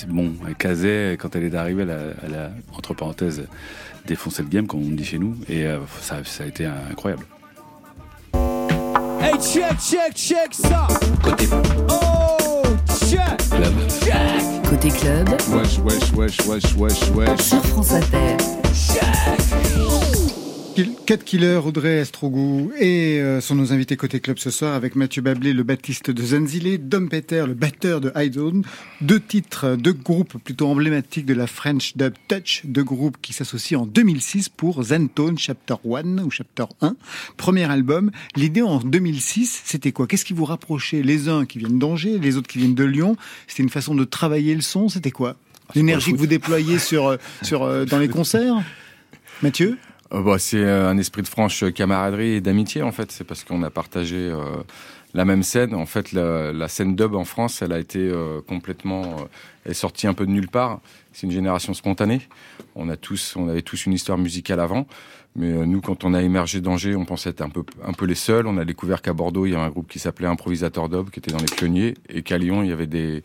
bon, 0.09 0.33
elle 0.47 0.55
casait, 0.55 1.17
quand 1.19 1.35
elle 1.37 1.45
est 1.45 1.55
arrivée, 1.55 1.83
elle 1.83 1.91
a, 1.91 1.99
elle 2.27 2.35
a, 2.35 2.51
entre 2.77 2.95
parenthèses, 2.95 3.43
défoncé 4.07 4.43
le 4.43 4.49
game, 4.49 4.67
comme 4.67 4.81
on 4.83 4.91
dit 4.95 5.05
chez 5.05 5.19
nous, 5.19 5.37
et 5.49 5.65
euh, 5.67 5.79
ça, 6.01 6.17
ça 6.25 6.45
a 6.45 6.47
été 6.47 6.67
incroyable. 6.67 7.25
Hey, 9.21 9.33
check, 9.41 9.79
check, 9.81 10.13
check 10.15 10.53
ça. 10.55 10.87
Côté. 11.23 11.49
Oh, 11.89 12.63
check. 13.09 13.21
Check. 14.05 14.71
Côté 14.71 14.89
club, 14.91 15.29
Wesh, 15.51 15.79
wesh, 15.79 16.13
wesh, 16.13 16.47
wesh, 16.47 16.75
wesh, 16.77 17.11
wesh. 17.11 17.41
sur 17.41 17.65
France 17.67 17.93
Inter. 17.93 18.37
Kill- 18.73 20.16
Cat 21.07 21.17
Killer, 21.19 21.61
Audrey 21.65 22.01
Estrogout 22.01 22.71
et 22.79 23.19
euh, 23.21 23.41
sont 23.41 23.55
nos 23.55 23.73
invités 23.73 23.97
côté 23.97 24.21
club 24.21 24.39
ce 24.39 24.51
soir 24.51 24.75
avec 24.75 24.95
Mathieu 24.95 25.23
Bablé, 25.23 25.55
le 25.55 25.63
baptiste 25.63 26.11
de 26.11 26.23
Zanzile, 26.23 26.87
Dom 26.87 27.09
Peter, 27.09 27.45
le 27.47 27.55
batteur 27.55 28.03
de 28.03 28.13
Highzone. 28.15 28.63
Deux 29.01 29.21
titres, 29.21 29.77
deux 29.77 29.95
groupes 29.95 30.37
plutôt 30.45 30.69
emblématiques 30.69 31.25
de 31.25 31.33
la 31.33 31.47
French 31.47 31.97
Dub 31.97 32.13
Touch, 32.29 32.61
deux 32.65 32.85
groupes 32.85 33.17
qui 33.23 33.33
s'associent 33.33 33.83
en 33.83 33.87
2006 33.87 34.51
pour 34.51 34.83
Zentone 34.83 35.39
Chapter 35.39 35.77
1 35.85 36.19
ou 36.19 36.31
Chapter 36.31 36.67
1, 36.83 36.97
premier 37.39 37.65
album. 37.65 38.11
L'idée 38.35 38.63
en 38.63 38.79
2006, 38.79 39.63
c'était 39.65 39.93
quoi? 39.93 40.07
Qu'est-ce 40.07 40.27
qui 40.27 40.35
vous 40.35 40.45
rapprochait? 40.45 41.03
Les 41.03 41.31
uns 41.31 41.47
qui 41.47 41.59
viennent 41.59 41.79
d'Angers, 41.79 42.19
les 42.19 42.37
autres 42.37 42.49
qui 42.49 42.59
viennent 42.59 42.75
de 42.75 42.85
Lyon. 42.85 43.17
C'était 43.47 43.63
une 43.63 43.71
façon 43.71 43.95
de 43.95 44.05
travailler 44.05 44.55
le 44.55 44.61
son, 44.61 44.91
c'était 44.91 45.11
quoi? 45.11 45.37
L'énergie 45.75 46.13
que 46.13 46.19
vous 46.19 46.27
déployez 46.27 46.79
sur, 46.79 47.07
euh, 47.07 47.17
sur, 47.43 47.63
euh, 47.63 47.87
dans 47.87 47.99
les 47.99 48.09
concerts? 48.09 48.63
Mathieu? 49.43 49.79
Euh, 50.13 50.23
bah, 50.23 50.39
c'est 50.39 50.63
euh, 50.63 50.89
un 50.89 50.99
esprit 50.99 51.23
de 51.23 51.29
franche 51.29 51.65
camaraderie 51.73 52.35
et 52.35 52.41
d'amitié 52.41 52.83
en 52.83 52.93
fait. 52.93 53.11
C'est 53.13 53.25
parce 53.25 53.45
qu'on 53.45 53.63
a 53.63 53.71
partagé 53.71 54.17
euh, 54.17 54.41
la 55.15 55.25
même 55.25 55.43
scène. 55.43 55.75
En 55.75 55.87
fait, 55.87 56.13
la, 56.13 56.53
la 56.53 56.69
scène 56.69 56.95
dub 56.95 57.15
en 57.15 57.25
France, 57.25 57.63
elle 57.63 57.73
a 57.73 57.79
été 57.79 57.99
euh, 57.99 58.41
complètement, 58.47 59.03
euh, 59.03 59.25
elle 59.65 59.73
est 59.73 59.75
sortie 59.75 60.07
un 60.07 60.15
peu 60.15 60.27
de 60.27 60.31
nulle 60.31 60.49
part. 60.49 60.81
C'est 61.13 61.27
une 61.27 61.33
génération 61.33 61.75
spontanée. 61.75 62.21
On 62.75 62.89
a 62.89 62.97
tous, 62.97 63.35
on 63.37 63.49
avait 63.49 63.63
tous 63.63 63.87
une 63.87 63.95
histoire 63.95 64.19
musicale 64.19 64.61
avant. 64.61 64.87
Mais 65.35 65.53
euh, 65.53 65.67
nous, 65.67 65.81
quand 65.81 66.05
on 66.05 66.15
a 66.15 66.23
émergé 66.23 66.61
d'Angers, 66.61 66.97
on 66.97 67.05
pensait 67.05 67.31
être 67.31 67.43
un 67.43 67.51
peu, 67.51 67.65
un 67.85 67.93
peu 67.93 68.07
les 68.07 68.15
seuls. 68.15 68.47
On 68.47 68.57
a 68.59 68.65
découvert 68.65 69.03
qu'à 69.03 69.13
Bordeaux, 69.13 69.47
il 69.47 69.53
y 69.53 69.55
avait 69.55 69.65
un 69.65 69.71
groupe 69.71 69.89
qui 69.89 69.99
s'appelait 69.99 70.27
Improvisateur 70.27 70.89
Dub, 70.89 71.11
qui 71.11 71.19
était 71.19 71.31
dans 71.31 71.39
les 71.39 71.45
pionniers, 71.45 71.95
et 72.09 72.23
qu'à 72.23 72.39
Lyon, 72.39 72.63
il 72.63 72.71
y 72.71 72.73
avait 72.73 72.87
des, 72.87 73.23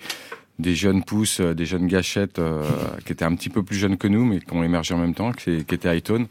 des 0.59 0.75
jeunes 0.75 1.03
pousses, 1.03 1.39
euh, 1.39 1.53
des 1.53 1.65
jeunes 1.65 1.87
gâchettes 1.87 2.39
euh, 2.39 2.63
qui 3.05 3.13
étaient 3.13 3.25
un 3.25 3.35
petit 3.35 3.49
peu 3.49 3.63
plus 3.63 3.77
jeunes 3.77 3.97
que 3.97 4.07
nous, 4.07 4.25
mais 4.25 4.39
qui 4.39 4.53
ont 4.53 4.63
émergé 4.63 4.93
en 4.93 4.97
même 4.97 5.13
temps, 5.13 5.31
qui, 5.31 5.63
qui 5.63 5.75
étaient 5.75 5.89
Highton. 5.89 6.27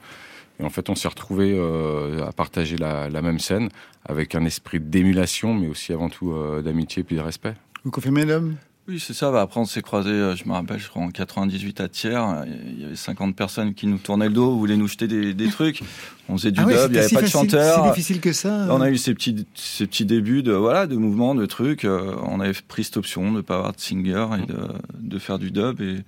Et 0.61 0.65
en 0.65 0.71
fait, 0.71 0.91
on 0.91 0.95
s'est 0.95 1.09
retrouvés 1.09 1.55
euh, 1.57 2.27
à 2.27 2.33
partager 2.33 2.77
la, 2.77 3.09
la 3.09 3.23
même 3.23 3.39
scène 3.39 3.69
avec 4.05 4.35
un 4.35 4.45
esprit 4.45 4.81
d'émulation, 4.81 5.55
mais 5.55 5.69
aussi 5.69 5.93
avant 5.93 6.09
tout 6.09 6.33
euh, 6.33 6.61
d'amitié 6.63 7.01
et 7.01 7.05
puis 7.05 7.17
de 7.17 7.21
respect. 7.21 7.55
Vous 7.85 7.91
confirmez, 7.91 8.27
l'homme 8.27 8.57
Oui, 8.87 9.01
c'est 9.01 9.15
ça. 9.15 9.31
Bah, 9.31 9.41
après, 9.41 9.59
on 9.59 9.65
s'est 9.65 9.81
croisés, 9.81 10.11
euh, 10.11 10.37
je 10.37 10.45
me 10.47 10.53
rappelle, 10.53 10.79
je 10.79 10.89
crois 10.89 11.03
en 11.03 11.11
98 11.11 11.81
à 11.81 11.89
Thiers. 11.89 12.21
Il 12.47 12.81
y 12.81 12.85
avait 12.85 12.97
50 12.97 13.35
personnes 13.35 13.73
qui 13.73 13.87
nous 13.87 13.97
tournaient 13.97 14.29
le 14.29 14.35
dos, 14.35 14.55
voulaient 14.55 14.77
nous 14.77 14.89
jeter 14.89 15.09
des, 15.09 15.33
des 15.33 15.49
trucs. 15.49 15.83
On 16.29 16.37
faisait 16.37 16.51
du 16.51 16.61
Ah 16.61 16.65
dub, 16.65 16.73
il 16.89 16.93
n'y 16.93 16.99
avait 16.99 17.09
si 17.09 17.15
pas 17.15 17.23
de 17.23 17.27
chanteur. 17.27 17.83
C'est 17.83 17.91
difficile 17.91 18.21
que 18.21 18.33
ça 18.35 18.67
On 18.69 18.83
a 18.83 18.91
eu 18.91 18.99
ces 18.99 19.15
petits, 19.15 19.47
ces 19.55 19.87
petits 19.87 20.05
débuts 20.05 20.43
de, 20.43 20.53
voilà, 20.53 20.87
de 20.87 20.97
mouvements, 20.97 21.35
de 21.35 21.47
trucs. 21.47 21.87
Euh, 21.87 22.17
On 22.27 22.41
avait 22.41 22.53
pris 22.69 22.85
cette 22.85 22.99
option 22.99 23.31
de 23.33 23.39
ne 23.39 23.41
pas 23.41 23.57
avoir 23.57 23.73
de 23.73 23.81
singer 23.81 24.27
et 24.43 24.47
de, 24.47 24.59
de 24.95 25.19
faire 25.19 25.39
du 25.39 25.51
dub. 25.51 25.81
Et, 25.81 26.05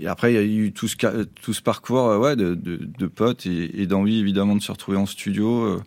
et 0.00 0.06
après, 0.06 0.32
il 0.32 0.34
y 0.34 0.38
a 0.38 0.42
eu 0.42 0.72
tout 0.72 0.88
ce, 0.88 0.96
ca- 1.00 1.12
tout 1.42 1.52
ce 1.52 1.62
parcours 1.62 2.08
euh, 2.08 2.18
ouais, 2.18 2.36
de, 2.36 2.54
de, 2.54 2.76
de 2.76 3.06
potes 3.06 3.46
et, 3.46 3.80
et 3.82 3.86
d'envie, 3.86 4.18
évidemment, 4.18 4.54
de 4.56 4.62
se 4.62 4.70
retrouver 4.72 4.98
en 4.98 5.06
studio 5.06 5.64
euh, 5.64 5.82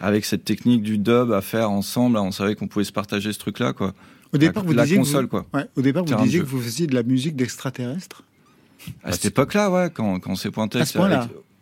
avec 0.00 0.24
cette 0.24 0.44
technique 0.44 0.82
du 0.82 0.98
dub 0.98 1.32
à 1.32 1.40
faire 1.40 1.70
ensemble. 1.70 2.16
On 2.18 2.30
savait 2.32 2.54
qu'on 2.54 2.68
pouvait 2.68 2.84
se 2.84 2.92
partager 2.92 3.32
ce 3.32 3.38
truc-là, 3.38 3.72
quoi. 3.72 3.94
Au 4.32 4.38
départ, 4.38 4.62
la, 4.62 4.68
vous 4.68 4.74
la 4.74 4.82
disiez 4.84 4.96
que 4.96 5.02
console, 5.02 5.24
vous, 5.24 5.28
quoi. 5.28 5.46
Ouais, 5.52 5.66
au 5.76 5.82
départ, 5.82 6.04
vous 6.04 6.14
disiez 6.24 6.40
que 6.40 6.44
vous 6.46 6.60
faisiez 6.60 6.86
de 6.86 6.94
la 6.94 7.02
musique 7.02 7.36
d'extraterrestres. 7.36 8.22
À 9.04 9.12
cette 9.12 9.26
époque-là, 9.26 9.70
ouais, 9.70 9.90
quand, 9.92 10.18
quand 10.20 10.32
on 10.32 10.36
s'est 10.36 10.50
pointé 10.50 10.80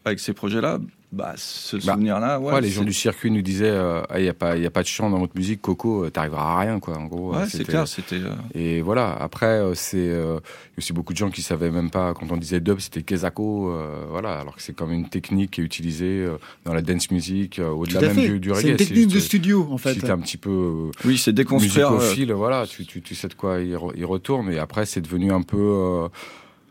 avec 0.05 0.18
ces 0.20 0.33
projets-là, 0.33 0.78
bah, 1.13 1.35
ce 1.37 1.77
Bah, 1.77 1.95
souvenir-là, 1.95 2.39
ouais. 2.39 2.53
Ouais, 2.53 2.61
les 2.61 2.69
gens 2.71 2.83
c'est- 2.83 2.87
du 2.87 2.93
circuit 2.93 3.31
nous 3.33 3.43
disaient 3.43 3.69
euh, 3.69 4.03
Ah, 4.09 4.21
il 4.21 4.23
n'y 4.23 4.29
a, 4.29 4.35
pas- 4.35 4.57
il 4.57 4.63
y 4.63 4.67
a 4.67 4.71
pas 4.71 4.83
de 4.83 4.87
chant 4.87 5.11
dans 5.11 5.19
votre 5.19 5.37
musique, 5.37 5.61
Coco, 5.61 6.05
euh, 6.05 6.11
t'arriveras 6.11 6.55
à 6.55 6.59
rien, 6.61 6.79
quoi. 6.81 6.97
En 6.97 7.07
gros, 7.07 7.33
Ouais, 7.33 7.39
euh, 7.39 7.45
c'est 7.47 7.59
c'était- 7.59 7.73
clair, 7.73 7.89
c'était, 7.89 8.17
euh, 8.17 8.31
Et 8.55 8.81
voilà, 8.81 9.13
après, 9.21 9.47
euh, 9.61 9.75
c'est. 9.75 9.97
euh, 9.99 10.39
Il 10.71 10.83
y 10.83 10.85
a 10.85 10.85
aussi 10.85 10.93
beaucoup 10.95 11.13
de 11.13 11.19
gens 11.19 11.31
qui 11.31 11.43
savaient 11.43 11.71
même 11.71 11.91
pas, 11.91 12.15
quand 12.15 12.27
on 12.31 12.37
disait 12.37 12.61
dub, 12.61 12.79
c'était 12.81 13.03
Kezako, 13.03 13.71
euh, 13.73 14.05
voilà, 14.11 14.39
alors 14.39 14.57
que 14.57 14.63
c'est 14.63 14.73
comme 14.75 14.93
une 14.93 15.09
technique 15.09 15.51
qui 15.51 15.61
est 15.61 15.65
utilisée 15.65 16.25
euh, 16.25 16.39
dans 16.65 16.73
la 16.73 16.81
dance 16.81 17.11
music, 17.11 17.59
euh, 17.59 17.69
au-delà 17.71 18.01
même 18.01 18.15
fait. 18.15 18.29
du, 18.29 18.41
du 18.41 18.49
C'est 18.51 18.55
reggae. 18.57 18.69
une 18.71 18.77
technique 18.77 19.07
de 19.09 19.13
juste, 19.13 19.25
euh, 19.25 19.29
studio, 19.29 19.69
en 19.71 19.77
fait. 19.79 19.95
Si 19.95 20.01
t'es 20.01 20.11
un 20.11 20.19
petit 20.19 20.37
peu. 20.39 20.51
euh, 20.51 20.91
Oui, 21.05 21.19
c'est 21.19 21.33
déconstruire, 21.33 21.91
musicophile, 21.91 22.33
voilà, 22.33 22.67
tu, 22.67 22.87
tu, 22.87 23.03
tu 23.03 23.15
sais 23.15 23.29
de 23.29 23.35
quoi 23.35 23.61
il, 23.61 23.75
re- 23.75 23.93
il 23.97 24.05
retourne. 24.07 24.51
Et 24.51 24.59
après, 24.59 24.87
c'est 24.87 25.01
devenu 25.03 25.33
un 25.33 25.43
peu. 25.43 26.09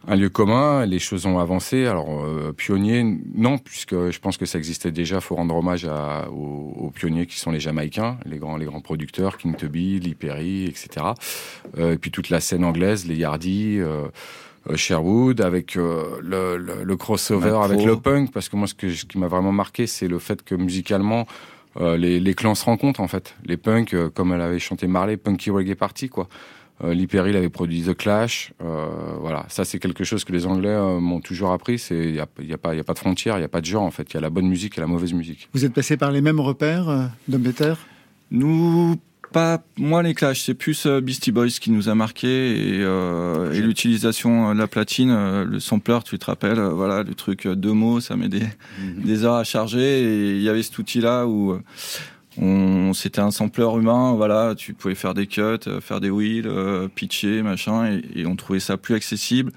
Un 0.07 0.15
lieu 0.15 0.29
commun, 0.29 0.85
les 0.85 0.97
choses 0.99 1.25
ont 1.25 1.39
avancé. 1.39 1.85
Alors, 1.85 2.07
euh, 2.23 2.53
pionnier, 2.53 3.03
non, 3.35 3.57
puisque 3.57 4.09
je 4.09 4.19
pense 4.19 4.37
que 4.37 4.45
ça 4.45 4.57
existait 4.57 4.91
déjà. 4.91 5.19
faut 5.21 5.35
rendre 5.35 5.55
hommage 5.55 5.85
à- 5.85 6.29
aux, 6.31 6.73
aux 6.77 6.89
pionniers 6.89 7.25
qui 7.25 7.37
sont 7.37 7.51
les 7.51 7.59
Jamaïcains, 7.59 8.17
les 8.25 8.37
grands, 8.37 8.57
les 8.57 8.65
grands 8.65 8.81
producteurs, 8.81 9.37
King 9.37 9.55
Tubby, 9.55 9.99
Lee 9.99 10.15
Perry, 10.15 10.65
etc. 10.65 11.07
Euh, 11.77 11.93
et 11.93 11.97
puis 11.97 12.11
toute 12.11 12.29
la 12.29 12.39
scène 12.39 12.63
anglaise, 12.63 13.05
les 13.07 13.15
Yardy, 13.17 13.77
euh, 13.79 14.07
euh, 14.69 14.75
Sherwood, 14.75 15.41
avec 15.41 15.75
euh, 15.77 16.03
le, 16.21 16.57
le, 16.57 16.83
le 16.83 16.95
crossover 16.97 17.51
Macro. 17.51 17.63
avec 17.63 17.83
le 17.85 17.95
punk, 17.97 18.31
parce 18.31 18.49
que 18.49 18.55
moi, 18.55 18.67
ce, 18.67 18.73
que, 18.73 18.89
ce 18.93 19.05
qui 19.05 19.17
m'a 19.17 19.27
vraiment 19.27 19.51
marqué, 19.51 19.85
c'est 19.85 20.07
le 20.07 20.17
fait 20.19 20.41
que 20.43 20.55
musicalement, 20.55 21.27
euh, 21.79 21.97
les, 21.97 22.19
les 22.19 22.33
clans 22.33 22.55
se 22.55 22.65
rencontrent 22.65 22.99
en 23.01 23.07
fait. 23.07 23.35
Les 23.45 23.57
punks, 23.57 23.93
euh, 23.93 24.09
comme 24.09 24.33
elle 24.33 24.41
avait 24.41 24.59
chanté 24.59 24.87
Marley, 24.87 25.17
Punky 25.17 25.51
Reggae 25.51 25.75
Party, 25.75 26.09
quoi. 26.09 26.27
Euh, 26.83 26.93
Lee 26.93 27.07
Perry 27.07 27.31
il 27.31 27.35
avait 27.37 27.49
produit 27.49 27.81
The 27.81 27.93
Clash. 27.95 28.53
Euh, 28.61 28.87
voilà, 29.19 29.45
ça 29.49 29.65
c'est 29.65 29.79
quelque 29.79 30.03
chose 30.03 30.23
que 30.23 30.31
les 30.31 30.45
Anglais 30.45 30.69
euh, 30.69 30.99
m'ont 30.99 31.19
toujours 31.19 31.51
appris. 31.51 31.77
C'est 31.79 31.97
il 31.97 32.15
y 32.15 32.19
a, 32.19 32.27
y 32.41 32.53
a 32.53 32.57
pas 32.57 32.73
y 32.75 32.79
a 32.79 32.83
pas 32.83 32.93
de 32.93 32.99
frontières, 32.99 33.37
il 33.37 33.41
y 33.41 33.45
a 33.45 33.49
pas 33.49 33.61
de 33.61 33.65
genre 33.65 33.83
en 33.83 33.91
fait. 33.91 34.11
Il 34.11 34.13
y 34.13 34.17
a 34.17 34.21
la 34.21 34.29
bonne 34.29 34.47
musique 34.47 34.77
et 34.77 34.81
la 34.81 34.87
mauvaise 34.87 35.13
musique. 35.13 35.49
Vous 35.53 35.65
êtes 35.65 35.73
passé 35.73 35.97
par 35.97 36.11
les 36.11 36.21
mêmes 36.21 36.39
repères, 36.39 36.89
euh, 36.89 37.05
Dom 37.27 37.41
Peter 37.43 37.73
Nous, 38.31 38.95
pas 39.31 39.61
moi 39.77 40.01
les 40.01 40.13
Clash, 40.13 40.41
c'est 40.41 40.53
plus 40.53 40.85
euh, 40.85 41.01
Beastie 41.01 41.31
Boys 41.31 41.49
qui 41.49 41.69
nous 41.71 41.89
a 41.89 41.95
marqué 41.95 42.27
et, 42.77 42.81
euh, 42.81 43.53
et 43.53 43.59
l'utilisation 43.61 44.53
de 44.53 44.57
la 44.59 44.67
platine, 44.67 45.11
euh, 45.11 45.45
le 45.45 45.59
sampler, 45.59 45.99
tu 46.03 46.17
te 46.17 46.25
rappelles, 46.25 46.59
euh, 46.59 46.69
voilà, 46.69 47.03
le 47.03 47.13
truc 47.13 47.45
euh, 47.45 47.55
deux 47.55 47.73
mots, 47.73 47.99
ça 47.99 48.15
met 48.15 48.29
des, 48.29 48.41
des 49.03 49.23
heures 49.25 49.35
à 49.35 49.43
charger 49.43 50.01
et 50.01 50.35
il 50.37 50.41
y 50.41 50.49
avait 50.49 50.63
cet 50.63 50.77
outil-là 50.79 51.27
où 51.27 51.51
euh, 51.51 51.61
on, 52.39 52.93
c'était 52.93 53.19
un 53.19 53.31
sampler 53.31 53.65
humain, 53.65 54.13
voilà, 54.13 54.55
tu 54.55 54.73
pouvais 54.73 54.95
faire 54.95 55.13
des 55.13 55.27
cuts, 55.27 55.41
euh, 55.67 55.81
faire 55.81 55.99
des 55.99 56.09
wheels, 56.09 56.47
euh, 56.47 56.87
pitcher, 56.87 57.41
machin, 57.41 57.85
et, 57.85 58.21
et 58.21 58.25
on 58.25 58.35
trouvait 58.35 58.59
ça 58.59 58.77
plus 58.77 58.95
accessible. 58.95 59.51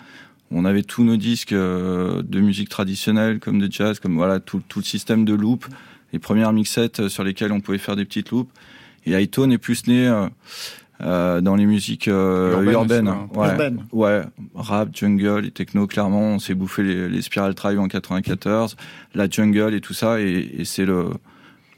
On 0.50 0.64
avait 0.64 0.82
tous 0.82 1.04
nos 1.04 1.16
disques 1.16 1.52
euh, 1.52 2.22
de 2.22 2.40
musique 2.40 2.68
traditionnelle, 2.68 3.38
comme 3.38 3.58
de 3.58 3.70
jazz, 3.70 4.00
comme 4.00 4.16
voilà 4.16 4.40
tout, 4.40 4.60
tout 4.68 4.80
le 4.80 4.84
système 4.84 5.24
de 5.24 5.32
loop, 5.32 5.66
les 6.12 6.18
premières 6.18 6.52
mixettes 6.52 7.08
sur 7.08 7.24
lesquelles 7.24 7.52
on 7.52 7.60
pouvait 7.60 7.78
faire 7.78 7.96
des 7.96 8.04
petites 8.04 8.30
loops. 8.30 8.50
Et 9.06 9.14
Hightone 9.14 9.52
est 9.52 9.58
plus 9.58 9.86
né 9.86 10.06
euh, 10.06 10.28
euh, 11.00 11.40
dans 11.40 11.56
les 11.56 11.66
musiques 11.66 12.06
euh, 12.08 12.62
Urbaines 12.70 13.08
hein. 13.08 13.28
ouais. 13.34 13.72
Ouais, 13.92 14.22
rap, 14.54 14.90
jungle 14.94 15.46
et 15.46 15.50
techno, 15.50 15.86
clairement. 15.86 16.34
On 16.34 16.38
s'est 16.38 16.54
bouffé 16.54 16.82
les, 16.82 17.08
les 17.08 17.22
Spiral 17.22 17.54
Tribe 17.54 17.78
en 17.78 17.88
94, 17.88 18.76
la 19.14 19.28
jungle 19.28 19.74
et 19.74 19.80
tout 19.80 19.94
ça, 19.94 20.20
et, 20.20 20.54
et 20.58 20.64
c'est 20.64 20.84
le, 20.84 21.10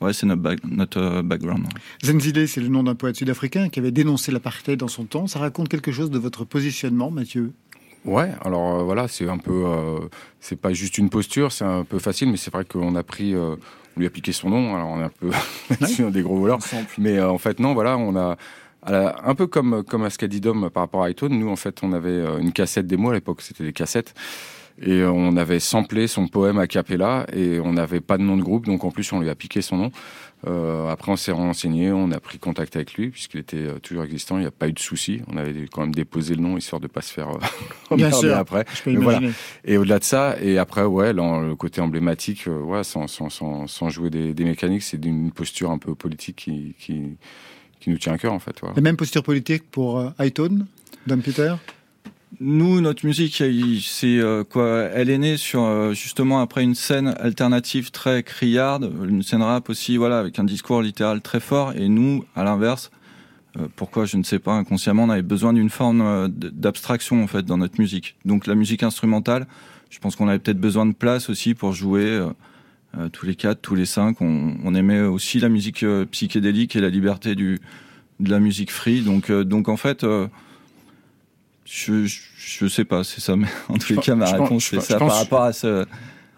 ouais, 0.00 0.12
c'est 0.12 0.26
notre, 0.26 0.42
back- 0.42 0.64
notre 0.64 0.98
euh, 1.00 1.22
background. 1.22 1.66
Zenzile, 2.04 2.46
c'est 2.48 2.60
le 2.60 2.68
nom 2.68 2.82
d'un 2.82 2.94
poète 2.94 3.16
sud-africain 3.16 3.68
qui 3.68 3.78
avait 3.80 3.90
dénoncé 3.92 4.32
l'apartheid 4.32 4.78
dans 4.78 4.88
son 4.88 5.04
temps. 5.04 5.26
Ça 5.26 5.38
raconte 5.38 5.68
quelque 5.68 5.92
chose 5.92 6.10
de 6.10 6.18
votre 6.18 6.44
positionnement, 6.44 7.10
Mathieu? 7.10 7.52
Ouais, 8.04 8.30
alors 8.42 8.80
euh, 8.80 8.82
voilà, 8.82 9.08
c'est 9.08 9.28
un 9.28 9.38
peu, 9.38 9.64
euh, 9.66 9.98
c'est 10.40 10.60
pas 10.60 10.72
juste 10.74 10.98
une 10.98 11.08
posture, 11.08 11.52
c'est 11.52 11.64
un 11.64 11.84
peu 11.84 11.98
facile, 11.98 12.28
mais 12.30 12.36
c'est 12.36 12.52
vrai 12.52 12.64
qu'on 12.66 12.94
a 12.96 13.02
pris, 13.02 13.34
euh, 13.34 13.56
on 13.96 14.00
lui 14.00 14.06
a 14.06 14.10
piqué 14.10 14.32
son 14.32 14.50
nom, 14.50 14.74
alors 14.76 14.88
on 14.88 15.00
est 15.00 15.04
un 15.04 15.08
peu 15.20 15.30
là-dessus, 15.80 16.10
des 16.10 16.20
gros 16.20 16.36
voleurs, 16.36 16.58
mais 16.98 17.16
euh, 17.16 17.30
en 17.30 17.38
fait 17.38 17.60
non, 17.60 17.72
voilà, 17.72 17.96
on 17.96 18.14
a, 18.14 18.36
la- 18.86 19.16
un 19.26 19.34
peu 19.34 19.46
comme 19.46 19.82
comme 19.84 20.04
à 20.04 20.10
ce 20.10 20.18
qu'a 20.18 20.26
dit 20.28 20.42
Dom 20.42 20.68
par 20.68 20.82
rapport 20.82 21.02
à 21.02 21.08
iTunes, 21.08 21.30
nous 21.30 21.48
en 21.48 21.56
fait 21.56 21.78
on 21.82 21.94
avait 21.94 22.22
une 22.42 22.52
cassette 22.52 22.86
démo 22.86 23.08
à 23.08 23.14
l'époque, 23.14 23.40
c'était 23.40 23.64
des 23.64 23.72
cassettes. 23.72 24.12
Et 24.82 25.04
on 25.04 25.36
avait 25.36 25.60
samplé 25.60 26.08
son 26.08 26.26
poème 26.26 26.58
a 26.58 26.66
cappella 26.66 27.26
et 27.32 27.60
on 27.60 27.72
n'avait 27.72 28.00
pas 28.00 28.18
de 28.18 28.22
nom 28.22 28.36
de 28.36 28.42
groupe, 28.42 28.66
donc 28.66 28.84
en 28.84 28.90
plus 28.90 29.12
on 29.12 29.20
lui 29.20 29.30
a 29.30 29.34
piqué 29.34 29.62
son 29.62 29.76
nom. 29.76 29.92
Euh, 30.46 30.88
après, 30.90 31.10
on 31.10 31.16
s'est 31.16 31.32
renseigné, 31.32 31.90
on 31.90 32.10
a 32.10 32.20
pris 32.20 32.38
contact 32.38 32.76
avec 32.76 32.94
lui, 32.94 33.08
puisqu'il 33.08 33.40
était 33.40 33.56
euh, 33.56 33.78
toujours 33.78 34.04
existant, 34.04 34.36
il 34.36 34.40
n'y 34.42 34.46
a 34.46 34.50
pas 34.50 34.68
eu 34.68 34.72
de 34.72 34.78
souci. 34.78 35.22
On 35.32 35.38
avait 35.38 35.54
quand 35.72 35.80
même 35.82 35.94
déposé 35.94 36.34
le 36.34 36.42
nom, 36.42 36.58
histoire 36.58 36.80
de 36.80 36.86
ne 36.86 36.90
pas 36.90 37.00
se 37.00 37.12
faire 37.12 37.30
euh, 37.30 37.96
Bien 37.96 38.10
sûr, 38.10 38.36
après. 38.36 38.66
je 38.74 38.82
peux 38.82 38.90
Mais 38.90 38.96
voilà. 38.96 39.18
imaginer. 39.20 39.34
Et 39.64 39.78
au-delà 39.78 39.98
de 40.00 40.04
ça, 40.04 40.36
et 40.42 40.58
après, 40.58 40.82
ouais, 40.84 41.14
là, 41.14 41.40
le 41.40 41.56
côté 41.56 41.80
emblématique, 41.80 42.46
euh, 42.46 42.60
ouais, 42.60 42.84
sans, 42.84 43.06
sans, 43.06 43.30
sans, 43.30 43.66
sans 43.66 43.88
jouer 43.88 44.10
des, 44.10 44.34
des 44.34 44.44
mécaniques, 44.44 44.82
c'est 44.82 45.00
d'une 45.00 45.30
posture 45.30 45.70
un 45.70 45.78
peu 45.78 45.94
politique 45.94 46.36
qui, 46.36 46.74
qui, 46.78 47.16
qui 47.80 47.88
nous 47.88 47.98
tient 47.98 48.12
à 48.12 48.18
cœur, 48.18 48.34
en 48.34 48.38
fait. 48.40 48.56
Voilà. 48.60 48.74
La 48.76 48.82
même 48.82 48.96
posture 48.98 49.22
politique 49.22 49.70
pour 49.70 50.12
Hightone, 50.18 50.66
Dom 51.06 51.22
Peter? 51.22 51.54
Nous, 52.40 52.80
notre 52.80 53.06
musique, 53.06 53.42
c'est 53.84 54.18
euh, 54.18 54.42
quoi 54.42 54.88
Elle 54.92 55.08
est 55.08 55.18
née 55.18 55.36
sur 55.36 55.62
euh, 55.62 55.92
justement 55.92 56.40
après 56.40 56.64
une 56.64 56.74
scène 56.74 57.14
alternative 57.20 57.92
très 57.92 58.24
criarde, 58.24 58.90
une 59.08 59.22
scène 59.22 59.42
rap 59.42 59.68
aussi, 59.70 59.96
voilà, 59.96 60.18
avec 60.18 60.38
un 60.40 60.44
discours 60.44 60.82
littéral 60.82 61.20
très 61.20 61.38
fort. 61.38 61.74
Et 61.76 61.88
nous, 61.88 62.24
à 62.34 62.42
l'inverse, 62.42 62.90
euh, 63.56 63.68
pourquoi 63.76 64.04
je 64.04 64.16
ne 64.16 64.24
sais 64.24 64.40
pas, 64.40 64.52
inconsciemment, 64.52 65.04
on 65.04 65.10
avait 65.10 65.22
besoin 65.22 65.52
d'une 65.52 65.70
forme 65.70 66.28
d'abstraction 66.28 67.22
en 67.22 67.28
fait 67.28 67.44
dans 67.44 67.58
notre 67.58 67.80
musique. 67.80 68.16
Donc 68.24 68.48
la 68.48 68.56
musique 68.56 68.82
instrumentale, 68.82 69.46
je 69.90 70.00
pense 70.00 70.16
qu'on 70.16 70.26
avait 70.26 70.40
peut-être 70.40 70.60
besoin 70.60 70.86
de 70.86 70.94
place 70.94 71.30
aussi 71.30 71.54
pour 71.54 71.72
jouer. 71.72 72.20
tous 73.12 73.26
les 73.26 73.36
quatre, 73.36 73.60
tous 73.60 73.76
les 73.76 73.86
cinq, 73.86 74.20
on, 74.20 74.74
aimait 74.74 75.02
aussi 75.02 75.38
la 75.38 75.48
musique 75.48 75.84
psychédélique 76.10 76.74
et 76.74 76.80
la 76.80 76.90
liberté 76.90 77.36
du, 77.36 77.60
de 78.18 78.30
la 78.30 78.40
musique 78.40 78.72
free. 78.72 79.02
Donc, 79.02 79.30
donc 79.30 79.68
en 79.68 79.76
fait, 79.76 80.04
je, 81.64 82.06
je, 82.36 82.66
sais 82.66 82.84
pas, 82.84 83.04
c'est 83.04 83.20
ça. 83.20 83.36
Mais 83.36 83.48
en 83.68 83.78
tous 83.78 83.92
les 83.94 83.98
cas, 83.98 84.14
ma 84.14 84.30
réponse 84.30 84.64
c'est 84.64 84.80
ça 84.80 84.98
par 84.98 85.16
rapport 85.16 85.42
à 85.42 85.52
ce. 85.52 85.86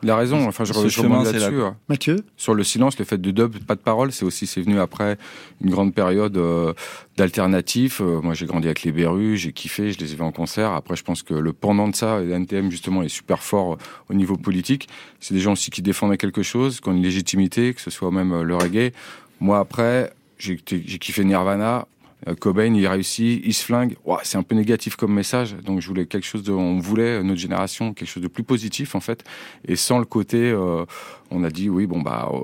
Il 0.02 0.10
a 0.10 0.16
raison, 0.16 0.46
enfin 0.46 0.64
je, 0.64 0.72
ce 0.74 0.88
je 0.88 0.88
chemin, 0.88 1.24
là-dessus. 1.24 1.56
là. 1.56 1.68
ouais. 1.68 1.72
Mathieu 1.88 2.16
Sur 2.36 2.54
le 2.54 2.62
silence, 2.62 2.98
le 2.98 3.04
fait 3.04 3.18
de 3.18 3.30
dub, 3.30 3.56
pas 3.64 3.74
de 3.74 3.80
parole, 3.80 4.12
c'est 4.12 4.24
aussi 4.24 4.46
c'est 4.46 4.60
venu 4.60 4.78
après 4.78 5.16
une 5.62 5.70
grande 5.70 5.94
période 5.94 6.36
euh, 6.36 6.74
d'alternatif. 7.16 8.00
Euh, 8.00 8.20
moi 8.20 8.34
j'ai 8.34 8.44
grandi 8.44 8.68
avec 8.68 8.82
les 8.82 8.92
Berus, 8.92 9.38
j'ai 9.40 9.52
kiffé, 9.52 9.92
je 9.92 9.98
les 9.98 10.12
ai 10.12 10.16
vus 10.16 10.22
en 10.22 10.32
concert. 10.32 10.72
Après 10.72 10.96
je 10.96 11.02
pense 11.02 11.22
que 11.22 11.32
le 11.32 11.52
pendant 11.52 11.88
de 11.88 11.96
ça, 11.96 12.20
et 12.22 12.30
NTM 12.30 12.70
justement 12.70 13.02
est 13.02 13.08
super 13.08 13.42
fort 13.42 13.72
euh, 13.72 13.78
au 14.10 14.14
niveau 14.14 14.36
politique. 14.36 14.86
C'est 15.18 15.32
des 15.34 15.40
gens 15.40 15.52
aussi 15.52 15.70
qui 15.70 15.80
défendaient 15.80 16.18
quelque 16.18 16.42
chose, 16.42 16.80
qui 16.80 16.88
ont 16.88 16.92
une 16.92 17.02
légitimité, 17.02 17.72
que 17.72 17.80
ce 17.80 17.90
soit 17.90 18.10
même 18.10 18.32
euh, 18.32 18.42
le 18.42 18.54
reggae. 18.54 18.92
Moi 19.40 19.58
après, 19.58 20.12
j'ai 20.38 20.56
kiffé 20.56 21.24
Nirvana. 21.24 21.88
Euh, 22.28 22.34
Cobain, 22.34 22.74
il 22.74 22.86
réussit, 22.86 23.40
il 23.44 23.52
se 23.54 23.64
flingue. 23.64 23.96
C'est 24.22 24.38
un 24.38 24.42
peu 24.42 24.54
négatif 24.54 24.96
comme 24.96 25.12
message. 25.14 25.54
Donc 25.64 25.80
je 25.80 25.86
voulais 25.88 26.06
quelque 26.06 26.26
chose 26.26 26.42
de, 26.42 26.52
on 26.52 26.78
voulait 26.78 27.18
euh, 27.18 27.22
notre 27.22 27.40
génération 27.40 27.94
quelque 27.94 28.08
chose 28.08 28.22
de 28.22 28.28
plus 28.28 28.42
positif 28.44 28.94
en 28.94 29.00
fait, 29.00 29.24
et 29.66 29.76
sans 29.76 29.98
le 29.98 30.04
côté, 30.04 30.50
euh, 30.50 30.84
on 31.30 31.44
a 31.44 31.50
dit 31.50 31.68
oui 31.68 31.86
bon 31.86 32.00
bah, 32.02 32.28
euh, 32.32 32.38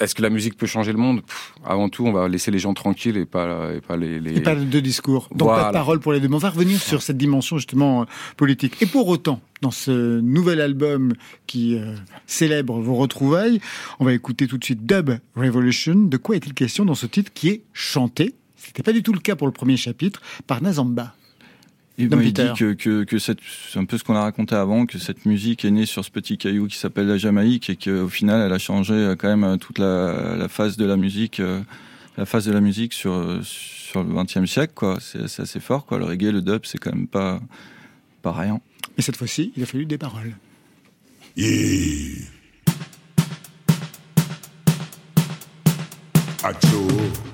est-ce 0.00 0.16
que 0.16 0.22
la 0.22 0.30
musique 0.30 0.56
peut 0.56 0.66
changer 0.66 0.90
le 0.90 0.98
monde? 0.98 1.22
Pff, 1.22 1.54
Avant 1.64 1.88
tout, 1.88 2.04
on 2.04 2.10
va 2.12 2.26
laisser 2.26 2.50
les 2.50 2.58
gens 2.58 2.74
tranquilles 2.74 3.16
et 3.16 3.24
pas 3.26 3.72
et 3.72 3.80
pas 3.80 3.96
les. 3.96 4.18
les... 4.18 4.38
Et 4.38 4.40
pas 4.40 4.56
de 4.56 4.80
discours. 4.80 5.28
Donc 5.30 5.48
pas 5.48 5.54
Voilà. 5.54 5.68
de 5.68 5.72
parole 5.72 6.00
pour 6.00 6.12
les 6.12 6.18
deux. 6.18 6.28
On 6.32 6.38
va 6.38 6.50
revenir 6.50 6.80
sur 6.80 7.02
cette 7.02 7.18
dimension 7.18 7.56
justement 7.56 8.06
politique. 8.36 8.82
Et 8.82 8.86
pour 8.86 9.06
autant, 9.06 9.40
dans 9.60 9.70
ce 9.70 10.18
nouvel 10.20 10.60
album 10.60 11.12
qui 11.46 11.76
euh, 11.76 11.94
célèbre 12.26 12.80
vos 12.80 12.96
retrouvailles, 12.96 13.60
on 14.00 14.04
va 14.04 14.12
écouter 14.12 14.48
tout 14.48 14.58
de 14.58 14.64
suite 14.64 14.84
Dub 14.84 15.10
Revolution. 15.36 15.94
De 15.94 16.16
quoi 16.16 16.34
est-il 16.34 16.54
question 16.54 16.84
dans 16.84 16.96
ce 16.96 17.06
titre 17.06 17.30
qui 17.32 17.48
est 17.50 17.62
chanté? 17.72 18.34
C'était 18.64 18.82
pas 18.82 18.92
du 18.92 19.02
tout 19.02 19.12
le 19.12 19.20
cas 19.20 19.36
pour 19.36 19.46
le 19.46 19.52
premier 19.52 19.76
chapitre 19.76 20.22
par 20.46 20.62
Nazamba. 20.62 21.14
M'a 21.98 22.16
Peter. 22.16 22.52
dit 22.52 22.58
que, 22.58 22.72
que, 22.72 23.04
que 23.04 23.18
c'est 23.18 23.36
un 23.76 23.84
peu 23.84 23.98
ce 23.98 24.04
qu'on 24.04 24.14
a 24.16 24.22
raconté 24.22 24.54
avant, 24.54 24.86
que 24.86 24.98
cette 24.98 25.26
musique 25.26 25.64
est 25.64 25.70
née 25.70 25.84
sur 25.84 26.04
ce 26.04 26.10
petit 26.10 26.38
caillou 26.38 26.66
qui 26.66 26.76
s'appelle 26.78 27.06
la 27.06 27.18
Jamaïque 27.18 27.68
et 27.68 27.76
qu'au 27.76 28.08
final, 28.08 28.40
elle 28.40 28.52
a 28.52 28.58
changé 28.58 28.94
euh, 28.94 29.14
quand 29.14 29.28
même 29.28 29.44
euh, 29.44 29.56
toute 29.56 29.78
la, 29.78 30.36
la 30.36 30.48
phase 30.48 30.76
de 30.78 30.86
la 30.86 30.96
musique, 30.96 31.38
euh, 31.38 31.60
la 32.16 32.24
phase 32.24 32.46
de 32.46 32.52
la 32.52 32.60
musique 32.60 32.94
sur, 32.94 33.40
sur 33.42 34.02
le 34.02 34.14
XXe 34.14 34.50
siècle, 34.50 34.72
quoi. 34.74 34.98
C'est, 35.00 35.40
assez 35.40 35.60
fort, 35.60 35.84
quoi. 35.84 35.98
Le 35.98 36.04
reggae, 36.06 36.32
le 36.32 36.40
dub, 36.40 36.64
c'est 36.64 36.78
quand 36.78 36.94
même 36.94 37.06
pas, 37.06 37.40
pas 38.22 38.32
rien. 38.32 38.60
Et 38.96 39.02
cette 39.02 39.16
fois-ci, 39.16 39.52
il 39.56 39.62
a 39.62 39.66
fallu 39.66 39.84
des 39.84 39.98
paroles. 39.98 40.34
Yeah. 41.36 42.24
Acho. 46.42 47.31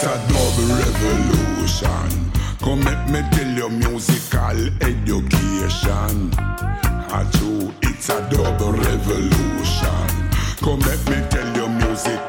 It's 0.00 0.06
a 0.06 0.14
double 0.28 0.76
revolution. 0.76 2.30
Come 2.60 2.84
make 2.84 3.08
me 3.08 3.20
tell 3.32 3.50
you 3.50 3.68
musical 3.68 4.58
education. 4.80 6.30
Acho, 7.10 7.74
it's 7.82 8.08
a 8.08 8.20
double 8.30 8.74
revolution. 8.74 10.08
Come 10.62 10.78
make 10.86 11.04
me 11.10 11.18
tell 11.30 11.56
you 11.56 11.68
musical 11.68 12.27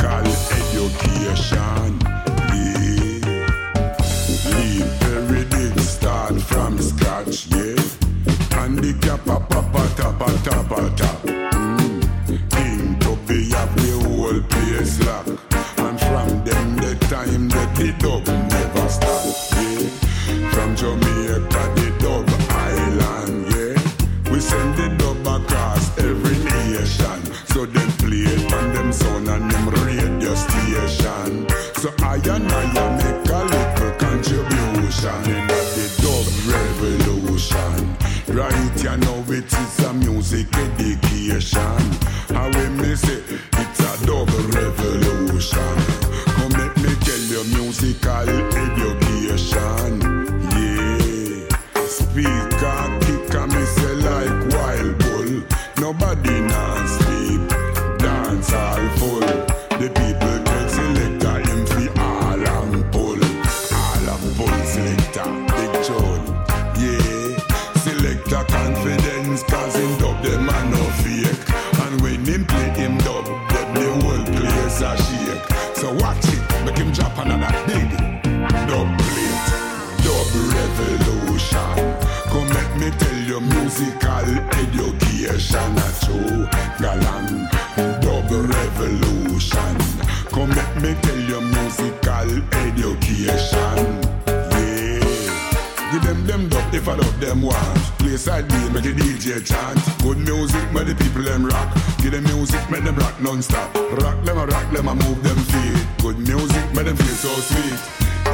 rock 104.02 104.24
them, 104.24 104.38
a 104.38 104.46
rock 104.46 104.72
them, 104.72 104.88
a 104.88 104.96
move 104.96 105.24
them 105.24 105.38
feet. 105.38 105.88
Good 106.02 106.18
music, 106.20 106.66
make 106.74 106.86
them 106.86 106.96
feel 106.98 107.16
so 107.16 107.30
sweet. 107.50 107.80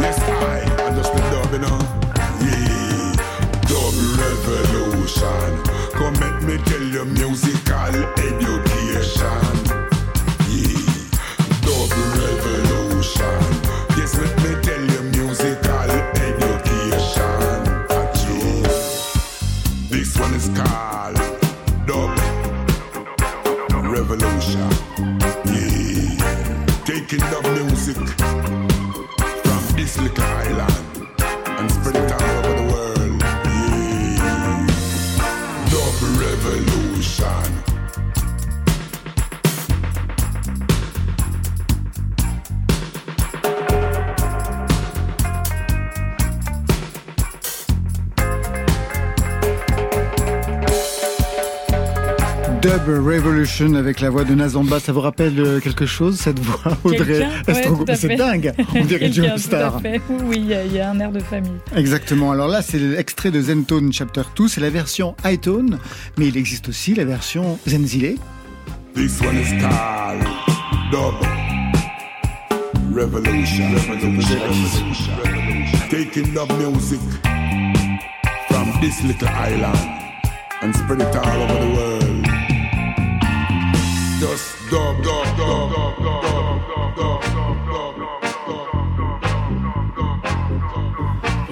Yes, 0.01 0.19
I, 0.19 0.61
I 0.85 0.95
just 0.95 1.13
the 1.13 1.21
dub, 1.31 1.51
you. 1.53 1.79
Yeah, 2.45 3.15
dub 3.69 3.95
revolution. 4.21 5.51
Come 5.93 6.15
make 6.19 6.41
me 6.43 6.57
tell 6.65 6.83
you 6.83 7.05
musical 7.05 7.95
education. 8.17 9.64
Revolution 53.55 53.79
avec 53.79 54.01
la 54.01 54.09
voix 54.09 54.25
de 54.25 54.35
Nazamba, 54.35 54.81
ça 54.81 54.91
vous 54.91 54.99
rappelle 54.99 55.39
euh, 55.39 55.59
quelque 55.61 55.85
chose 55.85 56.17
cette 56.19 56.39
voix 56.39 56.77
Audrey? 56.83 57.25
Estrogo 57.47 57.85
C'est 57.95 58.15
dingue, 58.15 58.53
on 58.75 58.83
dirait 58.83 59.11
Joe 59.11 59.37
Star. 59.37 59.79
Oui, 60.25 60.37
il 60.37 60.71
y, 60.71 60.75
y, 60.75 60.79
a 60.79 60.89
un 60.89 60.99
air 60.99 61.11
de 61.11 61.19
famille. 61.19 61.59
Exactement. 61.73 62.31
Alors 62.31 62.49
là, 62.49 62.61
c'est 62.61 62.79
l'extrait 62.79 63.31
de 63.31 63.39
Zentone 63.39 63.93
Chapter 63.93 64.23
2, 64.35 64.49
c'est 64.49 64.59
la 64.61 64.69
version 64.69 65.15
iTone, 65.23 65.79
mais 66.17 66.27
il 66.27 66.37
existe 66.37 66.67
aussi 66.69 66.95
la 66.95 67.05
version 67.05 67.57
Zenzile. 67.65 68.17
This 68.93 69.21
one 69.21 69.37
is 69.37 69.51
called 69.61 70.25
Dub 70.91 71.15
Revolution. 72.93 73.73
Revolution. 73.89 74.39
Taking 75.89 76.33
dub 76.33 76.51
music 76.57 76.99
from 78.49 78.71
this 78.81 79.01
little 79.03 79.29
island 79.29 79.79
and 80.61 80.75
spread 80.75 81.01
it 81.01 81.15
all 81.15 81.41
over 81.41 81.59
the 81.59 81.73
world. 81.73 82.14
Just 84.25 84.55
dub, 84.71 84.79
dub, 85.03 85.27
dub, 85.37 85.69
dub, 85.69 85.93
dub, 86.01 86.25
dub, 86.95 87.21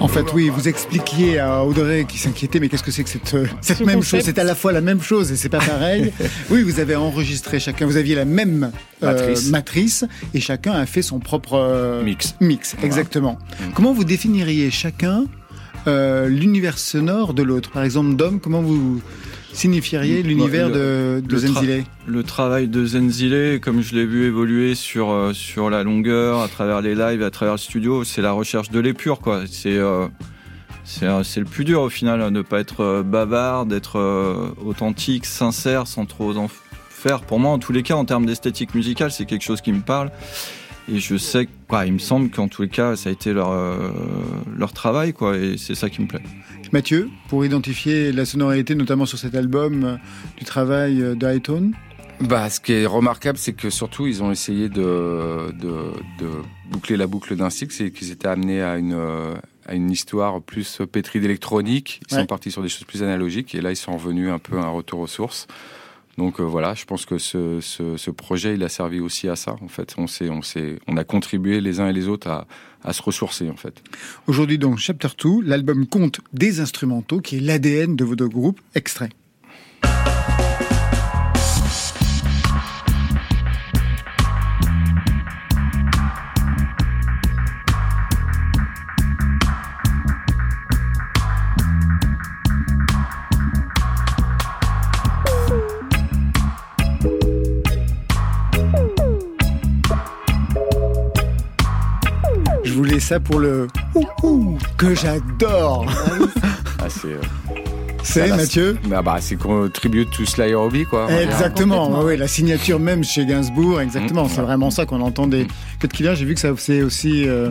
En 0.00 0.08
fait, 0.08 0.24
oui, 0.34 0.48
vous 0.48 0.66
expliquiez 0.66 1.38
à 1.38 1.62
Audrey 1.64 2.04
qui 2.04 2.18
s'inquiétait, 2.18 2.58
mais 2.58 2.68
qu'est-ce 2.68 2.82
que 2.82 2.90
c'est 2.90 3.04
que 3.04 3.10
cette, 3.10 3.34
euh, 3.34 3.46
cette 3.60 3.78
même 3.80 4.02
chose? 4.02 4.22
C'est 4.24 4.40
à 4.40 4.44
la 4.44 4.56
fois 4.56 4.72
la 4.72 4.80
même 4.80 5.00
chose 5.00 5.30
et 5.30 5.36
c'est 5.36 5.48
pas 5.48 5.60
pareil. 5.60 6.12
oui, 6.50 6.62
vous 6.62 6.80
avez 6.80 6.96
enregistré 6.96 7.60
chacun, 7.60 7.86
vous 7.86 7.96
aviez 7.96 8.16
la 8.16 8.24
même 8.24 8.72
euh, 9.04 9.36
Matrice. 9.50 10.04
et 10.34 10.40
chacun 10.40 10.72
a 10.72 10.84
fait 10.84 11.02
son 11.02 11.20
propre 11.20 11.54
euh, 11.54 12.02
Mix. 12.02 12.34
Mix, 12.40 12.74
exactement. 12.82 13.38
Comment 13.74 13.92
vous 13.92 14.04
définiriez 14.04 14.72
chacun 14.72 15.26
euh, 15.86 16.28
l'univers 16.28 16.78
sonore 16.78 17.34
de 17.34 17.44
l'autre? 17.44 17.70
Par 17.70 17.84
exemple, 17.84 18.16
Dom, 18.16 18.40
comment 18.40 18.62
vous 18.62 19.00
signifieriez 19.54 20.22
l'univers 20.22 20.68
de, 20.68 21.22
de 21.24 21.34
le 21.34 21.38
tra- 21.38 21.46
Zenzile? 21.46 21.84
Le 22.06 22.22
travail 22.22 22.68
de 22.68 22.84
Zenzile, 22.84 23.60
comme 23.60 23.82
je 23.82 23.94
l'ai 23.94 24.04
vu 24.04 24.26
évoluer 24.26 24.74
sur, 24.74 25.10
euh, 25.10 25.32
sur 25.32 25.70
la 25.70 25.82
longueur, 25.82 26.40
à 26.40 26.48
travers 26.48 26.80
les 26.80 26.94
lives, 26.94 27.22
à 27.22 27.30
travers 27.30 27.54
le 27.54 27.58
studio, 27.58 28.04
c'est 28.04 28.22
la 28.22 28.32
recherche 28.32 28.70
de 28.70 28.80
l'épure, 28.80 29.20
quoi. 29.20 29.42
C'est 29.50 29.76
euh, 29.76 30.06
c'est 30.84 31.06
euh, 31.06 31.22
c'est 31.22 31.40
le 31.40 31.46
plus 31.46 31.64
dur 31.64 31.80
au 31.82 31.88
final, 31.88 32.20
hein, 32.20 32.30
de 32.30 32.36
ne 32.38 32.42
pas 32.42 32.60
être 32.60 32.80
euh, 32.82 33.02
bavard, 33.02 33.66
d'être 33.66 34.54
authentique, 34.64 35.26
sincère, 35.26 35.86
sans 35.86 36.04
trop 36.06 36.36
en 36.36 36.48
faire. 36.90 37.20
Pour 37.22 37.38
moi, 37.38 37.50
en 37.50 37.58
tous 37.58 37.72
les 37.72 37.82
cas, 37.82 37.94
en 37.94 38.04
termes 38.04 38.26
d'esthétique 38.26 38.74
musicale, 38.74 39.10
c'est 39.10 39.24
quelque 39.24 39.44
chose 39.44 39.60
qui 39.60 39.72
me 39.72 39.80
parle. 39.82 40.10
Et 40.88 40.98
je 40.98 41.16
sais, 41.16 41.48
quoi, 41.66 41.86
il 41.86 41.94
me 41.94 41.98
semble 41.98 42.30
qu'en 42.30 42.46
tous 42.48 42.62
les 42.62 42.68
cas, 42.68 42.94
ça 42.94 43.08
a 43.08 43.12
été 43.12 43.32
leur, 43.32 43.50
euh, 43.52 43.88
leur 44.56 44.72
travail, 44.74 45.12
quoi, 45.14 45.36
et 45.36 45.56
c'est 45.56 45.74
ça 45.74 45.88
qui 45.88 46.02
me 46.02 46.06
plaît. 46.06 46.20
Mathieu, 46.72 47.08
pour 47.28 47.44
identifier 47.44 48.12
la 48.12 48.24
sonorité, 48.26 48.74
notamment 48.74 49.06
sur 49.06 49.18
cet 49.18 49.34
album, 49.34 49.84
euh, 49.84 49.96
du 50.36 50.44
travail 50.44 51.00
euh, 51.00 51.14
de 51.14 51.26
Hightone 51.26 51.72
Bah, 52.20 52.50
ce 52.50 52.60
qui 52.60 52.72
est 52.72 52.84
remarquable, 52.86 53.38
c'est 53.38 53.54
que 53.54 53.70
surtout, 53.70 54.06
ils 54.06 54.22
ont 54.22 54.30
essayé 54.30 54.68
de, 54.68 55.52
de, 55.52 55.92
de 56.18 56.28
boucler 56.70 56.98
la 56.98 57.06
boucle 57.06 57.34
d'un 57.34 57.50
cycle, 57.50 57.72
c'est 57.72 57.90
qu'ils 57.90 58.10
étaient 58.10 58.28
amenés 58.28 58.60
à 58.62 58.76
une, 58.76 58.92
euh, 58.92 59.34
à 59.66 59.74
une 59.74 59.90
histoire 59.90 60.42
plus 60.42 60.82
pétrie 60.92 61.20
d'électronique. 61.20 62.00
Ils 62.10 62.14
Ouais. 62.14 62.20
sont 62.20 62.26
partis 62.26 62.50
sur 62.50 62.60
des 62.62 62.68
choses 62.68 62.84
plus 62.84 63.02
analogiques, 63.02 63.54
et 63.54 63.62
là, 63.62 63.70
ils 63.70 63.76
sont 63.76 63.96
revenus 63.96 64.28
un 64.30 64.38
peu 64.38 64.58
à 64.58 64.64
un 64.64 64.68
retour 64.70 65.00
aux 65.00 65.06
sources. 65.06 65.46
Donc 66.18 66.40
euh, 66.40 66.44
voilà, 66.44 66.74
je 66.74 66.84
pense 66.84 67.06
que 67.06 67.18
ce, 67.18 67.60
ce, 67.60 68.10
projet, 68.10 68.54
il 68.54 68.62
a 68.62 68.68
servi 68.68 69.00
aussi 69.00 69.28
à 69.28 69.36
ça. 69.36 69.56
En 69.60 69.68
fait, 69.68 69.94
on 69.98 70.06
s'est, 70.06 70.30
on 70.30 70.42
s'est, 70.42 70.78
on 70.86 70.96
a 70.96 71.04
contribué 71.04 71.60
les 71.60 71.80
uns 71.80 71.88
et 71.88 71.92
les 71.92 72.08
autres 72.08 72.28
à, 72.28 72.46
à 72.82 72.92
se 72.92 73.02
ressourcer. 73.02 73.50
En 73.50 73.56
fait. 73.56 73.82
Aujourd'hui 74.26 74.58
donc, 74.58 74.78
Chapter 74.78 75.08
2, 75.22 75.42
l'album 75.42 75.86
compte 75.86 76.20
des 76.32 76.60
instrumentaux 76.60 77.20
qui 77.20 77.36
est 77.38 77.40
l'ADN 77.40 77.96
de 77.96 78.04
vos 78.04 78.16
deux 78.16 78.28
groupes. 78.28 78.60
Extrait. 78.74 79.10
Ça 103.04 103.20
pour 103.20 103.38
le 103.38 103.66
ouh, 103.94 104.04
ouh 104.22 104.58
que 104.76 104.94
j'adore. 104.94 105.86
Ah, 106.78 106.84
c'est, 106.88 107.08
euh, 107.08 107.18
C'est 108.02 108.28
ça, 108.28 108.36
Mathieu 108.36 108.76
bah, 108.86 109.02
bah, 109.02 109.16
c'est 109.20 109.36
qu'on 109.36 109.68
tribute 109.68 110.10
to 110.10 110.24
Sly 110.24 110.54
Robbie, 110.54 110.84
quoi. 110.84 111.10
Exactement, 111.12 111.90
ouais, 111.98 112.04
ouais, 112.04 112.16
la 112.16 112.28
signature 112.28 112.78
même 112.80 113.04
chez 113.04 113.24
Gainsbourg, 113.26 113.80
exactement, 113.80 114.24
Mmh. 114.24 114.28
c'est 114.34 114.40
vraiment 114.42 114.70
ça 114.70 114.86
qu'on 114.86 115.00
entend 115.00 115.26
des 115.26 115.46
Cut 115.80 115.88
Killer. 115.88 116.14
J'ai 116.16 116.24
vu 116.24 116.34
que 116.34 116.40
ça 116.40 116.50
c'est 116.56 116.82
aussi 116.82 117.28
euh, 117.28 117.50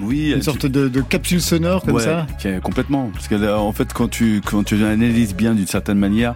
Oui, 0.00 0.30
une 0.32 0.38
tu- 0.38 0.44
sorte 0.44 0.66
de, 0.66 0.88
de 0.88 1.00
capsule 1.00 1.40
sonore 1.40 1.82
comme 1.84 1.94
ouais, 1.94 2.02
ça. 2.02 2.26
complètement. 2.62 3.10
Parce 3.14 3.28
que 3.28 3.34
là, 3.34 3.58
en 3.60 3.72
fait, 3.72 3.92
quand 3.92 4.08
tu 4.08 4.40
quand 4.44 4.62
tu 4.64 4.74
analyses 4.84 5.34
bien 5.34 5.54
d'une 5.54 5.66
certaine 5.66 5.98
manière, 5.98 6.34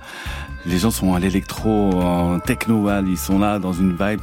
les 0.69 0.79
gens 0.79 0.91
sont 0.91 1.15
à 1.15 1.19
l'électro, 1.19 1.93
en 2.01 2.39
techno, 2.41 2.83
voilà, 2.83 3.03
ils 3.09 3.17
sont 3.17 3.39
là 3.39 3.59
dans 3.59 3.73
une 3.73 3.93
vibe. 3.93 4.21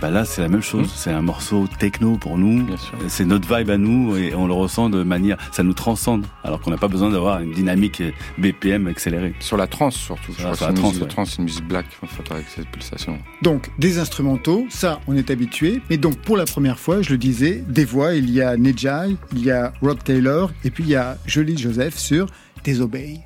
Bah 0.00 0.10
là, 0.10 0.24
c'est 0.24 0.42
la 0.42 0.48
même 0.48 0.62
chose. 0.62 0.92
C'est 0.94 1.10
un 1.10 1.22
morceau 1.22 1.66
techno 1.78 2.16
pour 2.18 2.36
nous. 2.38 2.66
C'est 3.08 3.24
notre 3.24 3.54
vibe 3.54 3.70
à 3.70 3.78
nous 3.78 4.16
et 4.16 4.34
on 4.34 4.46
le 4.46 4.52
ressent 4.52 4.90
de 4.90 5.02
manière, 5.02 5.36
ça 5.52 5.62
nous 5.62 5.72
transcende. 5.72 6.26
Alors 6.44 6.60
qu'on 6.60 6.70
n'a 6.70 6.76
pas 6.76 6.88
besoin 6.88 7.10
d'avoir 7.10 7.40
une 7.40 7.52
dynamique 7.52 8.02
BPM 8.38 8.86
accélérée. 8.86 9.34
Sur 9.40 9.56
la 9.56 9.66
trance 9.66 9.96
surtout. 9.96 10.32
Je 10.32 10.42
Sur 10.42 10.50
crois 10.50 10.50
la 10.50 10.56
que 10.56 10.58
c'est 10.58 10.68
une 10.70 10.74
trance, 10.76 10.92
musique 10.92 11.00
de 11.00 11.04
ouais. 11.04 11.10
trance, 11.10 11.36
une 11.38 11.44
musique 11.44 11.68
black, 11.68 11.86
en 12.02 12.06
fait, 12.06 12.30
avec 12.32 12.46
cette 12.54 12.68
pulsation. 12.68 13.18
Donc 13.42 13.70
des 13.78 13.98
instrumentaux, 13.98 14.66
ça 14.68 15.00
on 15.06 15.16
est 15.16 15.30
habitué. 15.30 15.80
Mais 15.88 15.96
donc 15.96 16.18
pour 16.18 16.36
la 16.36 16.44
première 16.44 16.78
fois, 16.78 17.00
je 17.02 17.10
le 17.10 17.18
disais, 17.18 17.64
des 17.66 17.84
voix. 17.84 18.14
Il 18.14 18.30
y 18.30 18.42
a 18.42 18.56
Nejai, 18.56 19.16
il 19.32 19.44
y 19.44 19.50
a 19.50 19.72
Rob 19.80 19.98
Taylor 20.02 20.50
et 20.64 20.70
puis 20.70 20.84
il 20.84 20.90
y 20.90 20.96
a 20.96 21.16
Jolie 21.26 21.56
Joseph 21.56 21.96
sur 21.96 22.26
Désobey. 22.64 23.25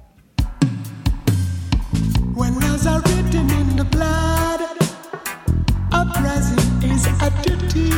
When 2.35 2.55
there's 2.61 2.87
a 2.87 3.01
rhythm 3.07 3.51
in 3.51 3.77
the 3.77 3.85
blood, 3.85 4.61
uprising 5.93 6.83
is 6.83 7.07
a 7.07 7.31
duty. 7.43 7.90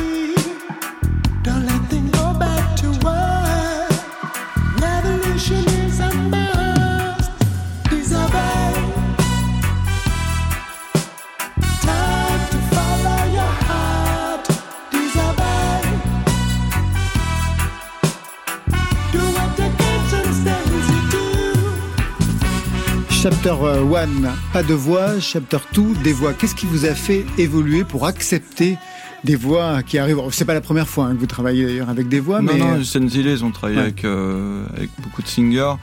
Chapter 23.23 23.51
1, 23.51 24.33
pas 24.53 24.63
de 24.65 24.75
voix. 24.75 25.21
Chapter 25.21 25.59
2, 25.75 25.83
des 26.03 26.13
voix. 26.13 26.33
Qu'est-ce 26.33 26.55
qui 26.57 26.67
vous 26.67 26.85
a 26.87 26.95
fait 26.95 27.25
évoluer 27.39 27.85
pour 27.85 28.07
accepter 28.07 28.77
des 29.23 29.37
voix 29.37 29.83
qui 29.85 29.99
arrivent? 29.99 30.19
C'est 30.33 30.45
pas 30.45 30.55
la 30.55 30.61
première 30.61 30.89
fois 30.89 31.05
hein, 31.07 31.15
que 31.15 31.21
vous 31.21 31.27
travaillez 31.27 31.65
d'ailleurs 31.67 31.89
avec 31.91 32.09
des 32.09 32.19
voix, 32.21 32.41
non, 32.41 32.53
mais 32.53 32.59
non, 32.59 32.83
Senzile, 32.83 33.27
ils 33.27 33.45
ont 33.45 33.51
travaillé 33.53 33.79
Ouais. 33.79 33.85
avec, 33.85 34.05
euh, 34.05 34.65
avec 34.77 34.91
beaucoup 35.03 35.23
de 35.23 35.29
singers. 35.29 35.75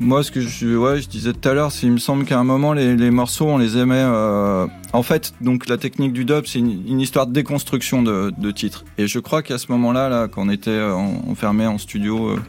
Moi, 0.00 0.22
ce 0.24 0.30
que 0.32 0.40
je, 0.40 0.76
ouais, 0.76 1.00
je 1.00 1.08
disais 1.08 1.32
tout 1.32 1.48
à 1.48 1.54
l'heure, 1.54 1.70
c'est 1.72 1.86
il 1.86 1.92
me 1.92 1.98
semble 1.98 2.24
qu'à 2.24 2.38
un 2.38 2.44
moment, 2.44 2.72
les, 2.72 2.96
les 2.96 3.10
morceaux, 3.10 3.46
on 3.46 3.56
les 3.58 3.78
aimait. 3.78 3.94
euh, 3.96 4.66
En 4.92 5.02
fait, 5.04 5.32
donc 5.40 5.68
la 5.68 5.78
technique 5.78 6.12
du 6.12 6.24
dub, 6.24 6.44
c'est 6.46 6.58
une, 6.58 6.86
une 6.88 7.00
histoire 7.00 7.26
de 7.28 7.32
déconstruction 7.32 8.02
de, 8.02 8.32
de 8.36 8.50
titres. 8.50 8.84
Et 8.98 9.06
je 9.06 9.18
crois 9.20 9.42
qu'à 9.42 9.58
ce 9.58 9.70
moment-là, 9.72 10.08
là, 10.08 10.26
quand 10.28 10.42
on 10.44 10.50
était 10.50 10.70
euh, 10.70 10.92
en- 10.92 11.22
enfermé 11.30 11.66
en 11.66 11.78
studio 11.78 12.30
euh, 12.30 12.40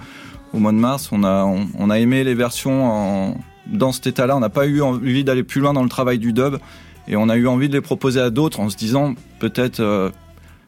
au 0.52 0.58
mois 0.60 0.72
de 0.74 0.78
mars, 0.78 1.10
on 1.14 1.24
a, 1.24 1.44
on, 1.46 1.68
on 1.78 1.90
a 1.90 2.00
aimé 2.00 2.24
les 2.26 2.34
versions 2.36 2.86
en, 2.86 3.38
dans 3.72 3.92
cet 3.92 4.08
état-là. 4.08 4.36
On 4.36 4.40
n'a 4.40 4.50
pas 4.50 4.66
eu 4.66 4.82
envie 4.82 5.24
d'aller 5.24 5.44
plus 5.44 5.62
loin 5.62 5.74
dans 5.74 5.84
le 5.84 5.90
travail 5.90 6.20
du 6.20 6.34
dub. 6.34 6.58
Et 7.08 7.16
on 7.16 7.30
a 7.30 7.38
eu 7.38 7.48
envie 7.48 7.70
de 7.70 7.74
les 7.74 7.82
proposer 7.82 8.20
à 8.20 8.30
d'autres 8.30 8.60
en 8.60 8.70
se 8.70 8.76
disant, 8.76 9.16
peut-être 9.40 9.80
euh, 9.80 10.10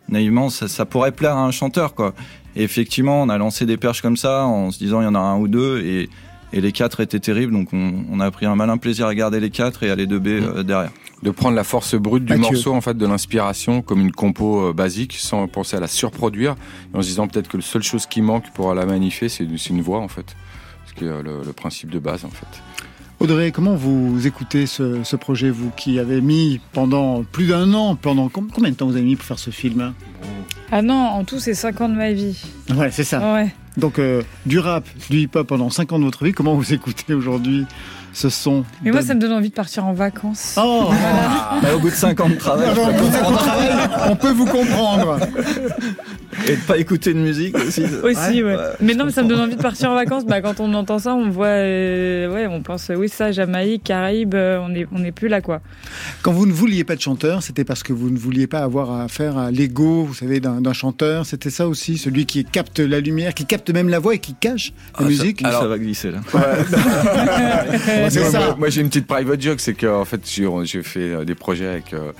naïvement, 0.07 0.49
ça, 0.49 0.67
ça 0.67 0.85
pourrait 0.85 1.11
plaire 1.11 1.35
à 1.35 1.43
un 1.43 1.51
chanteur, 1.51 1.95
quoi. 1.95 2.13
Et 2.55 2.63
effectivement, 2.63 3.21
on 3.21 3.29
a 3.29 3.37
lancé 3.37 3.65
des 3.65 3.77
perches 3.77 4.01
comme 4.01 4.17
ça 4.17 4.45
en 4.45 4.71
se 4.71 4.79
disant 4.79 5.01
il 5.01 5.03
y 5.03 5.07
en 5.07 5.15
a 5.15 5.19
un 5.19 5.37
ou 5.37 5.47
deux 5.47 5.81
et, 5.81 6.09
et 6.53 6.61
les 6.61 6.71
quatre 6.71 6.99
étaient 7.01 7.19
terribles. 7.19 7.51
Donc 7.53 7.73
on, 7.73 8.05
on 8.09 8.19
a 8.21 8.31
pris 8.31 8.45
un 8.45 8.55
malin 8.55 8.77
plaisir 8.77 9.05
à 9.07 9.13
garder 9.15 9.39
les 9.39 9.49
quatre 9.49 9.83
et 9.83 9.91
à 9.91 9.95
les 9.95 10.07
dubber 10.07 10.41
euh, 10.41 10.63
derrière. 10.63 10.91
De 11.21 11.31
prendre 11.31 11.55
la 11.55 11.65
force 11.65 11.95
brute 11.95 12.23
du 12.23 12.33
Mathieu. 12.33 12.53
morceau, 12.53 12.73
en 12.73 12.79
fait, 12.79 12.97
de 12.97 13.05
l'inspiration, 13.05 13.81
comme 13.81 13.99
une 13.99 14.13
compo 14.13 14.69
euh, 14.69 14.73
basique, 14.73 15.15
sans 15.17 15.45
penser 15.49 15.75
à 15.75 15.81
la 15.81 15.87
surproduire, 15.87 16.55
et 16.93 16.97
en 16.97 17.01
se 17.01 17.07
disant 17.07 17.27
peut-être 17.27 17.49
que 17.49 17.57
la 17.57 17.63
seule 17.63 17.83
chose 17.83 18.05
qui 18.05 18.21
manque 18.21 18.49
pour 18.53 18.73
la 18.73 18.85
magnifier, 18.85 19.27
c'est 19.27 19.45
c'est 19.57 19.69
une 19.71 19.81
voix, 19.81 19.99
en 19.99 20.07
fait. 20.07 20.37
Ce 20.87 20.93
qui 20.93 21.03
est 21.03 21.09
euh, 21.09 21.21
le, 21.21 21.41
le 21.45 21.51
principe 21.51 21.91
de 21.91 21.99
base, 21.99 22.23
en 22.23 22.29
fait. 22.29 22.47
Audrey, 23.19 23.51
comment 23.51 23.75
vous 23.75 24.25
écoutez 24.27 24.65
ce, 24.65 25.03
ce 25.03 25.15
projet, 25.17 25.49
vous 25.49 25.71
qui 25.75 25.99
avez 25.99 26.21
mis 26.21 26.61
pendant 26.71 27.23
plus 27.23 27.47
d'un 27.47 27.73
an, 27.73 27.95
pendant 27.95 28.29
combien 28.29 28.69
de 28.71 28.75
temps 28.75 28.85
vous 28.87 28.95
avez 28.95 29.03
mis 29.03 29.17
pour 29.17 29.25
faire 29.25 29.39
ce 29.39 29.49
film 29.49 29.93
Ah 30.71 30.81
non, 30.81 30.95
en 30.95 31.25
tout, 31.25 31.37
c'est 31.39 31.53
5 31.53 31.81
ans 31.81 31.89
de 31.89 31.95
ma 31.95 32.13
vie. 32.13 32.41
Ouais, 32.73 32.91
c'est 32.91 33.03
ça. 33.03 33.33
Ouais. 33.33 33.53
Donc, 33.75 33.99
euh, 33.99 34.21
du 34.45 34.59
rap, 34.59 34.85
du 35.09 35.17
hip-hop 35.19 35.45
pendant 35.47 35.69
5 35.69 35.91
ans 35.91 35.99
de 35.99 36.05
votre 36.05 36.23
vie, 36.23 36.31
comment 36.31 36.55
vous 36.55 36.73
écoutez 36.73 37.13
aujourd'hui 37.13 37.65
ce 38.13 38.29
son 38.29 38.63
Mais 38.83 38.91
moi, 38.91 39.01
ça 39.01 39.13
me 39.13 39.19
donne 39.19 39.33
envie 39.33 39.49
de 39.49 39.53
partir 39.53 39.85
en 39.85 39.93
vacances. 39.93 40.55
Oh 40.57 40.85
Voilà. 40.89 41.59
Bah, 41.61 41.75
au 41.75 41.79
bout 41.79 41.89
de 41.89 41.95
5 41.95 42.19
ans 42.21 42.29
de 42.29 42.35
travail, 42.35 42.69
on 44.09 44.15
peut 44.15 44.31
vous 44.31 44.45
comprendre. 44.45 45.19
Et 46.47 46.55
de 46.55 46.61
pas 46.61 46.77
écouter 46.77 47.13
de 47.13 47.19
musique 47.19 47.55
aussi. 47.57 47.83
Aussi, 48.03 48.43
ouais. 48.43 48.55
Mais 48.81 48.93
non, 48.93 49.05
mais 49.05 49.11
ça 49.11 49.23
me 49.23 49.29
donne 49.29 49.39
envie 49.41 49.55
de 49.55 49.61
partir 49.61 49.91
en 49.91 49.95
vacances. 49.95 50.25
Bah, 50.25 50.41
quand 50.41 50.59
on 50.59 50.73
entend 50.73 50.99
ça, 50.99 51.13
on 51.15 51.29
voit, 51.29 51.47
euh, 51.47 52.31
ouais, 52.33 52.47
on 52.47 52.61
pense, 52.61 52.91
oui, 52.95 53.09
ça, 53.09 53.31
Jamaïque, 53.31 53.83
Caraïbes, 53.83 54.35
euh, 54.35 54.59
on 54.61 54.73
est, 54.75 54.87
on 54.91 55.03
est 55.03 55.11
plus 55.11 55.27
là, 55.27 55.41
quoi. 55.41 55.61
Quand 56.21 56.31
vous 56.31 56.45
ne 56.45 56.51
vouliez 56.53 56.83
pas 56.83 56.95
de 56.95 57.01
chanteur, 57.01 57.41
c'était 57.43 57.63
parce 57.63 57.83
que 57.83 57.93
vous 57.93 58.09
ne 58.09 58.17
vouliez 58.17 58.47
pas 58.47 58.59
avoir 58.59 58.91
affaire 59.01 59.37
à 59.37 59.51
l'ego, 59.51 60.03
vous 60.03 60.13
savez, 60.13 60.39
d'un 60.39 60.73
chanteur. 60.73 61.25
C'était 61.25 61.49
ça 61.49 61.67
aussi, 61.67 61.97
celui 61.97 62.25
qui 62.25 62.45
capte 62.45 62.79
la 62.79 62.99
lumière, 62.99 63.33
qui 63.33 63.45
capte 63.45 63.69
même 63.71 63.89
la 63.89 63.99
voix 63.99 64.15
et 64.15 64.19
qui 64.19 64.33
cache 64.35 64.71
la 64.71 64.83
Ah, 64.93 65.03
ça- 65.03 65.07
musique. 65.09 65.41
ça 65.41 65.67
va 65.67 65.77
glisser 65.77 66.11
là. 66.11 66.19
c'est 68.09 68.19
moi, 68.21 68.29
ça. 68.31 68.39
moi, 68.39 68.55
moi, 68.59 68.69
j'ai 68.69 68.81
une 68.81 68.87
petite 68.89 69.07
private 69.07 69.41
joke, 69.41 69.59
c'est 69.59 69.73
qu'en 69.73 70.05
fait 70.05 70.21
j'ai 70.63 70.83
fait 70.83 71.25
des 71.25 71.35
projets 71.35 71.67
avec 71.67 71.93
euh, 71.93 72.11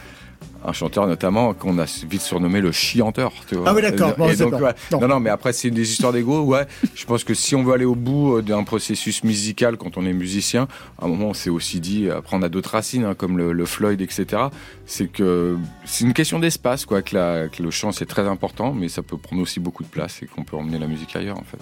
un 0.65 0.73
chanteur 0.73 1.07
notamment 1.07 1.53
qu'on 1.53 1.77
a 1.79 1.85
vite 2.09 2.21
surnommé 2.21 2.61
le 2.61 2.71
chianteur. 2.71 3.31
Tu 3.47 3.55
vois. 3.55 3.69
Ah 3.69 3.73
oui, 3.73 3.81
d'accord. 3.81 4.15
Bon, 4.17 4.27
ouais. 4.27 4.73
Non, 4.91 5.07
non, 5.07 5.19
mais 5.19 5.29
après 5.29 5.53
c'est 5.53 5.69
des 5.69 5.91
histoires 5.91 6.13
d'ego. 6.13 6.41
Ouais, 6.41 6.65
je 6.95 7.05
pense 7.05 7.23
que 7.23 7.33
si 7.33 7.55
on 7.55 7.63
veut 7.63 7.73
aller 7.73 7.85
au 7.85 7.95
bout 7.95 8.37
euh, 8.37 8.41
d'un 8.41 8.63
processus 8.63 9.23
musical 9.23 9.77
quand 9.77 9.97
on 9.97 10.05
est 10.05 10.13
musicien, 10.13 10.67
à 11.01 11.05
un 11.05 11.07
moment 11.07 11.29
on 11.29 11.33
s'est 11.33 11.49
aussi 11.49 11.79
dit, 11.79 12.09
après 12.09 12.35
on 12.37 12.41
a 12.41 12.49
d'autres 12.49 12.71
racines 12.71 13.05
hein, 13.05 13.15
comme 13.15 13.37
le, 13.37 13.53
le 13.53 13.65
Floyd, 13.65 14.01
etc. 14.01 14.43
C'est 14.91 15.05
que 15.05 15.55
c'est 15.85 16.03
une 16.03 16.13
question 16.13 16.39
d'espace, 16.39 16.83
quoi. 16.83 17.03
Que, 17.03 17.15
la- 17.15 17.47
que 17.47 17.61
le 17.61 17.69
chant 17.69 17.91
c'est 17.91 18.07
très 18.07 18.27
important, 18.27 18.73
mais 18.73 18.89
ça 18.89 19.03
peut 19.03 19.17
prendre 19.17 19.39
aussi 19.43 19.59
beaucoup 19.59 19.83
de 19.83 19.87
place 19.87 20.23
et 20.23 20.25
qu'on 20.25 20.43
peut 20.43 20.57
emmener 20.57 20.79
la 20.79 20.87
musique 20.87 21.15
ailleurs 21.15 21.37
en 21.37 21.43
fait. 21.43 21.59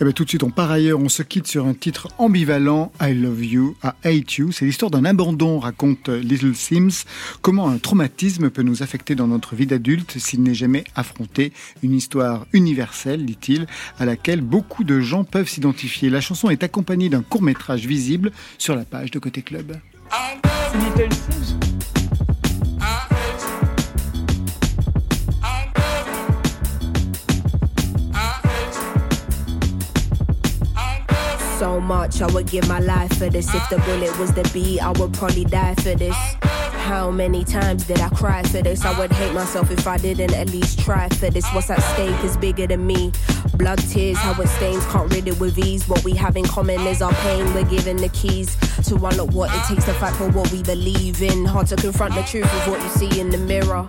Eh 0.00 0.04
bien, 0.04 0.12
tout 0.12 0.24
de 0.24 0.28
suite, 0.28 0.42
on 0.42 0.50
part 0.50 0.72
ailleurs, 0.72 0.98
on 0.98 1.08
se 1.08 1.22
quitte 1.22 1.46
sur 1.46 1.66
un 1.66 1.74
titre 1.74 2.08
ambivalent, 2.18 2.90
I 3.00 3.14
Love 3.14 3.44
You, 3.44 3.76
I 3.84 3.90
Hate 4.02 4.34
You. 4.38 4.50
C'est 4.50 4.64
l'histoire 4.64 4.90
d'un 4.90 5.04
abandon, 5.04 5.60
raconte 5.60 6.08
Little 6.08 6.56
Sims. 6.56 7.04
Comment 7.42 7.68
un 7.68 7.78
traumatisme 7.78 8.50
peut 8.50 8.62
nous 8.62 8.82
affecter 8.82 9.14
dans 9.14 9.28
notre 9.28 9.54
vie 9.54 9.66
d'adulte 9.66 10.18
s'il 10.18 10.42
n'est 10.42 10.52
jamais 10.54 10.82
affronté. 10.96 11.52
Une 11.84 11.94
histoire 11.94 12.44
universelle, 12.52 13.24
dit-il, 13.24 13.68
à 14.00 14.04
laquelle 14.04 14.40
beaucoup 14.40 14.82
de 14.82 14.98
gens 14.98 15.22
peuvent 15.22 15.48
s'identifier? 15.48 16.10
La 16.10 16.20
chanson 16.20 16.50
est 16.50 16.64
accompagnée 16.64 17.08
d'un 17.08 17.22
court 17.22 17.42
métrage 17.42 17.86
visible 17.86 18.32
sur 18.58 18.74
la 18.74 18.84
page 18.84 19.12
de 19.12 19.20
Côté 19.20 19.42
Club. 19.42 19.76
So 31.64 31.80
much 31.80 32.20
I 32.20 32.26
would 32.34 32.46
give 32.46 32.68
my 32.68 32.78
life 32.78 33.16
for 33.16 33.30
this. 33.30 33.54
If 33.54 33.70
the 33.70 33.78
bullet 33.86 34.18
was 34.18 34.34
the 34.34 34.42
beat, 34.52 34.80
I 34.80 34.90
would 35.00 35.14
probably 35.14 35.46
die 35.46 35.74
for 35.76 35.94
this. 35.94 36.14
How 36.42 37.10
many 37.10 37.42
times 37.42 37.84
did 37.84 38.00
I 38.00 38.10
cry 38.10 38.42
for 38.42 38.60
this? 38.60 38.84
I 38.84 38.98
would 38.98 39.10
hate 39.10 39.32
myself 39.32 39.70
if 39.70 39.86
I 39.86 39.96
didn't 39.96 40.34
at 40.34 40.50
least 40.50 40.80
try 40.80 41.08
for 41.08 41.30
this. 41.30 41.48
What's 41.54 41.70
at 41.70 41.80
stake 41.94 42.22
is 42.22 42.36
bigger 42.36 42.66
than 42.66 42.86
me. 42.86 43.12
Blood, 43.54 43.78
tears, 43.78 44.18
how 44.18 44.38
it 44.42 44.48
stains, 44.48 44.84
can't 44.88 45.10
rid 45.10 45.26
it 45.26 45.40
with 45.40 45.58
ease. 45.58 45.88
What 45.88 46.04
we 46.04 46.12
have 46.12 46.36
in 46.36 46.44
common 46.44 46.80
is 46.80 47.00
our 47.00 47.14
pain. 47.14 47.46
We're 47.54 47.64
given 47.64 47.96
the 47.96 48.10
keys 48.10 48.56
to 48.86 48.96
unlock 48.96 49.32
what 49.32 49.48
it 49.54 49.64
takes 49.64 49.86
to 49.86 49.94
fight 49.94 50.14
for 50.16 50.28
what 50.32 50.52
we 50.52 50.62
believe 50.62 51.22
in. 51.22 51.46
Hard 51.46 51.68
to 51.68 51.76
confront 51.76 52.14
the 52.14 52.24
truth 52.24 52.44
of 52.44 52.68
what 52.68 52.82
you 52.82 52.88
see 52.90 53.18
in 53.18 53.30
the 53.30 53.38
mirror. 53.38 53.88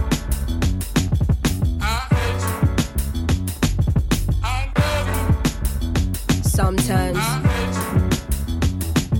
Sometimes, 6.53 7.17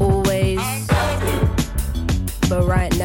always, 0.01 0.59
but 2.49 2.65
right 2.67 2.93
now. 2.97 3.00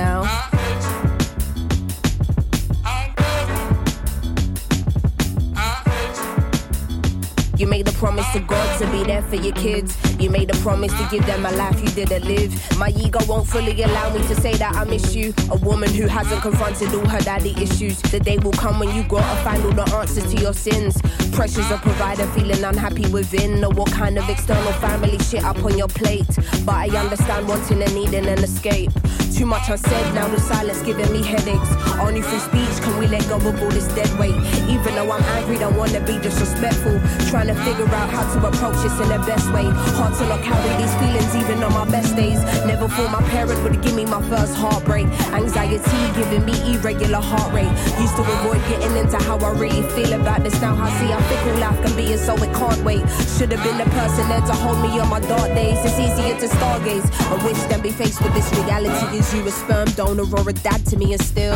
You 7.56 7.66
made 7.66 7.88
a 7.88 7.92
promise 7.92 8.30
to 8.32 8.40
God 8.40 8.78
to 8.80 8.90
be 8.90 9.02
there 9.04 9.22
for 9.22 9.36
your 9.36 9.54
kids. 9.54 9.96
You 10.20 10.28
made 10.28 10.54
a 10.54 10.58
promise 10.58 10.92
to 10.92 11.08
give 11.10 11.24
them 11.24 11.46
a 11.46 11.52
life 11.52 11.80
you 11.80 11.88
didn't 11.88 12.26
live. 12.26 12.52
My 12.78 12.90
ego 12.90 13.18
won't 13.26 13.48
fully 13.48 13.80
allow 13.82 14.12
me 14.12 14.20
to 14.28 14.34
say 14.34 14.52
that 14.56 14.76
I 14.76 14.84
miss 14.84 15.14
you. 15.14 15.32
A 15.50 15.56
woman 15.56 15.88
who 15.88 16.06
hasn't 16.06 16.42
confronted 16.42 16.94
all 16.94 17.06
her 17.06 17.20
daddy 17.20 17.54
issues. 17.58 18.00
The 18.02 18.20
day 18.20 18.36
will 18.36 18.52
come 18.52 18.78
when 18.78 18.94
you 18.94 19.04
gotta 19.04 19.42
find 19.42 19.64
all 19.64 19.72
the 19.72 19.96
answers 19.96 20.30
to 20.34 20.40
your 20.40 20.52
sins. 20.52 21.00
Pressures 21.32 21.70
of 21.70 21.80
provider, 21.80 22.26
feeling 22.28 22.62
unhappy 22.62 23.08
within. 23.10 23.60
Know 23.60 23.70
what 23.70 23.90
kind 23.90 24.18
of 24.18 24.28
external 24.28 24.72
family 24.74 25.18
shit 25.18 25.42
up 25.42 25.64
on 25.64 25.78
your 25.78 25.88
plate. 25.88 26.28
But 26.66 26.74
I 26.74 26.88
understand 26.98 27.48
wanting 27.48 27.82
and 27.82 27.94
needing 27.94 28.26
an 28.26 28.44
escape. 28.44 28.90
Too 29.36 29.44
much 29.44 29.68
unsaid, 29.68 30.14
now 30.14 30.26
the 30.28 30.40
silence 30.40 30.80
giving 30.80 31.12
me 31.12 31.22
headaches. 31.22 31.68
Only 32.00 32.22
through 32.22 32.38
speech 32.38 32.80
can 32.80 32.96
we 32.98 33.06
let 33.06 33.20
go 33.28 33.36
of 33.36 33.60
all 33.60 33.68
this 33.68 33.86
dead 33.88 34.08
weight. 34.18 34.34
Even 34.64 34.94
though 34.94 35.12
I'm 35.12 35.22
angry, 35.36 35.58
don't 35.58 35.76
wanna 35.76 36.00
be 36.00 36.16
disrespectful. 36.18 36.98
Trying 37.28 37.48
to 37.48 37.54
figure 37.60 37.84
out 37.84 38.08
how 38.08 38.24
to 38.32 38.48
approach 38.48 38.80
this 38.80 38.96
in 38.98 39.08
the 39.12 39.20
best 39.28 39.52
way. 39.52 39.68
Hard 40.00 40.14
to 40.16 40.24
not 40.24 40.40
carry 40.40 40.72
these 40.80 40.94
feelings 40.96 41.36
even 41.36 41.62
on 41.62 41.74
my 41.74 41.84
best 41.84 42.16
days. 42.16 42.40
Never 42.64 42.88
thought 42.88 43.12
my 43.12 43.20
parents 43.28 43.60
would 43.60 43.76
give 43.82 43.94
me 43.94 44.06
my 44.06 44.22
first 44.30 44.56
heartbreak. 44.56 45.06
Anxiety 45.36 46.00
giving 46.16 46.46
me 46.46 46.56
irregular 46.72 47.20
heart 47.20 47.52
rate. 47.52 47.68
Used 48.00 48.16
to 48.16 48.22
avoid 48.24 48.64
getting 48.72 48.96
into 48.96 49.18
how 49.18 49.36
I 49.36 49.52
really 49.52 49.84
feel 49.92 50.14
about 50.14 50.44
this. 50.44 50.58
Now 50.62 50.80
I 50.80 50.88
see 50.96 51.12
how 51.12 51.20
fickle 51.28 51.60
life 51.60 51.76
can 51.84 51.94
be, 51.94 52.10
and 52.12 52.20
so 52.20 52.32
it 52.40 52.54
can't 52.56 52.82
wait. 52.88 53.04
Should 53.36 53.52
have 53.52 53.62
been 53.62 53.76
the 53.76 53.88
person 53.92 54.32
there 54.32 54.40
to 54.40 54.54
hold 54.64 54.80
me 54.80 54.98
on 54.98 55.10
my 55.10 55.20
dark 55.20 55.52
days. 55.52 55.76
It's 55.84 56.00
easier 56.00 56.40
to 56.40 56.48
stargaze. 56.56 57.04
I 57.28 57.36
wish 57.44 57.60
than 57.68 57.82
be 57.82 57.90
faced 57.90 58.22
with 58.24 58.32
this 58.32 58.48
reality. 58.56 59.25
Is 59.26 59.34
you 59.34 59.44
a 59.44 59.50
sperm 59.50 59.88
donor 59.96 60.22
or 60.22 60.48
a 60.48 60.52
dad 60.52 60.86
to 60.86 60.96
me, 60.96 61.12
and 61.12 61.20
still. 61.20 61.54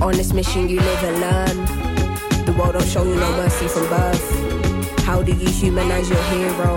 On 0.00 0.12
this 0.12 0.32
mission, 0.32 0.68
you 0.68 0.78
live 0.78 1.02
and 1.02 1.20
learn. 1.20 2.44
The 2.44 2.52
world 2.56 2.74
don't 2.74 2.86
show 2.86 3.02
you 3.02 3.16
no 3.16 3.30
mercy 3.32 3.66
from 3.66 3.88
birth. 3.88 4.35
How 5.16 5.22
do 5.22 5.32
you 5.32 5.48
humanize 5.48 6.10
your 6.10 6.22
hero? 6.24 6.76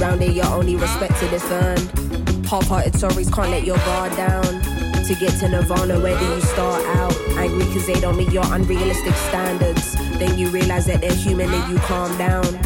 Round 0.00 0.20
here, 0.20 0.32
you're 0.32 0.46
only 0.46 0.74
respected 0.74 1.32
if 1.32 1.48
earned. 1.52 2.44
Half-hearted 2.44 2.96
stories 2.96 3.30
can't 3.30 3.52
let 3.52 3.64
your 3.64 3.76
guard 3.76 4.16
down. 4.16 4.42
To 4.42 5.14
get 5.14 5.30
to 5.38 5.48
Nirvana, 5.48 6.00
where 6.00 6.18
do 6.18 6.24
you 6.24 6.40
start 6.40 6.84
out? 6.96 7.16
Angry 7.38 7.64
cause 7.66 7.86
they 7.86 8.00
don't 8.00 8.16
meet 8.16 8.32
your 8.32 8.42
unrealistic 8.52 9.14
standards. 9.14 9.94
Then 10.18 10.36
you 10.36 10.48
realize 10.48 10.86
that 10.86 11.02
they're 11.02 11.14
human 11.14 11.48
and 11.54 11.72
you 11.72 11.78
calm 11.78 12.18
down. 12.18 12.65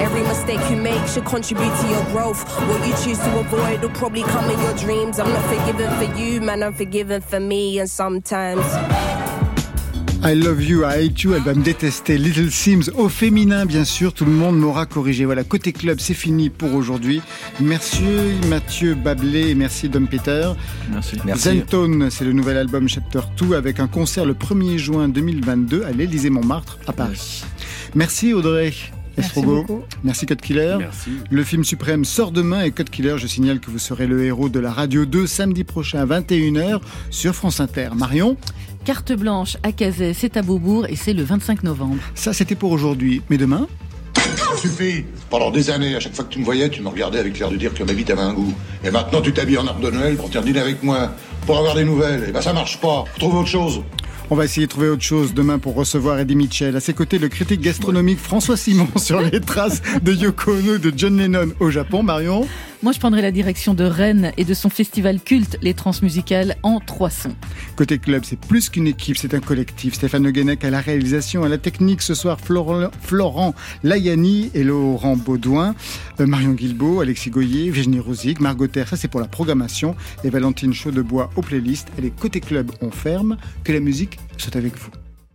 Every 0.00 0.22
mistake 0.22 0.60
you 0.70 0.76
make 0.76 1.06
should 1.06 1.26
contribute 1.26 1.74
to 1.80 1.88
your 1.88 2.04
growth. 2.06 2.42
What 2.68 2.86
you 2.86 2.94
choose 3.04 3.18
to 3.18 3.38
avoid 3.38 3.82
will 3.82 3.90
probably 3.90 4.22
come 4.22 4.50
in 4.50 4.58
your 4.60 4.74
dreams. 4.74 5.18
I'm 5.18 5.28
not 5.28 5.44
forgiven 5.44 5.90
for 5.98 6.18
you, 6.18 6.40
man, 6.40 6.62
I'm 6.62 6.72
forgiven 6.72 7.20
for 7.20 7.38
me. 7.38 7.78
And 7.80 7.88
sometimes. 7.88 8.64
I 10.22 10.34
love 10.34 10.62
you, 10.62 10.84
I 10.84 11.04
hate 11.04 11.22
you, 11.22 11.34
elle 11.34 11.42
va 11.42 11.54
me 11.54 11.62
détester. 11.62 12.18
Little 12.18 12.50
Sims 12.50 12.90
au 12.96 13.08
féminin, 13.08 13.64
bien 13.64 13.84
sûr, 13.84 14.12
tout 14.12 14.26
le 14.26 14.32
monde 14.32 14.58
m'aura 14.58 14.84
corrigé. 14.84 15.24
Voilà, 15.24 15.44
côté 15.44 15.72
club, 15.72 15.98
c'est 15.98 16.14
fini 16.14 16.50
pour 16.50 16.74
aujourd'hui. 16.74 17.22
Merci 17.58 18.04
Mathieu 18.48 18.94
Bablé 18.94 19.48
et 19.48 19.54
merci 19.54 19.88
Dom 19.88 20.08
Peter. 20.08 20.52
Merci. 20.90 21.16
Zentone, 21.36 22.10
c'est 22.10 22.24
le 22.24 22.32
nouvel 22.32 22.58
album 22.58 22.86
Chapter 22.86 23.20
2 23.38 23.54
avec 23.54 23.80
un 23.80 23.86
concert 23.86 24.26
le 24.26 24.34
1er 24.34 24.76
juin 24.76 25.08
2022 25.08 25.84
à 25.84 25.90
l'Élysée 25.92 26.30
Montmartre 26.30 26.78
à 26.86 26.92
Paris. 26.92 27.42
Merci 27.94 28.34
Audrey. 28.34 28.72
Estrogo. 29.20 29.62
beaucoup. 29.62 29.82
Merci 30.04 30.26
Code 30.26 30.40
Killer. 30.40 30.76
Merci. 30.78 31.10
Le 31.30 31.44
film 31.44 31.64
suprême 31.64 32.04
sort 32.04 32.32
demain 32.32 32.62
et 32.62 32.70
Code 32.70 32.90
Killer, 32.90 33.16
je 33.18 33.26
signale 33.26 33.60
que 33.60 33.70
vous 33.70 33.78
serez 33.78 34.06
le 34.06 34.24
héros 34.24 34.48
de 34.48 34.60
la 34.60 34.72
Radio 34.72 35.06
2 35.06 35.26
samedi 35.26 35.64
prochain 35.64 36.00
à 36.00 36.20
21h 36.20 36.80
sur 37.10 37.34
France 37.34 37.60
Inter. 37.60 37.90
Marion 37.94 38.36
Carte 38.84 39.12
blanche 39.12 39.56
à 39.62 39.72
Cazet, 39.72 40.14
c'est 40.14 40.36
à 40.36 40.42
Beaubourg 40.42 40.86
et 40.88 40.96
c'est 40.96 41.12
le 41.12 41.22
25 41.22 41.64
novembre. 41.64 41.98
Ça, 42.14 42.32
c'était 42.32 42.54
pour 42.54 42.72
aujourd'hui. 42.72 43.22
Mais 43.28 43.36
demain 43.36 43.66
Suffit 44.56 45.04
Pendant 45.28 45.50
des 45.50 45.70
années, 45.70 45.94
à 45.94 46.00
chaque 46.00 46.14
fois 46.14 46.24
que 46.24 46.32
tu 46.32 46.38
me 46.38 46.44
voyais, 46.44 46.68
tu 46.68 46.82
me 46.82 46.88
regardais 46.88 47.18
avec 47.18 47.38
l'air 47.38 47.50
de 47.50 47.56
dire 47.56 47.72
que 47.74 47.82
ma 47.82 47.92
vie 47.92 48.04
t'avait 48.04 48.22
un 48.22 48.32
goût. 48.32 48.52
Et 48.84 48.90
maintenant, 48.90 49.20
tu 49.20 49.32
t'habilles 49.32 49.58
en 49.58 49.66
arbre 49.66 49.80
de 49.80 49.90
Noël 49.90 50.16
pour 50.16 50.26
venir 50.26 50.42
dîner 50.42 50.60
avec 50.60 50.82
moi, 50.82 51.12
pour 51.46 51.58
avoir 51.58 51.74
des 51.74 51.84
nouvelles. 51.84 52.26
Et 52.28 52.32
ben 52.32 52.40
ça 52.40 52.52
marche 52.52 52.78
pas. 52.80 53.04
Faut 53.12 53.18
trouver 53.18 53.38
autre 53.38 53.48
chose. 53.48 53.82
On 54.32 54.36
va 54.36 54.44
essayer 54.44 54.68
de 54.68 54.70
trouver 54.70 54.88
autre 54.88 55.02
chose 55.02 55.34
demain 55.34 55.58
pour 55.58 55.74
recevoir 55.74 56.20
Eddie 56.20 56.36
Mitchell. 56.36 56.76
À 56.76 56.80
ses 56.80 56.94
côtés, 56.94 57.18
le 57.18 57.28
critique 57.28 57.60
gastronomique 57.60 58.20
François 58.20 58.56
Simon 58.56 58.86
sur 58.96 59.20
les 59.20 59.40
traces 59.40 59.82
de 60.02 60.12
Yoko 60.12 60.52
Ono 60.52 60.78
de 60.78 60.92
John 60.96 61.16
Lennon 61.16 61.48
au 61.58 61.70
Japon. 61.70 62.04
Marion? 62.04 62.46
Moi, 62.82 62.92
je 62.92 62.98
prendrai 62.98 63.20
la 63.20 63.30
direction 63.30 63.74
de 63.74 63.84
Rennes 63.84 64.32
et 64.38 64.46
de 64.46 64.54
son 64.54 64.70
festival 64.70 65.20
culte, 65.20 65.58
les 65.60 65.74
transmusicales 65.74 66.56
en 66.62 66.80
trois 66.80 67.10
sons. 67.10 67.36
Côté 67.76 67.98
club, 67.98 68.24
c'est 68.24 68.40
plus 68.40 68.70
qu'une 68.70 68.86
équipe, 68.86 69.18
c'est 69.18 69.34
un 69.34 69.40
collectif. 69.40 69.92
Stéphane 69.94 70.22
Le 70.22 70.66
à 70.66 70.70
la 70.70 70.80
réalisation, 70.80 71.44
à 71.44 71.50
la 71.50 71.58
technique 71.58 72.00
ce 72.00 72.14
soir, 72.14 72.40
Florent, 72.40 72.90
Florent 73.02 73.54
Layani 73.82 74.50
et 74.54 74.64
Laurent 74.64 75.16
Baudouin, 75.16 75.74
euh, 76.20 76.26
Marion 76.26 76.52
Guilbeault, 76.52 77.00
Alexis 77.00 77.28
Goyer, 77.28 77.68
Virginie 77.70 78.00
Rosic, 78.00 78.40
Margot 78.40 78.66
Terre, 78.66 78.88
ça 78.88 78.96
c'est 78.96 79.08
pour 79.08 79.20
la 79.20 79.28
programmation, 79.28 79.94
et 80.24 80.30
Valentine 80.30 80.72
Chaudebois 80.72 81.28
aux 81.36 81.42
playlists. 81.42 81.88
Et 81.98 82.00
les 82.00 82.10
côté 82.10 82.40
club, 82.40 82.70
on 82.80 82.90
ferme. 82.90 83.36
Que 83.62 83.72
la 83.72 83.80
musique 83.80 84.18
soit 84.38 84.56
avec 84.56 84.78
vous. 84.78 84.99